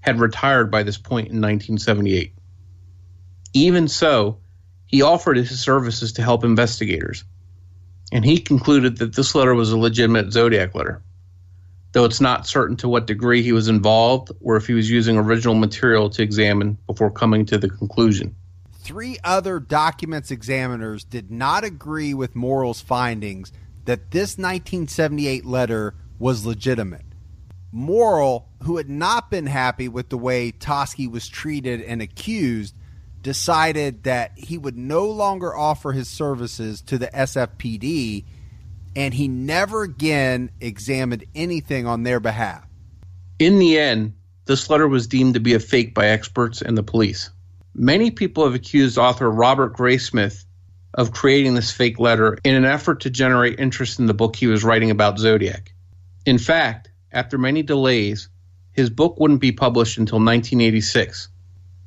had 0.00 0.18
retired 0.18 0.70
by 0.72 0.82
this 0.82 0.98
point 0.98 1.28
in 1.28 1.40
1978. 1.40 2.34
Even 3.54 3.86
so, 3.86 4.38
he 4.86 5.02
offered 5.02 5.36
his 5.36 5.60
services 5.60 6.12
to 6.14 6.22
help 6.22 6.44
investigators, 6.44 7.24
and 8.10 8.24
he 8.24 8.38
concluded 8.38 8.98
that 8.98 9.14
this 9.14 9.36
letter 9.36 9.54
was 9.54 9.70
a 9.70 9.78
legitimate 9.78 10.32
Zodiac 10.32 10.74
letter, 10.74 11.00
though 11.92 12.04
it's 12.04 12.20
not 12.20 12.46
certain 12.46 12.76
to 12.78 12.88
what 12.88 13.06
degree 13.06 13.42
he 13.42 13.52
was 13.52 13.68
involved 13.68 14.32
or 14.40 14.56
if 14.56 14.66
he 14.66 14.74
was 14.74 14.90
using 14.90 15.16
original 15.16 15.54
material 15.54 16.10
to 16.10 16.22
examine 16.22 16.76
before 16.88 17.10
coming 17.10 17.46
to 17.46 17.56
the 17.56 17.70
conclusion. 17.70 18.34
Three 18.82 19.16
other 19.22 19.60
documents 19.60 20.32
examiners 20.32 21.04
did 21.04 21.30
not 21.30 21.62
agree 21.62 22.14
with 22.14 22.34
Morrill's 22.34 22.80
findings 22.80 23.52
that 23.84 24.10
this 24.10 24.36
1978 24.36 25.46
letter 25.46 25.94
was 26.18 26.44
legitimate. 26.44 27.04
Morrill, 27.70 28.48
who 28.64 28.78
had 28.78 28.90
not 28.90 29.30
been 29.30 29.46
happy 29.46 29.86
with 29.88 30.08
the 30.08 30.18
way 30.18 30.50
Toschi 30.50 31.08
was 31.08 31.28
treated 31.28 31.80
and 31.80 32.02
accused, 32.02 32.74
decided 33.22 34.02
that 34.02 34.32
he 34.36 34.58
would 34.58 34.76
no 34.76 35.06
longer 35.06 35.56
offer 35.56 35.92
his 35.92 36.08
services 36.08 36.82
to 36.82 36.98
the 36.98 37.06
SFPD 37.06 38.24
and 38.96 39.14
he 39.14 39.28
never 39.28 39.84
again 39.84 40.50
examined 40.60 41.24
anything 41.36 41.86
on 41.86 42.02
their 42.02 42.18
behalf. 42.18 42.66
In 43.38 43.60
the 43.60 43.78
end, 43.78 44.14
this 44.46 44.68
letter 44.68 44.88
was 44.88 45.06
deemed 45.06 45.34
to 45.34 45.40
be 45.40 45.54
a 45.54 45.60
fake 45.60 45.94
by 45.94 46.08
experts 46.08 46.62
and 46.62 46.76
the 46.76 46.82
police. 46.82 47.30
Many 47.74 48.10
people 48.10 48.44
have 48.44 48.54
accused 48.54 48.98
author 48.98 49.30
Robert 49.30 49.74
Graysmith 49.74 50.44
of 50.94 51.12
creating 51.12 51.54
this 51.54 51.70
fake 51.70 51.98
letter 51.98 52.36
in 52.44 52.54
an 52.54 52.66
effort 52.66 53.00
to 53.00 53.10
generate 53.10 53.58
interest 53.58 53.98
in 53.98 54.06
the 54.06 54.14
book 54.14 54.36
he 54.36 54.46
was 54.46 54.62
writing 54.62 54.90
about 54.90 55.18
Zodiac. 55.18 55.72
In 56.26 56.36
fact, 56.36 56.90
after 57.10 57.38
many 57.38 57.62
delays, 57.62 58.28
his 58.72 58.90
book 58.90 59.18
wouldn't 59.18 59.40
be 59.40 59.52
published 59.52 59.96
until 59.96 60.18
1986. 60.18 61.28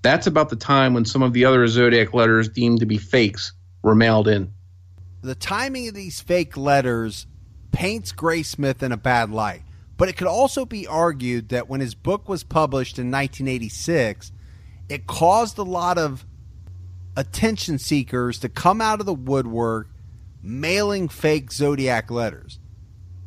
That's 0.01 0.27
about 0.27 0.49
the 0.49 0.55
time 0.55 0.93
when 0.93 1.05
some 1.05 1.21
of 1.21 1.33
the 1.33 1.45
other 1.45 1.67
Zodiac 1.67 2.13
letters 2.13 2.49
deemed 2.49 2.79
to 2.79 2.86
be 2.86 2.97
fakes 2.97 3.53
were 3.83 3.95
mailed 3.95 4.27
in. 4.27 4.53
The 5.21 5.36
timing 5.36 5.88
of 5.88 5.93
these 5.93 6.19
fake 6.19 6.57
letters 6.57 7.27
paints 7.71 8.11
Graysmith 8.11 8.81
in 8.81 8.91
a 8.91 8.97
bad 8.97 9.29
light, 9.29 9.63
but 9.97 10.09
it 10.09 10.17
could 10.17 10.27
also 10.27 10.65
be 10.65 10.88
argued 10.88 11.49
that 11.49 11.69
when 11.69 11.79
his 11.79 11.95
book 11.95 12.27
was 12.27 12.43
published 12.43 12.97
in 12.97 13.11
1986, 13.11 14.31
it 14.89 15.07
caused 15.07 15.57
a 15.57 15.63
lot 15.63 15.97
of 15.97 16.25
attention 17.17 17.79
seekers 17.79 18.39
to 18.39 18.49
come 18.49 18.81
out 18.81 18.99
of 18.99 19.05
the 19.05 19.13
woodwork 19.13 19.89
mailing 20.41 21.07
fake 21.07 21.51
Zodiac 21.51 22.11
letters. 22.11 22.59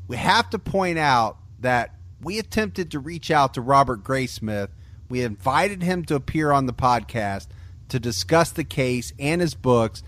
We 0.06 0.16
have 0.16 0.50
to 0.50 0.58
point 0.58 0.98
out 0.98 1.38
that 1.60 1.94
we 2.22 2.38
attempted 2.38 2.92
to 2.92 2.98
reach 2.98 3.30
out 3.30 3.54
to 3.54 3.60
Robert 3.60 4.04
Graysmith. 4.04 4.68
We 5.08 5.22
invited 5.22 5.82
him 5.82 6.04
to 6.06 6.14
appear 6.14 6.52
on 6.52 6.66
the 6.66 6.72
podcast 6.72 7.48
to 7.88 7.98
discuss 7.98 8.50
the 8.50 8.64
case 8.64 9.12
and 9.18 9.40
his 9.40 9.54
books, 9.54 10.02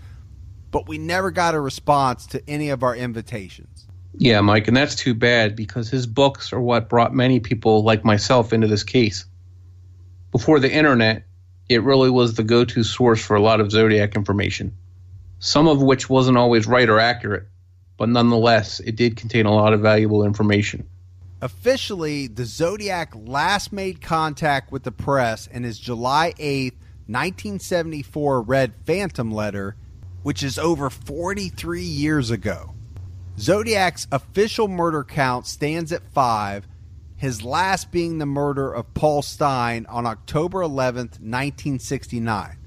but 0.69 0.87
we 0.87 0.97
never 0.97 1.31
got 1.31 1.55
a 1.55 1.59
response 1.59 2.27
to 2.27 2.49
any 2.49 2.69
of 2.69 2.83
our 2.83 2.95
invitations. 2.95 3.87
Yeah, 4.13 4.41
Mike, 4.41 4.67
and 4.67 4.75
that's 4.77 4.95
too 4.95 5.13
bad 5.13 5.55
because 5.55 5.89
his 5.89 6.05
books 6.05 6.51
are 6.53 6.61
what 6.61 6.89
brought 6.89 7.13
many 7.13 7.39
people 7.39 7.83
like 7.83 8.03
myself 8.03 8.53
into 8.53 8.67
this 8.67 8.83
case. 8.83 9.25
Before 10.31 10.59
the 10.59 10.71
internet, 10.71 11.25
it 11.71 11.79
really 11.79 12.09
was 12.09 12.35
the 12.35 12.43
go 12.43 12.65
to 12.65 12.83
source 12.83 13.23
for 13.23 13.35
a 13.35 13.41
lot 13.41 13.61
of 13.61 13.71
Zodiac 13.71 14.15
information, 14.15 14.75
some 15.39 15.67
of 15.67 15.81
which 15.81 16.09
wasn't 16.09 16.37
always 16.37 16.67
right 16.67 16.89
or 16.89 16.99
accurate, 16.99 17.47
but 17.97 18.09
nonetheless, 18.09 18.79
it 18.81 18.95
did 18.95 19.15
contain 19.15 19.45
a 19.45 19.53
lot 19.53 19.73
of 19.73 19.81
valuable 19.81 20.25
information. 20.25 20.87
Officially, 21.41 22.27
the 22.27 22.45
Zodiac 22.45 23.13
last 23.15 23.73
made 23.73 24.01
contact 24.01 24.71
with 24.71 24.83
the 24.83 24.91
press 24.91 25.47
in 25.47 25.63
his 25.63 25.79
July 25.79 26.33
8th, 26.37 26.77
1974 27.07 28.41
Red 28.41 28.73
Phantom 28.85 29.31
letter, 29.31 29.75
which 30.23 30.43
is 30.43 30.59
over 30.59 30.89
43 30.89 31.81
years 31.81 32.29
ago. 32.29 32.75
Zodiac's 33.39 34.07
official 34.11 34.67
murder 34.67 35.03
count 35.03 35.47
stands 35.47 35.91
at 35.91 36.11
five, 36.11 36.67
his 37.21 37.43
last 37.43 37.91
being 37.91 38.17
the 38.17 38.25
murder 38.25 38.73
of 38.73 38.95
Paul 38.95 39.21
Stine 39.21 39.85
on 39.87 40.07
October 40.07 40.61
11th, 40.61 41.19
1969. 41.21 42.57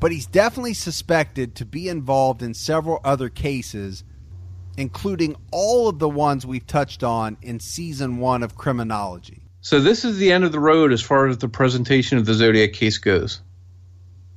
But 0.00 0.12
he's 0.12 0.24
definitely 0.24 0.72
suspected 0.72 1.54
to 1.56 1.66
be 1.66 1.90
involved 1.90 2.40
in 2.40 2.54
several 2.54 3.02
other 3.04 3.28
cases, 3.28 4.02
including 4.78 5.36
all 5.50 5.90
of 5.90 5.98
the 5.98 6.08
ones 6.08 6.46
we've 6.46 6.66
touched 6.66 7.04
on 7.04 7.36
in 7.42 7.60
season 7.60 8.16
one 8.16 8.42
of 8.42 8.56
Criminology. 8.56 9.42
So, 9.60 9.78
this 9.78 10.06
is 10.06 10.16
the 10.16 10.32
end 10.32 10.44
of 10.44 10.52
the 10.52 10.58
road 10.58 10.90
as 10.90 11.02
far 11.02 11.26
as 11.26 11.36
the 11.36 11.48
presentation 11.48 12.16
of 12.16 12.24
the 12.24 12.32
Zodiac 12.32 12.72
case 12.72 12.96
goes. 12.96 13.42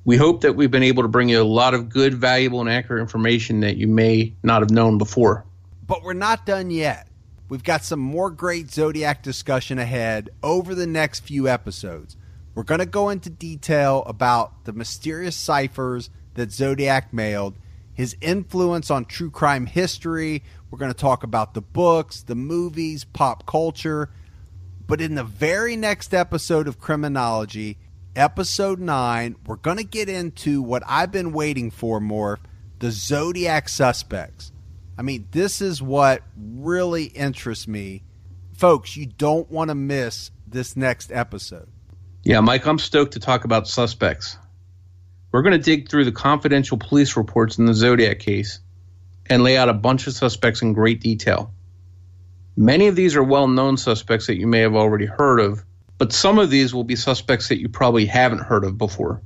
We 0.04 0.18
hope 0.18 0.42
that 0.42 0.58
we've 0.58 0.70
been 0.70 0.84
able 0.84 1.04
to 1.04 1.10
bring 1.10 1.30
you 1.30 1.42
a 1.42 1.44
lot 1.44 1.74
of 1.74 1.88
good, 1.88 2.14
valuable, 2.14 2.60
and 2.60 2.70
accurate 2.70 3.00
information 3.00 3.62
that 3.62 3.78
you 3.78 3.88
may 3.88 4.36
not 4.44 4.62
have 4.62 4.70
known 4.70 4.98
before. 4.98 5.46
But 5.88 6.04
we're 6.04 6.12
not 6.12 6.46
done 6.46 6.72
yet. 6.72 7.08
We've 7.48 7.64
got 7.64 7.84
some 7.84 8.00
more 8.00 8.32
great 8.32 8.72
Zodiac 8.72 9.22
discussion 9.22 9.78
ahead 9.78 10.30
over 10.42 10.74
the 10.74 10.88
next 10.88 11.22
few 11.22 11.48
episodes. 11.48 12.18
We're 12.54 12.64
going 12.64 12.80
to 12.80 12.86
go 12.86 13.10
into 13.10 13.30
detail 13.30 14.04
about 14.08 14.66
the 14.66 14.74
mysterious 14.74 15.36
ciphers 15.36 16.10
that 16.36 16.52
Zodiac 16.52 17.14
mailed, 17.14 17.58
his 17.94 18.16
influence 18.22 18.90
on 18.90 19.06
true 19.06 19.30
crime 19.30 19.66
history. 19.66 20.44
We're 20.72 20.80
going 20.80 20.92
to 20.92 20.98
talk 20.98 21.24
about 21.24 21.54
the 21.54 21.62
books, 21.62 22.24
the 22.24 22.36
movies, 22.36 23.04
pop 23.04 23.46
culture. 23.46 24.10
But 24.88 25.02
in 25.02 25.16
the 25.16 25.24
very 25.24 25.76
next 25.76 26.14
episode 26.14 26.68
of 26.68 26.80
Criminology, 26.80 27.78
episode 28.16 28.80
9. 28.80 29.36
We're 29.46 29.58
going 29.58 29.78
to 29.78 29.84
get 29.84 30.10
into 30.10 30.62
what 30.62 30.84
I've 30.88 31.12
been 31.12 31.32
waiting 31.34 31.72
for 31.72 32.00
more 32.00 32.40
the 32.80 32.92
Zodiac 32.92 33.70
suspects. 33.70 34.52
I 34.98 35.02
mean, 35.02 35.28
this 35.32 35.62
is 35.62 35.82
what 35.82 36.24
really 36.38 37.06
interests 37.06 37.68
me. 37.68 38.04
Folks, 38.54 38.96
you 38.96 39.06
don't 39.06 39.50
want 39.52 39.70
to 39.70 39.76
miss 39.76 40.32
this 40.48 40.78
next 40.78 41.12
episode. 41.12 41.68
Yeah, 42.24 42.40
Mike, 42.40 42.66
I'm 42.66 42.80
stoked 42.80 43.14
to 43.14 43.20
talk 43.20 43.44
about 43.44 43.68
suspects. 43.68 44.38
We're 45.32 45.42
going 45.42 45.52
to 45.52 45.60
dig 45.60 45.90
through 45.90 46.06
the 46.06 46.12
confidential 46.12 46.78
police 46.78 47.18
reports 47.18 47.58
in 47.58 47.66
the 47.66 47.74
Zodiac 47.74 48.20
case 48.20 48.60
and 49.30 49.44
lay 49.44 49.58
out 49.58 49.70
a 49.70 49.74
bunch 49.74 50.08
of 50.08 50.14
suspects 50.14 50.62
in 50.62 50.74
great 50.74 51.02
detail. 51.02 51.52
Many 52.56 52.88
of 52.88 52.96
these 52.96 53.18
are 53.18 53.24
well 53.24 53.50
known 53.50 53.76
suspects 53.76 54.28
that 54.28 54.38
you 54.38 54.48
may 54.48 54.60
have 54.60 54.76
already 54.76 55.06
heard 55.06 55.42
of, 55.42 55.66
but 55.98 56.14
some 56.14 56.40
of 56.40 56.50
these 56.50 56.74
will 56.74 56.86
be 56.86 56.96
suspects 56.96 57.50
that 57.50 57.60
you 57.60 57.68
probably 57.68 58.06
haven't 58.06 58.44
heard 58.44 58.64
of 58.64 58.78
before. 58.78 59.22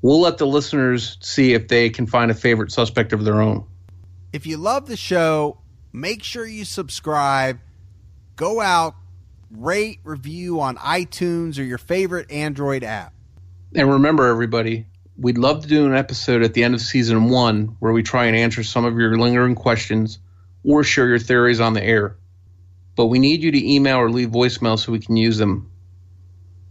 We'll 0.00 0.20
let 0.20 0.38
the 0.38 0.46
listeners 0.46 1.18
see 1.20 1.52
if 1.52 1.68
they 1.68 1.90
can 1.90 2.06
find 2.06 2.30
a 2.30 2.34
favorite 2.34 2.72
suspect 2.72 3.12
of 3.12 3.24
their 3.24 3.42
own. 3.42 3.66
If 4.32 4.46
you 4.46 4.56
love 4.56 4.86
the 4.86 4.96
show, 4.96 5.58
make 5.92 6.22
sure 6.22 6.46
you 6.46 6.64
subscribe. 6.64 7.58
Go 8.36 8.60
out, 8.60 8.94
rate, 9.50 10.00
review 10.04 10.60
on 10.60 10.76
iTunes 10.76 11.58
or 11.58 11.62
your 11.62 11.78
favorite 11.78 12.30
Android 12.30 12.84
app. 12.84 13.12
And 13.74 13.90
remember, 13.90 14.26
everybody, 14.26 14.86
we'd 15.16 15.38
love 15.38 15.62
to 15.62 15.68
do 15.68 15.86
an 15.86 15.94
episode 15.94 16.42
at 16.42 16.54
the 16.54 16.64
end 16.64 16.74
of 16.74 16.80
season 16.80 17.28
one 17.28 17.76
where 17.78 17.92
we 17.92 18.02
try 18.02 18.26
and 18.26 18.36
answer 18.36 18.62
some 18.62 18.84
of 18.84 18.98
your 18.98 19.18
lingering 19.18 19.54
questions 19.54 20.18
or 20.64 20.84
share 20.84 21.08
your 21.08 21.18
theories 21.18 21.60
on 21.60 21.72
the 21.72 21.82
air. 21.82 22.16
But 22.96 23.06
we 23.06 23.18
need 23.18 23.42
you 23.42 23.52
to 23.52 23.74
email 23.74 23.98
or 23.98 24.10
leave 24.10 24.30
voicemail 24.30 24.78
so 24.78 24.92
we 24.92 24.98
can 24.98 25.16
use 25.16 25.38
them. 25.38 25.70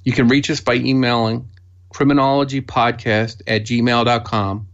You 0.04 0.12
can 0.12 0.28
reach 0.28 0.50
us 0.50 0.62
by 0.62 0.76
emailing 0.76 1.50
criminologypodcast 1.94 3.42
at 3.48 3.64
gmail.com 3.64 4.68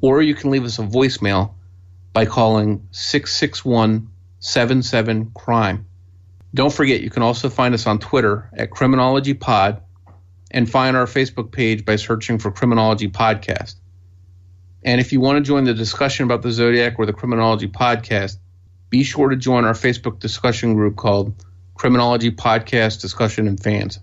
or 0.00 0.22
you 0.22 0.34
can 0.34 0.50
leave 0.50 0.64
us 0.64 0.78
a 0.78 0.82
voicemail 0.82 1.54
by 2.12 2.26
calling 2.26 2.86
661 2.90 4.08
77 4.40 5.30
crime. 5.34 5.86
Don't 6.54 6.72
forget, 6.72 7.00
you 7.00 7.10
can 7.10 7.22
also 7.22 7.48
find 7.48 7.74
us 7.74 7.86
on 7.86 7.98
Twitter 7.98 8.50
at 8.54 8.70
criminologypod 8.70 9.80
and 10.50 10.70
find 10.70 10.96
our 10.96 11.06
Facebook 11.06 11.52
page 11.52 11.84
by 11.84 11.96
searching 11.96 12.38
for 12.38 12.50
Criminology 12.50 13.08
Podcast. 13.08 13.76
And 14.84 15.00
if 15.00 15.12
you 15.12 15.20
want 15.20 15.36
to 15.36 15.42
join 15.42 15.64
the 15.64 15.74
discussion 15.74 16.24
about 16.24 16.42
the 16.42 16.50
Zodiac 16.50 16.98
or 16.98 17.06
the 17.06 17.12
Criminology 17.12 17.68
Podcast, 17.68 18.36
be 18.90 19.04
sure 19.04 19.30
to 19.30 19.36
join 19.36 19.64
our 19.64 19.72
Facebook 19.72 20.18
discussion 20.18 20.74
group 20.74 20.96
called 20.96 21.34
Criminology 21.74 22.30
Podcast 22.30 23.00
Discussion 23.00 23.48
and 23.48 23.62
Fans. 23.62 24.00